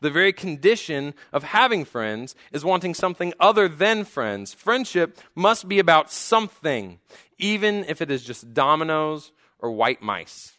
The 0.00 0.10
very 0.10 0.32
condition 0.32 1.14
of 1.32 1.44
having 1.44 1.84
friends 1.84 2.34
is 2.52 2.64
wanting 2.64 2.94
something 2.94 3.32
other 3.40 3.68
than 3.68 4.04
friends. 4.04 4.52
Friendship 4.52 5.18
must 5.34 5.68
be 5.68 5.78
about 5.78 6.10
something, 6.12 6.98
even 7.38 7.84
if 7.88 8.02
it 8.02 8.10
is 8.10 8.24
just 8.24 8.52
dominoes 8.54 9.32
or 9.58 9.70
white 9.70 10.02
mice. 10.02 10.52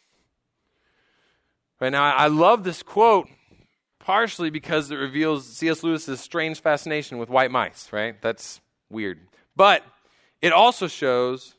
Right 1.79 1.91
now, 1.91 2.03
I 2.03 2.27
love 2.27 2.63
this 2.63 2.81
quote 2.81 3.27
partially 3.99 4.51
because 4.51 4.91
it 4.91 4.95
reveals 4.95 5.47
C.S. 5.47 5.83
Lewis's 5.83 6.19
strange 6.19 6.61
fascination 6.61 7.17
with 7.17 7.27
white 7.27 7.51
mice, 7.51 7.91
right? 7.91 8.21
That's 8.21 8.61
weird. 8.89 9.19
But 9.55 9.83
it 10.41 10.53
also 10.53 10.87
shows, 10.87 11.55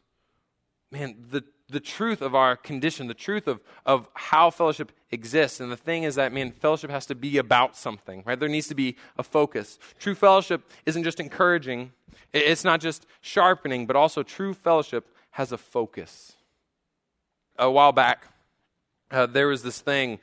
man, 0.92 1.16
the 1.28 1.42
the 1.68 1.80
truth 1.80 2.22
of 2.22 2.34
our 2.34 2.56
condition, 2.56 3.08
the 3.08 3.14
truth 3.14 3.48
of, 3.48 3.60
of 3.84 4.08
how 4.14 4.50
fellowship 4.50 4.92
exists. 5.10 5.60
And 5.60 5.70
the 5.70 5.76
thing 5.76 6.04
is 6.04 6.14
that, 6.14 6.32
man, 6.32 6.52
fellowship 6.52 6.90
has 6.90 7.06
to 7.06 7.14
be 7.14 7.38
about 7.38 7.76
something, 7.76 8.22
right? 8.24 8.38
There 8.38 8.48
needs 8.48 8.68
to 8.68 8.74
be 8.74 8.96
a 9.18 9.22
focus. 9.22 9.78
True 9.98 10.14
fellowship 10.14 10.62
isn't 10.84 11.02
just 11.02 11.18
encouraging, 11.18 11.92
it's 12.32 12.64
not 12.64 12.80
just 12.80 13.06
sharpening, 13.20 13.86
but 13.86 13.96
also 13.96 14.22
true 14.22 14.54
fellowship 14.54 15.08
has 15.30 15.52
a 15.52 15.58
focus. 15.58 16.34
A 17.58 17.70
while 17.70 17.92
back, 17.92 18.26
uh, 19.10 19.26
there 19.26 19.48
was 19.48 19.62
this 19.62 19.80
thing 19.80 20.18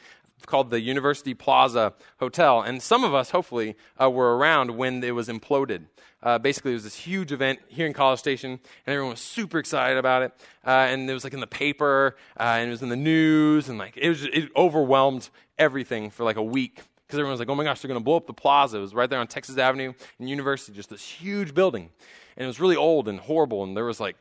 called 0.45 0.69
the 0.69 0.81
University 0.81 1.33
Plaza 1.33 1.93
Hotel. 2.19 2.61
And 2.61 2.81
some 2.81 3.03
of 3.03 3.13
us, 3.13 3.31
hopefully, 3.31 3.75
uh, 4.01 4.09
were 4.09 4.37
around 4.37 4.71
when 4.77 5.03
it 5.03 5.11
was 5.15 5.27
imploded. 5.27 5.85
Uh, 6.21 6.39
basically, 6.39 6.71
it 6.71 6.75
was 6.75 6.85
this 6.85 6.95
huge 6.95 7.31
event 7.31 7.59
here 7.67 7.85
in 7.85 7.93
College 7.93 8.19
Station, 8.19 8.51
and 8.51 8.59
everyone 8.93 9.11
was 9.11 9.19
super 9.19 9.59
excited 9.59 9.97
about 9.97 10.21
it. 10.21 10.33
Uh, 10.65 10.69
and 10.69 11.09
it 11.09 11.13
was 11.13 11.23
like 11.25 11.33
in 11.33 11.41
the 11.41 11.47
paper, 11.47 12.15
uh, 12.39 12.43
and 12.43 12.69
it 12.69 12.71
was 12.71 12.81
in 12.81 12.89
the 12.89 12.95
news, 12.95 13.67
and 13.67 13.77
like 13.77 13.97
it 13.97 14.07
was 14.07 14.23
it 14.23 14.49
overwhelmed 14.55 15.29
everything 15.57 16.09
for 16.09 16.23
like 16.23 16.37
a 16.37 16.43
week 16.43 16.75
because 16.75 17.19
everyone 17.19 17.31
was 17.31 17.39
like, 17.39 17.49
"Oh 17.49 17.55
my 17.55 17.65
gosh, 17.65 17.81
they're 17.81 17.89
going 17.89 17.99
to 17.99 18.03
blow 18.03 18.15
up 18.15 18.25
the 18.25 18.33
plaza." 18.33 18.77
It 18.77 18.81
was 18.81 18.93
right 18.93 19.09
there 19.09 19.19
on 19.19 19.27
Texas 19.27 19.57
Avenue 19.57 19.93
in 20.17 20.27
University, 20.27 20.71
just 20.71 20.89
this 20.89 21.05
huge 21.05 21.53
building, 21.53 21.89
and 22.37 22.45
it 22.45 22.47
was 22.47 22.61
really 22.61 22.77
old 22.77 23.09
and 23.09 23.19
horrible, 23.19 23.63
and 23.63 23.75
there 23.75 23.85
was 23.85 23.99
like 23.99 24.15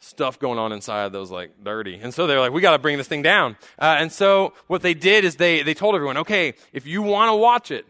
stuff 0.00 0.38
going 0.38 0.58
on 0.58 0.72
inside 0.72 1.12
was 1.12 1.30
like 1.30 1.52
dirty. 1.62 1.98
And 2.00 2.12
so 2.12 2.26
they're 2.26 2.40
like, 2.40 2.52
we 2.52 2.60
got 2.60 2.72
to 2.72 2.78
bring 2.78 2.98
this 2.98 3.08
thing 3.08 3.22
down. 3.22 3.56
Uh, 3.78 3.96
and 3.98 4.12
so 4.12 4.52
what 4.66 4.82
they 4.82 4.94
did 4.94 5.24
is 5.24 5.36
they, 5.36 5.62
they 5.62 5.74
told 5.74 5.94
everyone, 5.94 6.18
okay, 6.18 6.54
if 6.72 6.86
you 6.86 7.02
want 7.02 7.30
to 7.30 7.36
watch 7.36 7.70
it, 7.70 7.86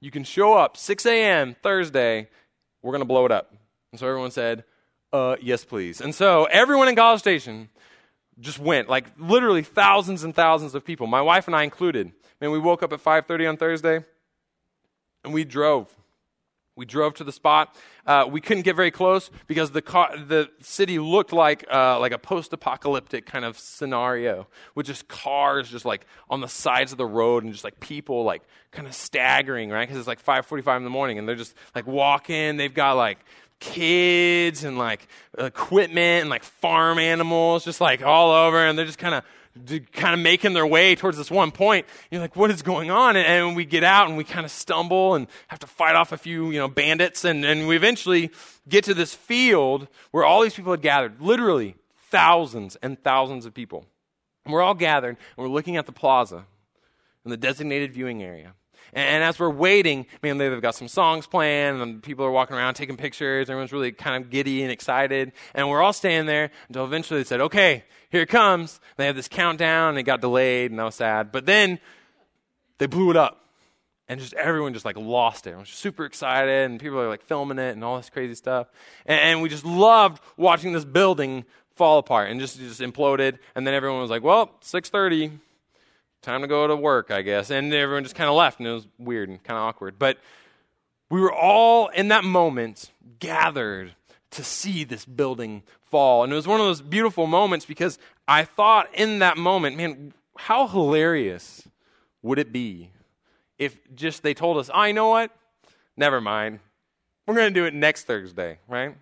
you 0.00 0.10
can 0.10 0.24
show 0.24 0.54
up 0.54 0.76
6 0.76 1.04
a.m. 1.06 1.54
Thursday. 1.62 2.28
We're 2.82 2.92
going 2.92 3.02
to 3.02 3.06
blow 3.06 3.26
it 3.26 3.32
up. 3.32 3.52
And 3.92 4.00
so 4.00 4.06
everyone 4.06 4.30
said, 4.30 4.64
uh, 5.12 5.36
yes, 5.40 5.64
please. 5.64 6.00
And 6.00 6.14
so 6.14 6.44
everyone 6.44 6.88
in 6.88 6.96
College 6.96 7.20
Station 7.20 7.68
just 8.38 8.58
went, 8.58 8.88
like 8.88 9.06
literally 9.18 9.62
thousands 9.62 10.24
and 10.24 10.34
thousands 10.34 10.74
of 10.74 10.84
people, 10.84 11.06
my 11.06 11.20
wife 11.20 11.46
and 11.46 11.54
I 11.54 11.64
included. 11.64 12.12
Man, 12.40 12.50
we 12.50 12.58
woke 12.58 12.82
up 12.82 12.92
at 12.92 13.04
5.30 13.04 13.50
on 13.50 13.56
Thursday, 13.58 14.02
and 15.24 15.34
we 15.34 15.44
drove. 15.44 15.94
We 16.80 16.86
drove 16.86 17.12
to 17.16 17.24
the 17.24 17.30
spot. 17.30 17.76
Uh, 18.06 18.24
we 18.26 18.40
couldn't 18.40 18.62
get 18.62 18.74
very 18.74 18.90
close 18.90 19.30
because 19.46 19.70
the 19.72 19.82
car, 19.82 20.16
the 20.16 20.48
city 20.62 20.98
looked 20.98 21.30
like 21.30 21.66
uh, 21.70 22.00
like 22.00 22.12
a 22.12 22.18
post-apocalyptic 22.18 23.26
kind 23.26 23.44
of 23.44 23.58
scenario, 23.58 24.48
with 24.74 24.86
just 24.86 25.06
cars 25.06 25.68
just 25.68 25.84
like 25.84 26.06
on 26.30 26.40
the 26.40 26.48
sides 26.48 26.90
of 26.90 26.96
the 26.96 27.04
road 27.04 27.44
and 27.44 27.52
just 27.52 27.64
like 27.64 27.78
people 27.80 28.24
like 28.24 28.40
kind 28.72 28.88
of 28.88 28.94
staggering, 28.94 29.68
right? 29.68 29.86
Because 29.86 29.98
it's 29.98 30.08
like 30.08 30.24
5:45 30.24 30.78
in 30.78 30.84
the 30.84 30.90
morning 30.90 31.18
and 31.18 31.28
they're 31.28 31.36
just 31.36 31.54
like 31.74 31.86
walking. 31.86 32.56
They've 32.56 32.72
got 32.72 32.94
like 32.94 33.18
kids 33.58 34.64
and 34.64 34.78
like 34.78 35.06
equipment 35.36 36.22
and 36.22 36.30
like 36.30 36.44
farm 36.44 36.98
animals 36.98 37.62
just 37.62 37.82
like 37.82 38.02
all 38.02 38.30
over, 38.32 38.56
and 38.56 38.78
they're 38.78 38.86
just 38.86 38.98
kind 38.98 39.14
of 39.14 39.22
kind 39.92 40.14
of 40.14 40.20
making 40.20 40.52
their 40.52 40.66
way 40.66 40.94
towards 40.94 41.16
this 41.16 41.30
one 41.30 41.50
point. 41.50 41.86
You're 42.10 42.20
like, 42.20 42.36
what 42.36 42.50
is 42.50 42.62
going 42.62 42.90
on? 42.90 43.16
And, 43.16 43.26
and 43.26 43.56
we 43.56 43.64
get 43.64 43.82
out 43.82 44.08
and 44.08 44.16
we 44.16 44.24
kind 44.24 44.44
of 44.44 44.50
stumble 44.50 45.14
and 45.14 45.26
have 45.48 45.58
to 45.60 45.66
fight 45.66 45.96
off 45.96 46.12
a 46.12 46.16
few, 46.16 46.50
you 46.50 46.58
know, 46.58 46.68
bandits. 46.68 47.24
And, 47.24 47.44
and 47.44 47.66
we 47.66 47.76
eventually 47.76 48.30
get 48.68 48.84
to 48.84 48.94
this 48.94 49.14
field 49.14 49.88
where 50.12 50.24
all 50.24 50.42
these 50.42 50.54
people 50.54 50.72
had 50.72 50.82
gathered, 50.82 51.20
literally 51.20 51.74
thousands 52.10 52.76
and 52.76 53.02
thousands 53.02 53.44
of 53.44 53.54
people. 53.54 53.84
And 54.44 54.52
we're 54.52 54.62
all 54.62 54.74
gathered 54.74 55.16
and 55.36 55.44
we're 55.44 55.52
looking 55.52 55.76
at 55.76 55.86
the 55.86 55.92
plaza 55.92 56.44
in 57.24 57.30
the 57.30 57.36
designated 57.36 57.92
viewing 57.92 58.22
area. 58.22 58.54
And, 58.92 59.22
as 59.22 59.38
we're 59.38 59.50
waiting, 59.50 60.06
man, 60.22 60.38
they've 60.38 60.60
got 60.60 60.74
some 60.74 60.88
songs 60.88 61.26
playing, 61.26 61.80
and 61.80 62.02
people 62.02 62.24
are 62.24 62.30
walking 62.30 62.56
around 62.56 62.74
taking 62.74 62.96
pictures. 62.96 63.48
Everyone's 63.48 63.72
really 63.72 63.92
kind 63.92 64.22
of 64.22 64.30
giddy 64.30 64.62
and 64.62 64.72
excited. 64.72 65.32
And 65.54 65.68
we're 65.68 65.82
all 65.82 65.92
standing 65.92 66.26
there 66.26 66.50
until 66.68 66.84
eventually 66.84 67.20
they 67.20 67.24
said, 67.24 67.40
okay, 67.40 67.84
here 68.10 68.22
it 68.22 68.28
comes. 68.28 68.80
They 68.96 69.06
have 69.06 69.16
this 69.16 69.28
countdown, 69.28 69.90
and 69.90 69.98
it 69.98 70.02
got 70.04 70.20
delayed, 70.20 70.70
and 70.70 70.80
I 70.80 70.84
was 70.84 70.96
sad. 70.96 71.32
But 71.32 71.46
then 71.46 71.78
they 72.78 72.86
blew 72.86 73.10
it 73.10 73.16
up. 73.16 73.36
And 74.08 74.18
just 74.18 74.34
everyone 74.34 74.72
just 74.72 74.84
like 74.84 74.96
lost 74.96 75.46
it. 75.46 75.54
I 75.54 75.58
was 75.58 75.68
super 75.68 76.04
excited, 76.04 76.68
and 76.68 76.80
people 76.80 76.98
are 76.98 77.08
like 77.08 77.22
filming 77.22 77.60
it 77.60 77.76
and 77.76 77.84
all 77.84 77.96
this 77.96 78.10
crazy 78.10 78.34
stuff. 78.34 78.66
And, 79.06 79.20
and 79.20 79.42
we 79.42 79.48
just 79.48 79.64
loved 79.64 80.20
watching 80.36 80.72
this 80.72 80.84
building 80.84 81.44
fall 81.76 81.98
apart 81.98 82.28
and 82.28 82.40
just 82.40 82.58
just 82.58 82.80
imploded. 82.80 83.38
And 83.54 83.64
then 83.64 83.72
everyone 83.72 84.00
was 84.00 84.10
like, 84.10 84.24
"Well, 84.24 84.50
6:30, 84.62 85.38
time 86.22 86.42
to 86.42 86.48
go 86.48 86.66
to 86.66 86.76
work, 86.76 87.10
I 87.10 87.22
guess. 87.22 87.50
And 87.50 87.72
everyone 87.72 88.02
just 88.02 88.14
kind 88.14 88.28
of 88.28 88.36
left, 88.36 88.58
and 88.58 88.68
it 88.68 88.72
was 88.72 88.86
weird 88.98 89.28
and 89.28 89.42
kind 89.42 89.58
of 89.58 89.64
awkward. 89.64 89.98
But 89.98 90.18
we 91.10 91.20
were 91.20 91.32
all 91.32 91.88
in 91.88 92.08
that 92.08 92.24
moment 92.24 92.90
gathered 93.18 93.94
to 94.32 94.44
see 94.44 94.84
this 94.84 95.04
building 95.04 95.62
fall. 95.90 96.22
And 96.24 96.32
it 96.32 96.36
was 96.36 96.46
one 96.46 96.60
of 96.60 96.66
those 96.66 96.80
beautiful 96.80 97.26
moments 97.26 97.66
because 97.66 97.98
I 98.28 98.44
thought 98.44 98.88
in 98.94 99.18
that 99.18 99.36
moment, 99.36 99.76
man, 99.76 100.14
how 100.36 100.68
hilarious 100.68 101.68
would 102.22 102.38
it 102.38 102.52
be 102.52 102.90
if 103.58 103.78
just 103.94 104.22
they 104.22 104.34
told 104.34 104.58
us, 104.58 104.70
ah, 104.70 104.78
I 104.78 104.90
oh, 104.90 104.92
know 104.92 105.08
what? 105.08 105.30
Never 105.96 106.20
mind. 106.20 106.60
We're 107.26 107.34
going 107.34 107.52
to 107.52 107.60
do 107.60 107.66
it 107.66 107.74
next 107.74 108.04
Thursday, 108.04 108.58
right? 108.68 108.96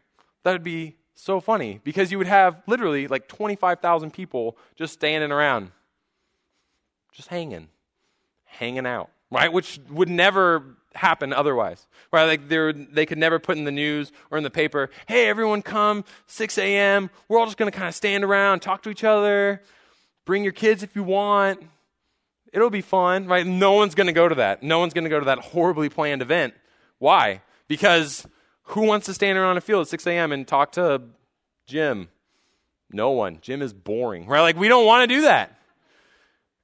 That 0.44 0.52
would 0.52 0.64
be 0.64 0.96
so 1.14 1.40
funny 1.40 1.80
because 1.84 2.10
you 2.10 2.18
would 2.18 2.26
have 2.26 2.62
literally 2.66 3.06
like 3.06 3.28
25,000 3.28 4.12
people 4.12 4.56
just 4.76 4.94
standing 4.94 5.30
around 5.30 5.72
just 7.18 7.28
hanging, 7.28 7.66
hanging 8.44 8.86
out, 8.86 9.10
right? 9.28 9.52
Which 9.52 9.80
would 9.90 10.08
never 10.08 10.62
happen 10.94 11.32
otherwise, 11.32 11.88
right? 12.12 12.26
Like 12.26 12.48
they 12.48 12.70
they 12.72 13.06
could 13.06 13.18
never 13.18 13.40
put 13.40 13.56
in 13.58 13.64
the 13.64 13.72
news 13.72 14.12
or 14.30 14.38
in 14.38 14.44
the 14.44 14.50
paper, 14.50 14.88
hey, 15.08 15.28
everyone 15.28 15.62
come, 15.62 16.04
6 16.28 16.56
a.m. 16.58 17.10
We're 17.26 17.40
all 17.40 17.46
just 17.46 17.56
going 17.56 17.70
to 17.70 17.76
kind 17.76 17.88
of 17.88 17.96
stand 17.96 18.22
around, 18.22 18.60
talk 18.60 18.84
to 18.84 18.90
each 18.90 19.02
other, 19.02 19.60
bring 20.26 20.44
your 20.44 20.52
kids 20.52 20.84
if 20.84 20.94
you 20.94 21.02
want. 21.02 21.60
It'll 22.52 22.70
be 22.70 22.82
fun, 22.82 23.26
right? 23.26 23.44
No 23.44 23.72
one's 23.72 23.96
going 23.96 24.06
to 24.06 24.12
go 24.12 24.28
to 24.28 24.36
that. 24.36 24.62
No 24.62 24.78
one's 24.78 24.94
going 24.94 25.04
to 25.04 25.10
go 25.10 25.18
to 25.18 25.26
that 25.26 25.40
horribly 25.40 25.88
planned 25.88 26.22
event. 26.22 26.54
Why? 27.00 27.42
Because 27.66 28.28
who 28.62 28.82
wants 28.82 29.06
to 29.06 29.14
stand 29.14 29.38
around 29.38 29.56
a 29.56 29.60
field 29.60 29.82
at 29.82 29.88
6 29.88 30.06
a.m. 30.06 30.30
and 30.30 30.46
talk 30.46 30.70
to 30.72 31.02
Jim? 31.66 32.10
No 32.92 33.10
one. 33.10 33.38
Jim 33.42 33.60
is 33.60 33.74
boring, 33.74 34.26
right? 34.26 34.40
Like, 34.40 34.56
we 34.56 34.68
don't 34.68 34.86
want 34.86 35.08
to 35.08 35.14
do 35.14 35.22
that. 35.22 35.57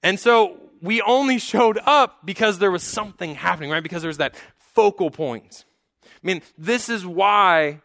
And 0.04 0.20
so 0.20 0.58
we 0.82 1.00
only 1.00 1.38
showed 1.38 1.78
up 1.86 2.26
because 2.26 2.58
there 2.58 2.70
was 2.70 2.82
something 2.82 3.34
happening, 3.34 3.70
right? 3.70 3.82
Because 3.82 4.02
there 4.02 4.08
was 4.08 4.18
that 4.18 4.36
focal 4.58 5.10
point. 5.10 5.64
I 6.04 6.08
mean, 6.22 6.42
this 6.58 6.90
is 6.90 7.06
why 7.06 7.80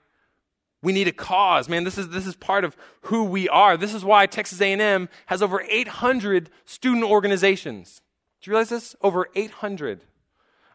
we 0.83 0.91
need 0.91 1.07
a 1.07 1.13
cause. 1.13 1.69
Man, 1.69 1.85
this 1.85 1.97
is 1.97 2.09
this 2.09 2.27
is 2.27 2.35
part 2.35 2.65
of 2.65 2.75
who 3.03 3.23
we 3.23 3.47
are. 3.47 3.77
This 3.77 3.93
is 3.93 4.03
why 4.03 4.25
Texas 4.25 4.59
A&M 4.59 5.07
has 5.27 5.41
over 5.41 5.63
800 5.69 6.49
student 6.65 7.05
organizations. 7.05 8.01
Do 8.41 8.49
you 8.49 8.53
realize 8.53 8.69
this? 8.69 8.95
Over 9.01 9.29
800. 9.33 10.03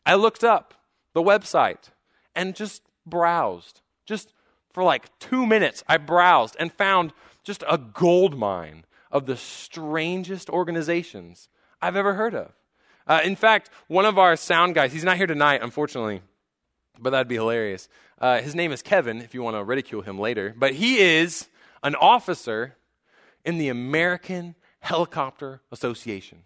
I 0.07 0.15
looked 0.15 0.45
up 0.45 0.75
the 1.13 1.23
website 1.23 1.91
and 2.35 2.57
just 2.57 2.83
browsed. 3.07 3.83
Just 4.07 4.33
for 4.73 4.83
like 4.83 5.19
2 5.19 5.47
minutes 5.47 5.85
I 5.87 5.99
browsed 5.99 6.57
and 6.59 6.73
found 6.73 7.13
just 7.43 7.63
a 7.69 7.77
gold 7.77 8.39
mine 8.39 8.85
of 9.15 9.27
the 9.27 9.37
strangest 9.37 10.51
organizations 10.51 11.49
I've 11.81 11.97
ever 11.97 12.15
heard 12.15 12.35
of. 12.35 12.53
Uh, 13.07 13.21
in 13.25 13.37
fact, 13.37 13.71
one 13.87 14.05
of 14.05 14.19
our 14.19 14.35
sound 14.35 14.75
guys, 14.75 14.93
he's 14.93 15.05
not 15.05 15.17
here 15.17 15.29
tonight, 15.29 15.63
unfortunately, 15.63 16.21
but 16.99 17.11
that'd 17.11 17.29
be 17.29 17.37
hilarious. 17.37 17.89
Uh, 18.19 18.41
his 18.41 18.55
name 18.55 18.73
is 18.73 18.83
Kevin, 18.83 19.21
if 19.21 19.33
you 19.33 19.43
want 19.43 19.57
to 19.57 19.63
ridicule 19.63 20.03
him 20.03 20.19
later, 20.19 20.53
but 20.57 20.75
he 20.75 20.99
is 20.99 21.47
an 21.83 21.95
officer 21.95 22.77
in 23.45 23.59
the 23.59 23.69
American 23.69 24.57
Helicopter 24.81 25.61
Association. 25.71 26.43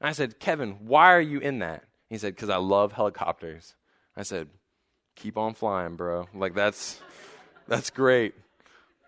And 0.00 0.08
I 0.08 0.12
said, 0.12 0.38
Kevin, 0.38 0.76
why 0.86 1.12
are 1.12 1.20
you 1.20 1.40
in 1.40 1.58
that? 1.58 1.84
He 2.08 2.18
said, 2.18 2.36
because 2.36 2.50
I 2.50 2.56
love 2.56 2.92
helicopters. 2.92 3.74
I 4.16 4.22
said, 4.22 4.48
keep 5.16 5.36
on 5.36 5.54
flying, 5.54 5.96
bro. 5.96 6.28
Like, 6.34 6.54
that's, 6.54 7.00
that's 7.66 7.90
great 7.90 8.34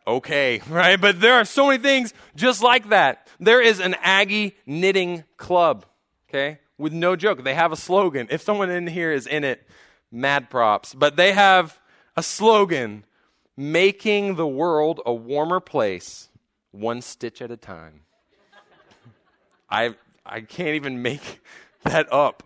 okay, 0.06 0.60
right? 0.68 1.00
But 1.00 1.20
there 1.20 1.34
are 1.34 1.44
so 1.44 1.66
many 1.68 1.82
things 1.82 2.14
just 2.34 2.62
like 2.62 2.88
that. 2.90 3.26
There 3.40 3.60
is 3.60 3.80
an 3.80 3.94
Aggie 4.00 4.56
knitting 4.66 5.24
club, 5.36 5.86
okay? 6.28 6.58
With 6.78 6.92
no 6.92 7.16
joke. 7.16 7.44
They 7.44 7.54
have 7.54 7.72
a 7.72 7.76
slogan. 7.76 8.28
If 8.30 8.42
someone 8.42 8.70
in 8.70 8.86
here 8.86 9.12
is 9.12 9.26
in 9.26 9.44
it, 9.44 9.66
mad 10.10 10.50
props. 10.50 10.94
But 10.94 11.16
they 11.16 11.32
have 11.32 11.78
a 12.16 12.22
slogan 12.22 13.04
making 13.56 14.36
the 14.36 14.46
world 14.46 15.00
a 15.04 15.12
warmer 15.12 15.60
place, 15.60 16.28
one 16.70 17.02
stitch 17.02 17.42
at 17.42 17.50
a 17.50 17.56
time. 17.56 18.00
I, 19.70 19.94
I 20.24 20.40
can't 20.40 20.74
even 20.76 21.02
make 21.02 21.40
that 21.84 22.12
up. 22.12 22.42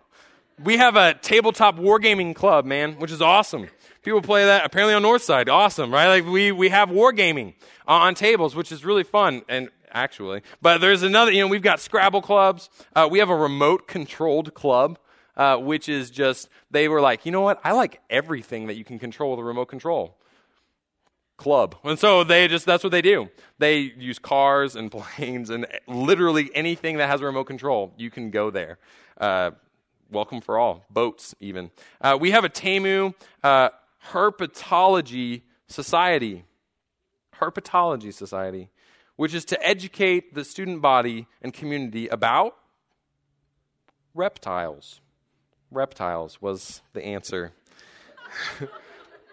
We 0.63 0.77
have 0.77 0.95
a 0.95 1.13
tabletop 1.13 1.77
wargaming 1.77 2.35
club, 2.35 2.65
man, 2.65 2.93
which 2.93 3.11
is 3.11 3.21
awesome. 3.21 3.67
People 4.07 4.21
play 4.21 4.45
that 4.45 4.63
apparently 4.63 4.93
on 4.93 5.03
Northside. 5.03 5.49
Awesome, 5.49 5.93
right? 5.93 6.07
Like 6.07 6.25
we, 6.25 6.53
we 6.53 6.69
have 6.69 6.87
wargaming 6.87 7.55
on 7.85 8.15
tables, 8.15 8.55
which 8.55 8.71
is 8.71 8.85
really 8.85 9.03
fun. 9.03 9.41
And 9.49 9.67
actually, 9.91 10.43
but 10.61 10.77
there's 10.77 11.03
another, 11.03 11.29
you 11.33 11.41
know, 11.41 11.47
we've 11.47 11.61
got 11.61 11.81
Scrabble 11.81 12.21
clubs. 12.21 12.69
Uh, 12.95 13.09
we 13.11 13.19
have 13.19 13.29
a 13.29 13.35
remote 13.35 13.85
controlled 13.85 14.53
club. 14.53 14.97
Uh, 15.35 15.57
which 15.57 15.89
is 15.89 16.09
just 16.09 16.47
they 16.71 16.87
were 16.87 17.01
like, 17.01 17.25
you 17.25 17.33
know 17.33 17.41
what? 17.41 17.59
I 17.65 17.73
like 17.73 17.99
everything 18.09 18.67
that 18.67 18.75
you 18.75 18.85
can 18.85 18.97
control 18.97 19.31
with 19.31 19.41
a 19.41 19.43
remote 19.43 19.65
control 19.65 20.17
club. 21.35 21.75
And 21.83 21.99
so 21.99 22.23
they 22.23 22.47
just, 22.47 22.65
that's 22.65 22.85
what 22.85 22.91
they 22.91 23.01
do. 23.01 23.27
They 23.59 23.79
use 23.79 24.19
cars 24.19 24.77
and 24.77 24.89
planes 25.17 25.49
and 25.49 25.67
literally 25.85 26.49
anything 26.55 26.95
that 26.97 27.09
has 27.09 27.19
a 27.19 27.25
remote 27.25 27.43
control. 27.43 27.93
You 27.97 28.09
can 28.09 28.31
go 28.31 28.51
there. 28.51 28.79
Uh, 29.19 29.51
welcome 30.09 30.39
for 30.39 30.57
all, 30.57 30.85
boats 30.89 31.35
even. 31.41 31.71
Uh, 31.99 32.17
we 32.19 32.31
have 32.31 32.45
a 32.45 32.49
TAMU 32.49 33.13
uh, 33.43 33.69
herpetology 34.11 35.41
society. 35.67 36.43
Herpetology 37.39 38.13
society, 38.13 38.69
which 39.15 39.33
is 39.33 39.45
to 39.45 39.67
educate 39.67 40.33
the 40.33 40.43
student 40.43 40.81
body 40.81 41.27
and 41.41 41.53
community 41.53 42.07
about 42.07 42.55
reptiles. 44.15 45.01
Reptiles 45.69 46.41
was 46.41 46.81
the 46.93 47.03
answer. 47.03 47.53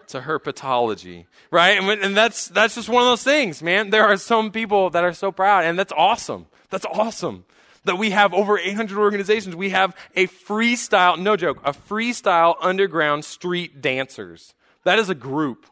to 0.07 0.21
herpetology, 0.21 1.25
right? 1.49 1.81
And, 1.81 1.89
and, 2.01 2.15
that's 2.15 2.47
that's 2.49 2.75
just 2.75 2.89
one 2.89 3.01
of 3.01 3.09
those 3.09 3.23
things, 3.23 3.63
man. 3.63 3.89
There 3.89 4.03
are 4.03 4.17
some 4.17 4.51
people 4.51 4.91
that 4.91 5.03
are 5.03 5.13
so 5.13 5.31
proud, 5.31 5.65
and 5.65 5.77
that's 5.77 5.91
awesome. 5.91 6.45
That's 6.69 6.85
awesome 6.85 7.45
that 7.85 7.97
we 7.97 8.11
have 8.11 8.33
over 8.33 8.57
800 8.57 8.97
organizations. 8.97 9.55
We 9.55 9.69
have 9.69 9.95
a 10.15 10.27
freestyle, 10.27 11.17
no 11.17 11.35
joke, 11.35 11.59
a 11.63 11.71
freestyle 11.71 12.55
underground 12.59 13.25
street 13.25 13.81
dancers. 13.81 14.53
That 14.85 14.99
is 14.99 15.09
a 15.09 15.15
group. 15.15 15.65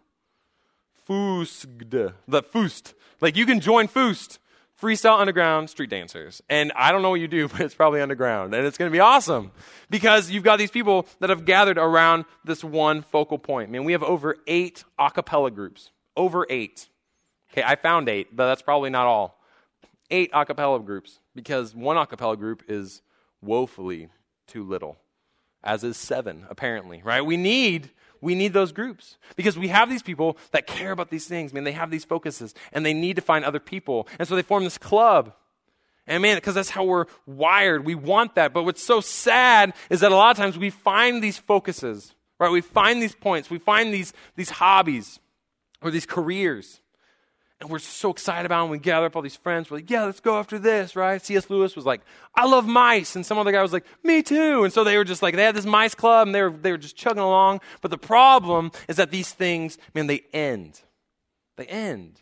Fusgd, 1.07 2.13
the 2.27 2.43
Fust, 2.43 2.93
Like 3.21 3.35
you 3.35 3.45
can 3.45 3.59
join 3.59 3.87
Foost, 3.87 4.39
Freestyle 4.81 5.19
Underground 5.19 5.69
Street 5.69 5.89
Dancers. 5.89 6.41
And 6.49 6.71
I 6.75 6.91
don't 6.91 7.01
know 7.01 7.09
what 7.09 7.19
you 7.19 7.27
do, 7.27 7.47
but 7.49 7.61
it's 7.61 7.75
probably 7.75 8.01
underground. 8.01 8.53
And 8.53 8.65
it's 8.65 8.77
going 8.77 8.89
to 8.89 8.93
be 8.93 8.99
awesome 8.99 9.51
because 9.89 10.29
you've 10.29 10.43
got 10.43 10.57
these 10.57 10.71
people 10.71 11.07
that 11.19 11.29
have 11.29 11.45
gathered 11.45 11.77
around 11.77 12.25
this 12.43 12.63
one 12.63 13.01
focal 13.01 13.37
point. 13.37 13.69
I 13.69 13.71
mean, 13.71 13.85
we 13.85 13.93
have 13.93 14.03
over 14.03 14.35
eight 14.47 14.83
a 14.99 15.09
cappella 15.11 15.51
groups. 15.51 15.91
Over 16.15 16.45
eight. 16.49 16.89
Okay, 17.51 17.63
I 17.63 17.75
found 17.75 18.09
eight, 18.09 18.35
but 18.35 18.47
that's 18.47 18.61
probably 18.61 18.89
not 18.89 19.05
all. 19.05 19.39
Eight 20.09 20.31
a 20.33 20.45
cappella 20.45 20.79
groups 20.79 21.19
because 21.35 21.75
one 21.75 21.97
a 21.97 22.05
cappella 22.05 22.37
group 22.37 22.63
is 22.67 23.01
woefully 23.41 24.09
too 24.47 24.63
little, 24.63 24.97
as 25.63 25.83
is 25.83 25.97
seven, 25.97 26.45
apparently, 26.49 27.01
right? 27.03 27.21
We 27.21 27.37
need 27.37 27.91
we 28.23 28.35
need 28.35 28.53
those 28.53 28.71
groups 28.71 29.17
because 29.35 29.59
we 29.59 29.67
have 29.67 29.89
these 29.89 30.01
people 30.01 30.37
that 30.51 30.65
care 30.65 30.91
about 30.91 31.09
these 31.09 31.27
things. 31.27 31.51
I 31.51 31.55
mean, 31.55 31.65
they 31.65 31.73
have 31.73 31.91
these 31.91 32.05
focuses 32.05 32.55
and 32.71 32.85
they 32.85 32.93
need 32.93 33.17
to 33.17 33.21
find 33.21 33.43
other 33.43 33.59
people. 33.59 34.07
And 34.17 34.27
so 34.27 34.35
they 34.35 34.41
form 34.41 34.63
this 34.63 34.77
club. 34.77 35.33
And 36.07 36.21
man, 36.21 36.37
because 36.37 36.55
that's 36.55 36.69
how 36.69 36.85
we're 36.85 37.05
wired. 37.25 37.85
We 37.85 37.95
want 37.95 38.35
that. 38.35 38.53
But 38.53 38.63
what's 38.63 38.81
so 38.81 39.01
sad 39.01 39.73
is 39.89 39.99
that 39.99 40.11
a 40.11 40.15
lot 40.15 40.31
of 40.31 40.37
times 40.37 40.57
we 40.57 40.69
find 40.69 41.21
these 41.21 41.37
focuses, 41.37 42.15
right? 42.39 42.49
We 42.49 42.61
find 42.61 43.01
these 43.01 43.13
points, 43.13 43.49
we 43.49 43.59
find 43.59 43.93
these, 43.93 44.13
these 44.37 44.49
hobbies 44.49 45.19
or 45.81 45.91
these 45.91 46.05
careers 46.05 46.79
and 47.63 47.71
we're 47.71 47.79
so 47.79 48.11
excited 48.11 48.45
about 48.45 48.63
them. 48.63 48.71
We 48.71 48.77
gather 48.77 49.05
up 49.05 49.15
all 49.15 49.21
these 49.21 49.37
friends. 49.37 49.71
We're 49.71 49.77
like, 49.77 49.89
yeah, 49.89 50.03
let's 50.03 50.19
go 50.19 50.37
after 50.37 50.59
this, 50.59 50.97
right? 50.97 51.23
C.S. 51.23 51.49
Lewis 51.49 51.77
was 51.77 51.85
like, 51.85 52.01
I 52.35 52.45
love 52.45 52.67
mice. 52.67 53.15
And 53.15 53.25
some 53.25 53.37
other 53.37 53.53
guy 53.53 53.61
was 53.61 53.71
like, 53.71 53.85
me 54.03 54.21
too. 54.21 54.65
And 54.65 54.73
so 54.73 54.83
they 54.83 54.97
were 54.97 55.05
just 55.05 55.21
like, 55.21 55.35
they 55.35 55.43
had 55.43 55.55
this 55.55 55.65
mice 55.65 55.95
club 55.95 56.27
and 56.27 56.35
they 56.35 56.41
were, 56.41 56.49
they 56.49 56.71
were 56.71 56.77
just 56.77 56.97
chugging 56.97 57.23
along. 57.23 57.61
But 57.81 57.89
the 57.89 57.97
problem 57.97 58.71
is 58.89 58.97
that 58.97 59.11
these 59.11 59.31
things, 59.31 59.77
man, 59.95 60.07
they 60.07 60.23
end. 60.33 60.81
They 61.55 61.65
end. 61.65 62.19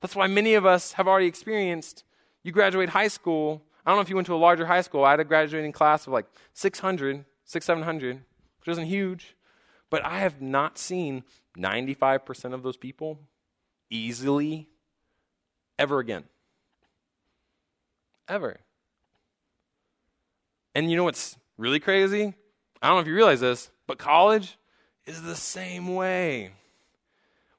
That's 0.00 0.16
why 0.16 0.26
many 0.28 0.54
of 0.54 0.64
us 0.64 0.92
have 0.92 1.06
already 1.06 1.26
experienced 1.26 2.04
you 2.42 2.50
graduate 2.50 2.88
high 2.88 3.08
school. 3.08 3.62
I 3.84 3.90
don't 3.90 3.98
know 3.98 4.02
if 4.02 4.08
you 4.08 4.16
went 4.16 4.26
to 4.28 4.34
a 4.34 4.36
larger 4.36 4.64
high 4.64 4.80
school. 4.80 5.04
I 5.04 5.10
had 5.10 5.20
a 5.20 5.24
graduating 5.24 5.72
class 5.72 6.06
of 6.06 6.14
like 6.14 6.26
600, 6.54 7.26
600, 7.44 7.64
700, 7.64 8.16
which 8.60 8.68
isn't 8.68 8.86
huge. 8.86 9.36
But 9.90 10.04
I 10.06 10.20
have 10.20 10.40
not 10.40 10.78
seen 10.78 11.24
95% 11.58 12.54
of 12.54 12.62
those 12.62 12.76
people 12.78 13.18
easily 13.90 14.68
ever 15.78 15.98
again. 15.98 16.24
Ever. 18.28 18.60
And 20.74 20.90
you 20.90 20.96
know 20.96 21.04
what's 21.04 21.36
really 21.56 21.80
crazy? 21.80 22.34
I 22.80 22.88
don't 22.88 22.96
know 22.96 23.00
if 23.00 23.06
you 23.06 23.14
realize 23.14 23.40
this, 23.40 23.70
but 23.86 23.98
college 23.98 24.58
is 25.06 25.22
the 25.22 25.34
same 25.34 25.94
way. 25.94 26.50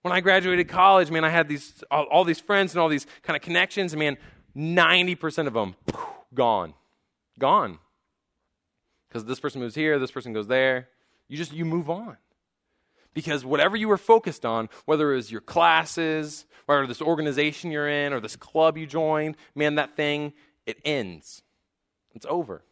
When 0.02 0.14
I 0.14 0.22
graduated 0.22 0.70
college, 0.70 1.12
man, 1.12 1.26
I 1.26 1.30
had 1.30 1.50
these 1.50 1.84
all, 1.92 2.06
all 2.06 2.24
these 2.24 2.40
friends 2.40 2.74
and 2.74 2.82
all 2.82 2.88
these 2.88 3.06
kind 3.24 3.36
of 3.36 3.42
connections, 3.42 3.92
and 3.92 4.00
man, 4.00 4.18
90% 4.56 5.48
of 5.48 5.54
them 5.54 5.76
gone. 6.34 6.74
Gone. 7.38 7.80
Because 9.08 9.26
this 9.26 9.40
person 9.40 9.60
moves 9.60 9.76
here, 9.76 10.00
this 10.00 10.12
person 10.12 10.32
goes 10.32 10.48
there. 10.48 10.88
You 11.28 11.38
just 11.38 11.52
you 11.52 11.66
move 11.66 11.90
on. 11.90 12.18
Because 13.14 13.43
whatever 13.43 13.76
you 13.76 13.88
were 13.88 13.97
focused 13.97 14.45
on, 14.45 14.70
whether 14.86 15.12
it 15.14 15.18
was 15.18 15.32
your 15.32 15.41
classes, 15.41 16.45
or 16.68 16.86
this 16.86 17.01
organization 17.01 17.72
you're 17.72 17.89
in, 17.89 18.14
or 18.14 18.20
this 18.20 18.36
club 18.36 18.78
you 18.78 18.86
joined, 18.86 19.36
man, 19.55 19.76
that 19.76 19.95
thing, 19.95 20.34
it 20.66 20.78
ends. 20.86 21.41
It's 22.14 22.26
over. 22.30 22.64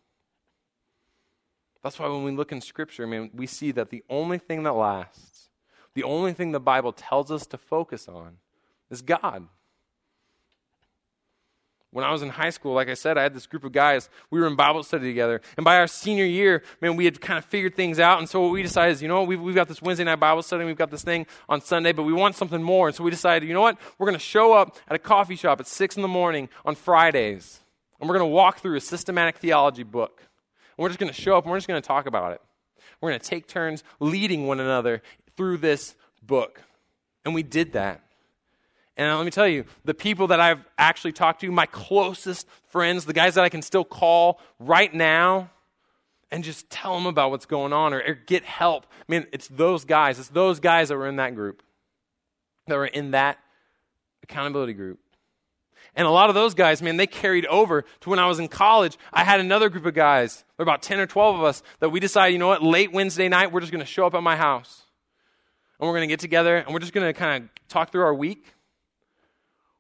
That's 1.83 1.99
why 1.99 2.07
when 2.07 2.23
we 2.23 2.31
look 2.31 2.51
in 2.51 2.61
Scripture, 2.61 3.07
man, 3.07 3.31
we 3.33 3.47
see 3.47 3.71
that 3.71 3.89
the 3.89 4.03
only 4.09 4.38
thing 4.38 4.63
that 4.63 4.73
lasts, 4.73 5.49
the 5.93 6.03
only 6.03 6.33
thing 6.33 6.51
the 6.51 6.59
Bible 6.59 6.91
tells 6.91 7.31
us 7.31 7.47
to 7.47 7.57
focus 7.57 8.07
on, 8.07 8.38
is 8.89 9.01
God. 9.01 9.47
When 11.91 12.03
I 12.03 12.11
was 12.11 12.21
in 12.21 12.29
high 12.29 12.49
school, 12.49 12.73
like 12.73 12.89
I 12.89 12.95
said, 12.95 13.17
I 13.17 13.23
had 13.23 13.33
this 13.33 13.47
group 13.47 13.63
of 13.63 13.71
guys. 13.71 14.09
We 14.29 14.41
were 14.41 14.47
in 14.47 14.55
Bible 14.55 14.83
study 14.83 15.07
together. 15.07 15.41
And 15.55 15.63
by 15.63 15.77
our 15.77 15.88
senior 15.88 16.25
year, 16.25 16.61
man, 16.81 16.97
we 16.97 17.05
had 17.05 17.21
kind 17.21 17.38
of 17.38 17.45
figured 17.45 17.75
things 17.75 17.97
out. 17.97 18.19
And 18.19 18.27
so 18.27 18.41
what 18.41 18.51
we 18.51 18.61
decided 18.61 18.91
is, 18.91 19.01
you 19.01 19.07
know 19.07 19.23
we've, 19.23 19.41
we've 19.41 19.55
got 19.55 19.69
this 19.69 19.81
Wednesday 19.81 20.03
night 20.03 20.19
Bible 20.19 20.43
study, 20.43 20.65
we've 20.65 20.77
got 20.77 20.91
this 20.91 21.03
thing 21.03 21.25
on 21.47 21.61
Sunday, 21.61 21.93
but 21.93 22.03
we 22.03 22.11
want 22.11 22.35
something 22.35 22.61
more. 22.61 22.88
And 22.88 22.95
so 22.95 23.03
we 23.03 23.11
decided, 23.11 23.47
you 23.47 23.53
know 23.53 23.61
what, 23.61 23.77
we're 23.97 24.05
going 24.05 24.19
to 24.19 24.23
show 24.23 24.53
up 24.53 24.75
at 24.89 24.95
a 24.95 24.99
coffee 24.99 25.38
shop 25.38 25.61
at 25.61 25.67
6 25.67 25.95
in 25.95 26.01
the 26.01 26.07
morning 26.09 26.49
on 26.65 26.75
Fridays. 26.75 27.61
And 27.99 28.09
we're 28.09 28.17
going 28.17 28.29
to 28.29 28.33
walk 28.33 28.59
through 28.59 28.75
a 28.75 28.81
systematic 28.81 29.38
theology 29.38 29.83
book. 29.83 30.19
And 30.77 30.83
we're 30.83 30.89
just 30.89 30.99
going 30.99 31.11
to 31.11 31.19
show 31.19 31.38
up 31.38 31.45
and 31.45 31.51
we're 31.51 31.57
just 31.57 31.67
going 31.67 31.81
to 31.81 31.88
talk 31.88 32.05
about 32.05 32.33
it. 32.33 32.41
We're 32.99 33.11
going 33.11 33.21
to 33.21 33.27
take 33.27 33.47
turns 33.47 33.83
leading 33.99 34.45
one 34.45 34.59
another 34.59 35.01
through 35.35 35.57
this 35.57 35.95
book. 36.21 36.61
And 37.23 37.33
we 37.33 37.43
did 37.43 37.73
that. 37.73 38.01
And 38.97 39.15
let 39.15 39.23
me 39.23 39.31
tell 39.31 39.47
you, 39.47 39.65
the 39.85 39.93
people 39.93 40.27
that 40.27 40.39
I've 40.39 40.65
actually 40.77 41.11
talked 41.11 41.41
to, 41.41 41.51
my 41.51 41.67
closest 41.67 42.47
friends, 42.69 43.05
the 43.05 43.13
guys 43.13 43.35
that 43.35 43.43
I 43.43 43.49
can 43.49 43.61
still 43.61 43.85
call 43.85 44.41
right 44.59 44.91
now 44.91 45.51
and 46.31 46.43
just 46.43 46.69
tell 46.69 46.95
them 46.95 47.05
about 47.05 47.29
what's 47.29 47.45
going 47.45 47.73
on 47.73 47.93
or, 47.93 48.01
or 48.01 48.15
get 48.15 48.43
help. 48.43 48.87
I 48.99 49.03
mean, 49.07 49.27
it's 49.31 49.47
those 49.47 49.85
guys. 49.85 50.17
It's 50.17 50.29
those 50.29 50.59
guys 50.59 50.89
that 50.89 50.97
were 50.97 51.07
in 51.07 51.17
that 51.17 51.35
group, 51.35 51.61
that 52.65 52.75
were 52.75 52.87
in 52.87 53.11
that 53.11 53.37
accountability 54.23 54.73
group. 54.73 54.99
And 55.95 56.05
a 56.05 56.11
lot 56.11 56.29
of 56.29 56.35
those 56.35 56.53
guys, 56.53 56.81
man, 56.81 56.97
they 56.97 57.07
carried 57.07 57.45
over 57.45 57.83
to 58.01 58.09
when 58.09 58.19
I 58.19 58.27
was 58.27 58.39
in 58.39 58.47
college. 58.47 58.97
I 59.13 59.23
had 59.23 59.39
another 59.39 59.69
group 59.69 59.85
of 59.85 59.93
guys, 59.93 60.43
there 60.57 60.65
were 60.65 60.71
about 60.71 60.81
10 60.81 60.99
or 60.99 61.07
12 61.07 61.35
of 61.37 61.43
us, 61.43 61.63
that 61.79 61.89
we 61.89 61.99
decided, 61.99 62.33
you 62.33 62.39
know 62.39 62.47
what, 62.47 62.61
late 62.61 62.91
Wednesday 62.91 63.29
night, 63.29 63.51
we're 63.51 63.61
just 63.61 63.71
going 63.71 63.83
to 63.83 63.85
show 63.85 64.05
up 64.05 64.13
at 64.13 64.21
my 64.21 64.35
house. 64.35 64.83
And 65.79 65.87
we're 65.87 65.93
going 65.93 66.07
to 66.07 66.11
get 66.11 66.19
together 66.19 66.57
and 66.57 66.73
we're 66.73 66.79
just 66.79 66.93
going 66.93 67.07
to 67.07 67.13
kind 67.13 67.43
of 67.43 67.49
talk 67.67 67.91
through 67.91 68.03
our 68.03 68.13
week. 68.13 68.45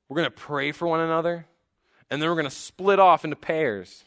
We're 0.09 0.15
going 0.15 0.29
to 0.29 0.31
pray 0.31 0.71
for 0.71 0.87
one 0.87 0.99
another, 0.99 1.45
and 2.09 2.21
then 2.21 2.29
we're 2.29 2.35
going 2.35 2.45
to 2.45 2.51
split 2.51 2.99
off 2.99 3.25
into 3.25 3.35
pairs 3.35 4.05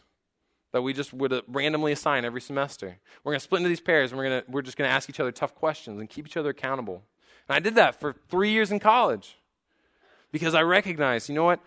that 0.72 0.82
we 0.82 0.92
just 0.92 1.12
would 1.12 1.32
uh, 1.32 1.42
randomly 1.48 1.92
assign 1.92 2.24
every 2.24 2.40
semester. 2.40 2.98
We're 3.22 3.32
going 3.32 3.40
to 3.40 3.44
split 3.44 3.61
into 3.61 3.68
these 3.68 3.80
pairs, 3.80 4.12
and 4.12 4.18
we're, 4.18 4.40
to, 4.40 4.44
we're 4.48 4.62
just 4.62 4.76
going 4.76 4.88
to 4.88 4.94
ask 4.94 5.11
each 5.11 5.20
other 5.20 5.32
tough 5.32 5.55
questions 5.55 6.01
and 6.01 6.09
keep 6.09 6.26
each 6.26 6.36
other 6.36 6.51
accountable. 6.51 7.03
And 7.48 7.57
I 7.57 7.61
did 7.61 7.74
that 7.74 7.98
for 7.98 8.14
three 8.28 8.51
years 8.51 8.70
in 8.70 8.78
college 8.78 9.36
because 10.32 10.55
I 10.55 10.62
recognized, 10.62 11.28
you 11.28 11.34
know 11.34 11.44
what? 11.44 11.61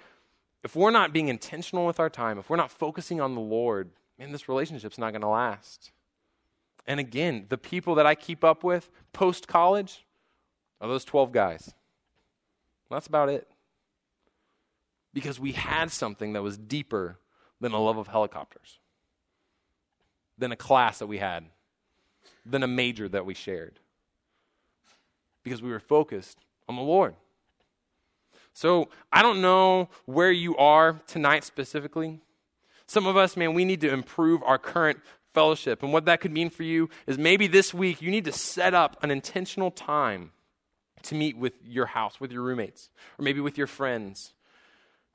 If 0.64 0.76
we're 0.76 0.92
not 0.92 1.12
being 1.12 1.28
intentional 1.28 1.86
with 1.86 2.00
our 2.00 2.10
time, 2.10 2.40
if 2.40 2.50
we're 2.50 2.56
not 2.56 2.72
focusing 2.72 3.20
on 3.20 3.36
the 3.36 3.42
Lord, 3.42 3.90
man, 4.18 4.32
this 4.32 4.48
relationship's 4.48 4.98
not 4.98 5.12
going 5.12 5.22
to 5.22 5.28
last. 5.28 5.92
And 6.88 7.00
again, 7.00 7.46
the 7.50 7.58
people 7.58 7.96
that 7.96 8.06
I 8.06 8.16
keep 8.16 8.44
up 8.44 8.64
with 8.64 8.90
post 9.12 9.48
college 9.48 10.06
are 10.80 10.88
those 10.88 11.04
12 11.04 11.34
guys. 11.34 11.74
That's 12.90 13.08
about 13.08 13.28
it 13.28 13.48
because 15.14 15.40
we 15.40 15.52
had 15.54 15.92
something 15.92 16.34
that 16.34 16.42
was 16.42 16.58
deeper 16.58 17.20
than 17.62 17.72
a 17.72 17.80
love 17.80 17.98
of 17.98 18.08
helicopters, 18.08 18.80
than 20.38 20.52
a 20.52 20.56
class 20.56 21.00
that 21.00 21.08
we 21.08 21.20
had, 21.20 21.46
than 22.46 22.64
a 22.64 22.68
major 22.68 23.08
that 23.08 23.26
we 23.26 23.34
shared. 23.34 23.80
Because 25.44 25.62
we 25.62 25.70
were 25.70 25.80
focused 25.80 26.40
on 26.68 26.76
the 26.76 26.82
Lord. 26.82 27.16
So 28.54 28.90
I 29.12 29.22
don't 29.22 29.42
know 29.42 29.90
where 30.06 30.32
you 30.32 30.56
are 30.58 31.00
tonight 31.08 31.44
specifically. 31.44 32.22
Some 32.86 33.08
of 33.08 33.18
us, 33.18 33.36
man, 33.36 33.54
we 33.54 33.66
need 33.66 33.82
to 33.82 33.92
improve 33.92 34.44
our 34.44 34.58
current 34.58 35.00
fellowship. 35.34 35.84
And 35.84 35.92
what 35.92 36.06
that 36.06 36.22
could 36.22 36.32
mean 36.32 36.50
for 36.50 36.64
you 36.64 36.90
is 37.08 37.18
maybe 37.18 37.48
this 37.48 37.74
week 37.74 38.02
you 38.02 38.12
need 38.12 38.26
to 38.26 38.32
set 38.32 38.74
up 38.74 39.02
an 39.04 39.12
intentional 39.12 39.72
time 39.72 40.32
to 41.04 41.16
meet 41.16 41.38
with 41.38 41.54
your 41.66 41.88
house, 41.88 42.20
with 42.20 42.32
your 42.32 42.44
roommates, 42.44 42.90
or 43.20 43.24
maybe 43.24 43.42
with 43.42 43.58
your 43.58 43.68
friends, 43.68 44.34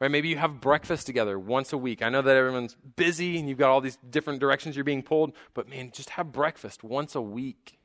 Right? 0.00 0.10
Maybe 0.10 0.28
you 0.28 0.36
have 0.36 0.60
breakfast 0.60 1.06
together 1.06 1.38
once 1.38 1.72
a 1.72 1.78
week. 1.78 2.02
I 2.02 2.08
know 2.08 2.22
that 2.22 2.36
everyone's 2.36 2.76
busy 2.96 3.38
and 3.38 3.48
you've 3.48 3.58
got 3.58 3.70
all 3.70 3.80
these 3.80 3.98
different 4.08 4.38
directions 4.38 4.76
you're 4.76 4.84
being 4.84 5.02
pulled, 5.02 5.32
but 5.54 5.68
man, 5.68 5.90
just 5.92 6.10
have 6.10 6.30
breakfast 6.30 6.84
once 6.84 7.14
a 7.14 7.20
week. 7.20 7.78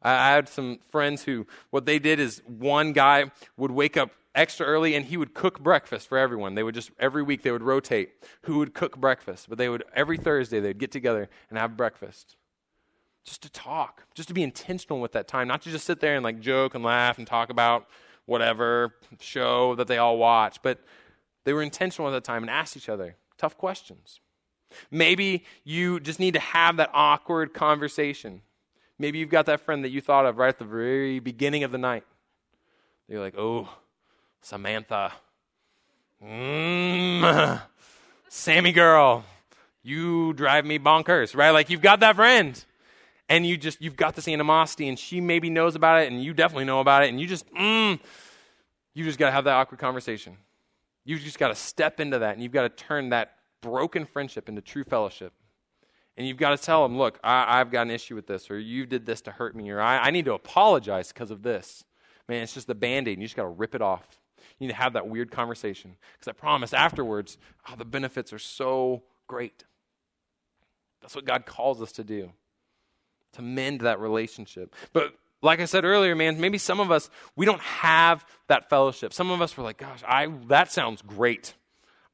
I 0.00 0.30
had 0.30 0.48
some 0.48 0.80
friends 0.90 1.24
who, 1.24 1.46
what 1.70 1.86
they 1.86 1.98
did 1.98 2.18
is 2.18 2.42
one 2.46 2.92
guy 2.92 3.30
would 3.56 3.70
wake 3.70 3.96
up 3.96 4.10
extra 4.34 4.66
early 4.66 4.94
and 4.94 5.06
he 5.06 5.16
would 5.16 5.34
cook 5.34 5.60
breakfast 5.60 6.08
for 6.08 6.18
everyone. 6.18 6.54
They 6.54 6.62
would 6.62 6.74
just, 6.74 6.90
every 6.98 7.22
week 7.22 7.42
they 7.42 7.52
would 7.52 7.62
rotate 7.62 8.10
who 8.42 8.58
would 8.58 8.74
cook 8.74 8.98
breakfast. 8.98 9.48
But 9.48 9.58
they 9.58 9.68
would, 9.68 9.84
every 9.94 10.16
Thursday, 10.16 10.58
they'd 10.58 10.78
get 10.78 10.90
together 10.90 11.28
and 11.50 11.58
have 11.58 11.76
breakfast. 11.76 12.36
Just 13.24 13.42
to 13.42 13.50
talk, 13.50 14.04
just 14.14 14.28
to 14.28 14.34
be 14.34 14.42
intentional 14.42 15.00
with 15.00 15.12
that 15.12 15.28
time, 15.28 15.46
not 15.46 15.62
to 15.62 15.70
just 15.70 15.84
sit 15.84 16.00
there 16.00 16.16
and 16.16 16.24
like 16.24 16.40
joke 16.40 16.74
and 16.74 16.82
laugh 16.82 17.18
and 17.18 17.26
talk 17.26 17.50
about 17.50 17.86
whatever 18.26 18.94
show 19.20 19.74
that 19.76 19.86
they 19.86 19.98
all 19.98 20.16
watch, 20.16 20.58
but 20.62 20.80
they 21.44 21.52
were 21.52 21.62
intentional 21.62 22.08
at 22.08 22.12
that 22.12 22.24
time 22.24 22.42
and 22.42 22.50
asked 22.50 22.76
each 22.76 22.88
other 22.88 23.16
tough 23.38 23.56
questions. 23.56 24.20
Maybe 24.90 25.44
you 25.64 26.00
just 26.00 26.20
need 26.20 26.34
to 26.34 26.40
have 26.40 26.76
that 26.76 26.90
awkward 26.94 27.52
conversation. 27.52 28.42
Maybe 28.98 29.18
you've 29.18 29.30
got 29.30 29.46
that 29.46 29.60
friend 29.60 29.84
that 29.84 29.90
you 29.90 30.00
thought 30.00 30.26
of 30.26 30.38
right 30.38 30.48
at 30.48 30.58
the 30.58 30.64
very 30.64 31.18
beginning 31.18 31.64
of 31.64 31.72
the 31.72 31.78
night. 31.78 32.04
You're 33.08 33.20
like, 33.20 33.36
oh, 33.36 33.68
Samantha. 34.40 35.12
Mmm, 36.24 37.60
Sammy 38.28 38.72
girl, 38.72 39.24
you 39.82 40.32
drive 40.34 40.64
me 40.64 40.78
bonkers, 40.78 41.34
right? 41.34 41.50
Like 41.50 41.68
you've 41.68 41.82
got 41.82 42.00
that 42.00 42.16
friend. 42.16 42.64
And 43.28 43.46
you 43.46 43.56
just, 43.56 43.80
you've 43.80 43.96
got 43.96 44.14
this 44.14 44.28
animosity, 44.28 44.88
and 44.88 44.98
she 44.98 45.20
maybe 45.20 45.48
knows 45.48 45.74
about 45.74 46.02
it, 46.02 46.12
and 46.12 46.22
you 46.22 46.34
definitely 46.34 46.66
know 46.66 46.80
about 46.80 47.04
it, 47.04 47.08
and 47.08 47.18
you 47.18 47.26
just, 47.26 47.50
mmm, 47.54 47.98
you 48.92 49.04
just 49.04 49.18
got 49.18 49.26
to 49.26 49.32
have 49.32 49.44
that 49.44 49.54
awkward 49.54 49.80
conversation. 49.80 50.36
You've 51.04 51.20
just 51.20 51.38
got 51.38 51.48
to 51.48 51.54
step 51.54 52.00
into 52.00 52.18
that 52.20 52.34
and 52.34 52.42
you've 52.42 52.52
got 52.52 52.62
to 52.62 52.68
turn 52.84 53.10
that 53.10 53.36
broken 53.60 54.04
friendship 54.04 54.48
into 54.48 54.60
true 54.60 54.84
fellowship. 54.84 55.32
And 56.16 56.26
you've 56.26 56.36
got 56.36 56.50
to 56.50 56.62
tell 56.62 56.82
them, 56.82 56.98
look, 56.98 57.18
I, 57.24 57.58
have 57.58 57.70
got 57.70 57.82
an 57.82 57.90
issue 57.90 58.14
with 58.14 58.26
this, 58.26 58.50
or 58.50 58.58
you 58.58 58.84
did 58.84 59.06
this 59.06 59.22
to 59.22 59.30
hurt 59.30 59.56
me, 59.56 59.70
or 59.70 59.80
I, 59.80 59.98
I 59.98 60.10
need 60.10 60.26
to 60.26 60.34
apologize 60.34 61.08
because 61.08 61.30
of 61.30 61.42
this. 61.42 61.84
Man, 62.28 62.42
it's 62.42 62.52
just 62.52 62.66
the 62.66 62.74
band 62.74 63.08
aid, 63.08 63.14
and 63.14 63.22
you 63.22 63.26
just 63.26 63.36
got 63.36 63.44
to 63.44 63.48
rip 63.48 63.74
it 63.74 63.80
off. 63.80 64.20
You 64.58 64.66
need 64.66 64.74
to 64.74 64.78
have 64.78 64.92
that 64.92 65.08
weird 65.08 65.30
conversation. 65.30 65.96
Because 66.12 66.28
I 66.28 66.32
promise 66.32 66.74
afterwards, 66.74 67.38
oh, 67.68 67.76
the 67.76 67.86
benefits 67.86 68.30
are 68.32 68.38
so 68.38 69.02
great. 69.26 69.64
That's 71.00 71.14
what 71.16 71.24
God 71.24 71.46
calls 71.46 71.80
us 71.80 71.92
to 71.92 72.04
do, 72.04 72.30
to 73.32 73.42
mend 73.42 73.80
that 73.80 73.98
relationship. 73.98 74.74
But 74.92 75.14
like 75.42 75.60
I 75.60 75.64
said 75.64 75.84
earlier, 75.84 76.14
man, 76.14 76.40
maybe 76.40 76.56
some 76.56 76.80
of 76.80 76.90
us, 76.90 77.10
we 77.36 77.44
don't 77.44 77.60
have 77.60 78.24
that 78.46 78.70
fellowship. 78.70 79.12
Some 79.12 79.30
of 79.30 79.42
us 79.42 79.56
were 79.56 79.64
like, 79.64 79.76
gosh, 79.76 80.02
I, 80.06 80.26
that 80.46 80.70
sounds 80.70 81.02
great. 81.02 81.54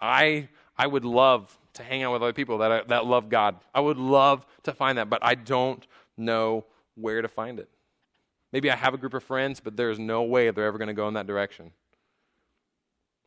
I, 0.00 0.48
I 0.76 0.86
would 0.86 1.04
love 1.04 1.56
to 1.74 1.82
hang 1.82 2.02
out 2.02 2.12
with 2.12 2.22
other 2.22 2.32
people 2.32 2.58
that, 2.58 2.88
that 2.88 3.04
love 3.04 3.28
God. 3.28 3.56
I 3.74 3.80
would 3.80 3.98
love 3.98 4.46
to 4.64 4.72
find 4.72 4.98
that, 4.98 5.10
but 5.10 5.22
I 5.22 5.34
don't 5.34 5.86
know 6.16 6.64
where 6.94 7.22
to 7.22 7.28
find 7.28 7.60
it. 7.60 7.68
Maybe 8.50 8.70
I 8.70 8.76
have 8.76 8.94
a 8.94 8.96
group 8.98 9.12
of 9.14 9.22
friends, 9.22 9.60
but 9.60 9.76
there's 9.76 9.98
no 9.98 10.22
way 10.22 10.50
they're 10.50 10.66
ever 10.66 10.78
going 10.78 10.88
to 10.88 10.94
go 10.94 11.06
in 11.06 11.14
that 11.14 11.26
direction. 11.26 11.72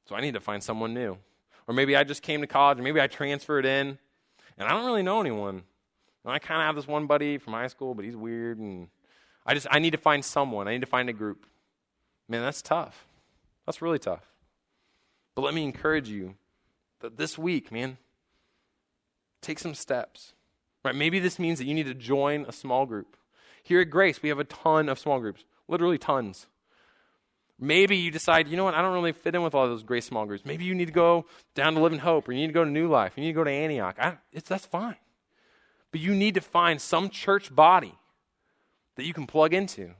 So 0.10 0.16
I 0.16 0.22
need 0.22 0.34
to 0.34 0.40
find 0.40 0.64
someone 0.64 0.94
new. 0.94 1.18
Or 1.68 1.76
maybe 1.76 1.96
I 1.96 2.04
just 2.04 2.24
came 2.24 2.42
to 2.42 2.48
college, 2.48 2.80
and 2.80 2.84
maybe 2.84 3.00
I 3.00 3.06
transferred 3.06 3.66
in, 3.66 4.00
and 4.58 4.68
I 4.68 4.70
don't 4.70 4.86
really 4.86 5.04
know 5.04 5.22
anyone. 5.22 5.62
And 6.24 6.34
I 6.34 6.40
kind 6.40 6.60
of 6.60 6.66
have 6.66 6.76
this 6.76 6.88
one 6.88 7.06
buddy 7.06 7.38
from 7.38 7.54
high 7.54 7.68
school, 7.68 7.94
but 7.94 8.04
he's 8.04 8.16
weird, 8.16 8.58
and 8.58 8.88
I 9.46 9.54
just 9.54 9.68
I 9.70 9.80
need 9.80 9.92
to 9.92 9.98
find 9.98 10.24
someone. 10.24 10.68
I 10.68 10.72
need 10.72 10.82
to 10.82 10.88
find 10.88 11.10
a 11.10 11.14
group. 11.14 11.46
Man, 12.28 12.42
that's 12.42 12.62
tough. 12.62 13.06
That's 13.66 13.82
really 13.82 14.00
tough. 14.00 14.26
But 15.36 15.44
let 15.44 15.54
me 15.54 15.64
encourage 15.64 16.10
you 16.10 16.36
that 17.00 17.18
this 17.18 17.38
week, 17.38 17.72
man, 17.72 17.98
take 19.42 19.60
some 19.60 19.74
steps. 19.74 20.34
Right? 20.84 20.96
Maybe 20.96 21.20
this 21.20 21.40
means 21.40 21.60
that 21.60 21.66
you 21.66 21.74
need 21.74 21.86
to 21.86 21.94
join 21.94 22.46
a 22.48 22.52
small 22.52 22.86
group. 22.86 23.16
Here 23.64 23.82
at 23.82 23.90
Grace, 23.90 24.22
we 24.22 24.30
have 24.30 24.40
a 24.40 24.44
ton 24.44 24.90
of 24.90 24.98
small 24.98 25.20
groups, 25.20 25.46
literally 25.68 25.98
tons. 25.98 26.48
Maybe 27.60 27.96
you 27.96 28.10
decide, 28.10 28.48
you 28.48 28.58
know 28.58 28.64
what, 28.64 28.74
I 28.74 28.82
don't 28.82 28.94
really 28.94 29.12
fit 29.12 29.36
in 29.36 29.44
with 29.44 29.54
all 29.54 29.68
those 29.68 29.84
Grace 29.84 30.06
small 30.06 30.26
groups. 30.26 30.44
Maybe 30.44 30.66
you 30.66 30.74
need 30.74 30.88
to 30.88 30.92
go 30.92 31.28
down 31.54 31.76
to 31.76 31.80
Living 31.80 32.00
Hope, 32.00 32.28
or 32.28 32.32
you 32.32 32.40
need 32.40 32.48
to 32.48 32.54
go 32.54 32.64
to 32.64 32.70
New 32.70 32.88
Life, 32.88 33.14
you 33.16 33.22
need 33.22 33.30
to 33.30 33.36
go 33.36 33.44
to 33.44 33.52
Antioch. 33.52 33.98
I, 34.00 34.18
that's 34.48 34.66
fine. 34.66 34.96
But 35.92 36.02
you 36.02 36.16
need 36.16 36.34
to 36.34 36.42
find 36.42 36.82
some 36.82 37.10
church 37.10 37.54
body 37.54 37.94
that 38.96 39.06
you 39.06 39.14
can 39.14 39.28
plug 39.28 39.54
into. 39.54 39.92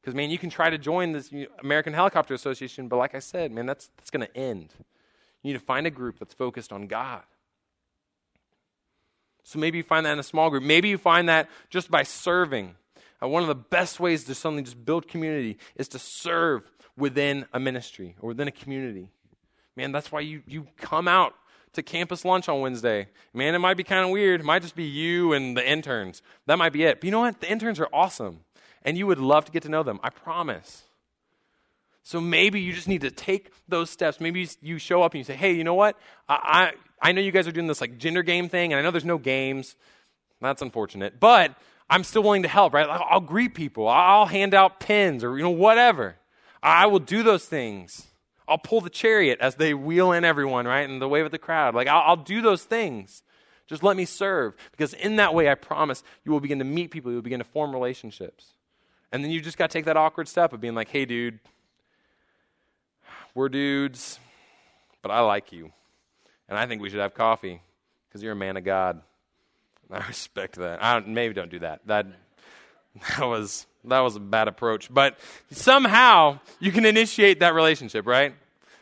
Because, 0.00 0.14
man, 0.14 0.30
you 0.30 0.38
can 0.38 0.50
try 0.50 0.68
to 0.68 0.76
join 0.76 1.12
this 1.12 1.32
American 1.60 1.94
Helicopter 1.94 2.34
Association, 2.34 2.88
but 2.88 2.96
like 2.96 3.14
I 3.14 3.20
said, 3.20 3.52
man, 3.52 3.64
that's, 3.64 3.88
that's 3.96 4.10
going 4.10 4.26
to 4.26 4.36
end. 4.36 4.68
You 5.42 5.52
need 5.52 5.58
to 5.58 5.64
find 5.64 5.86
a 5.86 5.90
group 5.90 6.18
that's 6.18 6.34
focused 6.34 6.72
on 6.72 6.86
God. 6.86 7.22
So 9.44 9.58
maybe 9.58 9.78
you 9.78 9.84
find 9.84 10.04
that 10.06 10.12
in 10.12 10.18
a 10.18 10.24
small 10.24 10.50
group. 10.50 10.62
Maybe 10.62 10.88
you 10.88 10.98
find 10.98 11.28
that 11.28 11.48
just 11.70 11.90
by 11.90 12.02
serving. 12.02 12.76
Uh, 13.22 13.28
one 13.28 13.42
of 13.42 13.48
the 13.48 13.54
best 13.54 14.00
ways 14.00 14.24
to 14.24 14.34
suddenly 14.34 14.62
just 14.62 14.84
build 14.84 15.06
community 15.06 15.58
is 15.76 15.88
to 15.88 15.98
serve 15.98 16.70
within 16.96 17.46
a 17.52 17.60
ministry 17.60 18.16
or 18.20 18.28
within 18.28 18.48
a 18.48 18.52
community. 18.52 19.08
Man, 19.76 19.92
that's 19.92 20.10
why 20.10 20.20
you, 20.20 20.42
you 20.46 20.66
come 20.76 21.08
out 21.08 21.34
to 21.74 21.82
campus 21.82 22.24
lunch 22.24 22.48
on 22.48 22.60
Wednesday. 22.60 23.08
Man, 23.32 23.54
it 23.54 23.58
might 23.58 23.76
be 23.76 23.84
kind 23.84 24.04
of 24.04 24.10
weird. 24.10 24.40
It 24.40 24.44
might 24.44 24.62
just 24.62 24.74
be 24.74 24.84
you 24.84 25.32
and 25.32 25.56
the 25.56 25.68
interns. 25.68 26.22
That 26.46 26.58
might 26.58 26.72
be 26.72 26.84
it. 26.84 27.00
But 27.00 27.04
you 27.04 27.10
know 27.10 27.20
what? 27.20 27.40
The 27.40 27.50
interns 27.50 27.78
are 27.80 27.88
awesome. 27.92 28.40
And 28.82 28.98
you 28.98 29.06
would 29.06 29.18
love 29.18 29.44
to 29.46 29.52
get 29.52 29.62
to 29.62 29.68
know 29.68 29.82
them. 29.82 30.00
I 30.02 30.10
promise. 30.10 30.82
So 32.02 32.20
maybe 32.20 32.60
you 32.60 32.72
just 32.72 32.88
need 32.88 33.00
to 33.00 33.10
take 33.10 33.50
those 33.66 33.88
steps. 33.88 34.20
Maybe 34.20 34.46
you 34.60 34.78
show 34.78 35.02
up 35.02 35.14
and 35.14 35.18
you 35.18 35.24
say, 35.24 35.34
hey, 35.34 35.52
you 35.52 35.64
know 35.64 35.74
what? 35.74 35.98
I, 36.28 36.72
I, 37.02 37.08
I 37.08 37.12
know 37.12 37.22
you 37.22 37.32
guys 37.32 37.48
are 37.48 37.52
doing 37.52 37.66
this 37.66 37.80
like 37.80 37.96
gender 37.96 38.22
game 38.22 38.48
thing, 38.48 38.72
and 38.72 38.78
I 38.78 38.82
know 38.82 38.90
there's 38.90 39.04
no 39.04 39.18
games. 39.18 39.74
That's 40.40 40.60
unfortunate. 40.60 41.18
But 41.18 41.54
I'm 41.88 42.04
still 42.04 42.22
willing 42.22 42.42
to 42.42 42.48
help, 42.48 42.74
right? 42.74 42.88
I'll, 42.88 43.06
I'll 43.08 43.20
greet 43.20 43.54
people. 43.54 43.88
I'll 43.88 44.26
hand 44.26 44.52
out 44.52 44.80
pins 44.80 45.24
or, 45.24 45.36
you 45.36 45.42
know, 45.42 45.50
whatever. 45.50 46.16
I 46.62 46.86
will 46.86 46.98
do 46.98 47.22
those 47.22 47.46
things. 47.46 48.06
I'll 48.46 48.58
pull 48.58 48.80
the 48.80 48.90
chariot 48.90 49.38
as 49.40 49.54
they 49.54 49.74
wheel 49.74 50.12
in 50.12 50.24
everyone, 50.24 50.66
right? 50.66 50.88
And 50.88 51.00
the 51.00 51.08
wave 51.08 51.24
of 51.24 51.30
the 51.30 51.38
crowd. 51.38 51.74
Like, 51.74 51.88
I'll, 51.88 52.02
I'll 52.02 52.16
do 52.16 52.42
those 52.42 52.64
things. 52.64 53.22
Just 53.66 53.82
let 53.82 53.96
me 53.96 54.04
serve. 54.04 54.54
Because 54.70 54.92
in 54.92 55.16
that 55.16 55.34
way, 55.34 55.48
I 55.50 55.54
promise 55.54 56.02
you 56.24 56.32
will 56.32 56.40
begin 56.40 56.58
to 56.58 56.64
meet 56.64 56.90
people. 56.90 57.10
You'll 57.10 57.22
begin 57.22 57.40
to 57.40 57.44
form 57.44 57.72
relationships. 57.72 58.48
And 59.10 59.24
then 59.24 59.30
you 59.30 59.40
just 59.40 59.56
got 59.56 59.70
to 59.70 59.72
take 59.72 59.86
that 59.86 59.96
awkward 59.96 60.28
step 60.28 60.52
of 60.52 60.60
being 60.60 60.74
like, 60.74 60.88
hey, 60.88 61.06
dude, 61.06 61.38
we're 63.34 63.48
dudes, 63.48 64.18
but 65.02 65.10
I 65.10 65.20
like 65.20 65.52
you. 65.52 65.72
And 66.48 66.58
I 66.58 66.66
think 66.66 66.82
we 66.82 66.90
should 66.90 67.00
have 67.00 67.14
coffee 67.14 67.62
because 68.08 68.22
you're 68.22 68.32
a 68.32 68.36
man 68.36 68.56
of 68.56 68.64
God. 68.64 69.00
I 69.90 70.06
respect 70.08 70.56
that. 70.56 70.82
I 70.82 70.94
don't, 70.94 71.08
maybe 71.08 71.34
don't 71.34 71.50
do 71.50 71.60
that. 71.60 71.80
That, 71.86 72.06
that, 73.18 73.26
was, 73.26 73.66
that 73.86 74.00
was 74.00 74.16
a 74.16 74.20
bad 74.20 74.48
approach. 74.48 74.92
But 74.92 75.18
somehow 75.50 76.40
you 76.60 76.72
can 76.72 76.84
initiate 76.84 77.40
that 77.40 77.54
relationship, 77.54 78.06
right? 78.06 78.34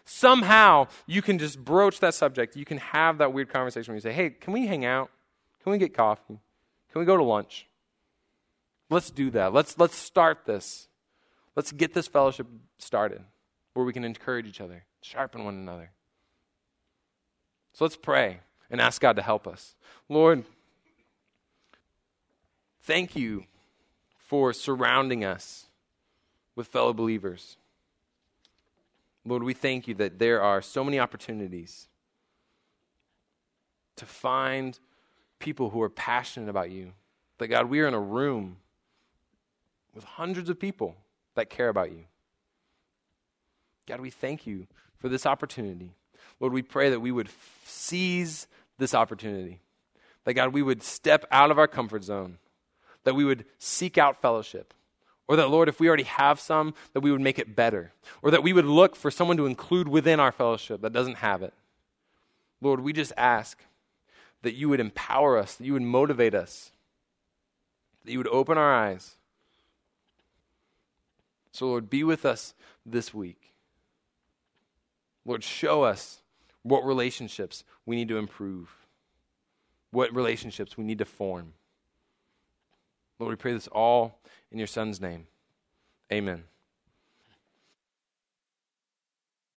Somehow 0.04 0.88
you 1.06 1.22
can 1.22 1.38
just 1.38 1.62
broach 1.62 2.00
that 2.00 2.14
subject. 2.14 2.56
You 2.56 2.64
can 2.64 2.78
have 2.78 3.18
that 3.18 3.32
weird 3.32 3.48
conversation 3.48 3.92
where 3.92 3.96
you 3.96 4.00
say, 4.00 4.12
hey, 4.12 4.30
can 4.30 4.52
we 4.52 4.66
hang 4.66 4.84
out? 4.84 5.10
Can 5.62 5.72
we 5.72 5.78
get 5.78 5.94
coffee? 5.94 6.38
Can 6.92 6.98
we 7.00 7.04
go 7.04 7.16
to 7.16 7.22
lunch? 7.22 7.66
Let's 8.90 9.10
do 9.10 9.30
that. 9.30 9.52
Let's, 9.52 9.78
let's 9.78 9.96
start 9.96 10.44
this. 10.44 10.88
Let's 11.56 11.72
get 11.72 11.94
this 11.94 12.08
fellowship 12.08 12.46
started 12.78 13.22
where 13.74 13.86
we 13.86 13.92
can 13.92 14.04
encourage 14.04 14.46
each 14.46 14.60
other, 14.60 14.84
sharpen 15.00 15.44
one 15.44 15.54
another. 15.54 15.90
So 17.72 17.84
let's 17.84 17.96
pray 17.96 18.40
and 18.70 18.80
ask 18.80 19.00
God 19.00 19.16
to 19.16 19.22
help 19.22 19.46
us. 19.46 19.74
Lord, 20.08 20.44
thank 22.82 23.16
you 23.16 23.44
for 24.32 24.54
surrounding 24.54 25.26
us 25.26 25.66
with 26.56 26.66
fellow 26.66 26.94
believers. 26.94 27.58
Lord, 29.26 29.42
we 29.42 29.52
thank 29.52 29.86
you 29.86 29.92
that 29.96 30.18
there 30.18 30.40
are 30.40 30.62
so 30.62 30.82
many 30.82 30.98
opportunities 30.98 31.86
to 33.96 34.06
find 34.06 34.78
people 35.38 35.68
who 35.68 35.82
are 35.82 35.90
passionate 35.90 36.48
about 36.48 36.70
you. 36.70 36.92
That, 37.36 37.48
God, 37.48 37.68
we 37.68 37.80
are 37.80 37.86
in 37.86 37.92
a 37.92 38.00
room 38.00 38.56
with 39.94 40.04
hundreds 40.04 40.48
of 40.48 40.58
people 40.58 40.96
that 41.34 41.50
care 41.50 41.68
about 41.68 41.92
you. 41.92 42.04
God, 43.86 44.00
we 44.00 44.08
thank 44.08 44.46
you 44.46 44.66
for 44.96 45.10
this 45.10 45.26
opportunity. 45.26 45.90
Lord, 46.40 46.54
we 46.54 46.62
pray 46.62 46.88
that 46.88 47.00
we 47.00 47.12
would 47.12 47.28
seize 47.66 48.46
this 48.78 48.94
opportunity. 48.94 49.60
That, 50.24 50.32
God, 50.32 50.54
we 50.54 50.62
would 50.62 50.82
step 50.82 51.26
out 51.30 51.50
of 51.50 51.58
our 51.58 51.68
comfort 51.68 52.02
zone. 52.02 52.38
That 53.04 53.14
we 53.14 53.24
would 53.24 53.44
seek 53.58 53.98
out 53.98 54.20
fellowship. 54.20 54.74
Or 55.28 55.36
that, 55.36 55.48
Lord, 55.48 55.68
if 55.68 55.80
we 55.80 55.88
already 55.88 56.02
have 56.04 56.40
some, 56.40 56.74
that 56.92 57.00
we 57.00 57.10
would 57.10 57.20
make 57.20 57.38
it 57.38 57.56
better. 57.56 57.92
Or 58.22 58.30
that 58.30 58.42
we 58.42 58.52
would 58.52 58.64
look 58.64 58.96
for 58.96 59.10
someone 59.10 59.36
to 59.36 59.46
include 59.46 59.88
within 59.88 60.20
our 60.20 60.32
fellowship 60.32 60.82
that 60.82 60.92
doesn't 60.92 61.16
have 61.16 61.42
it. 61.42 61.54
Lord, 62.60 62.80
we 62.80 62.92
just 62.92 63.12
ask 63.16 63.58
that 64.42 64.54
you 64.54 64.68
would 64.68 64.80
empower 64.80 65.38
us, 65.38 65.54
that 65.54 65.64
you 65.64 65.72
would 65.72 65.82
motivate 65.82 66.34
us, 66.34 66.72
that 68.04 68.12
you 68.12 68.18
would 68.18 68.28
open 68.28 68.58
our 68.58 68.72
eyes. 68.72 69.16
So, 71.52 71.66
Lord, 71.66 71.90
be 71.90 72.02
with 72.02 72.24
us 72.24 72.54
this 72.84 73.12
week. 73.14 73.52
Lord, 75.24 75.44
show 75.44 75.84
us 75.84 76.20
what 76.62 76.84
relationships 76.84 77.64
we 77.86 77.96
need 77.96 78.08
to 78.08 78.16
improve, 78.16 78.70
what 79.90 80.14
relationships 80.14 80.76
we 80.76 80.84
need 80.84 80.98
to 80.98 81.04
form. 81.04 81.52
Lord, 83.18 83.30
we 83.30 83.36
pray 83.36 83.52
this 83.52 83.68
all 83.68 84.20
in 84.50 84.58
your 84.58 84.66
Son's 84.66 85.00
name. 85.00 85.26
Amen. 86.12 86.44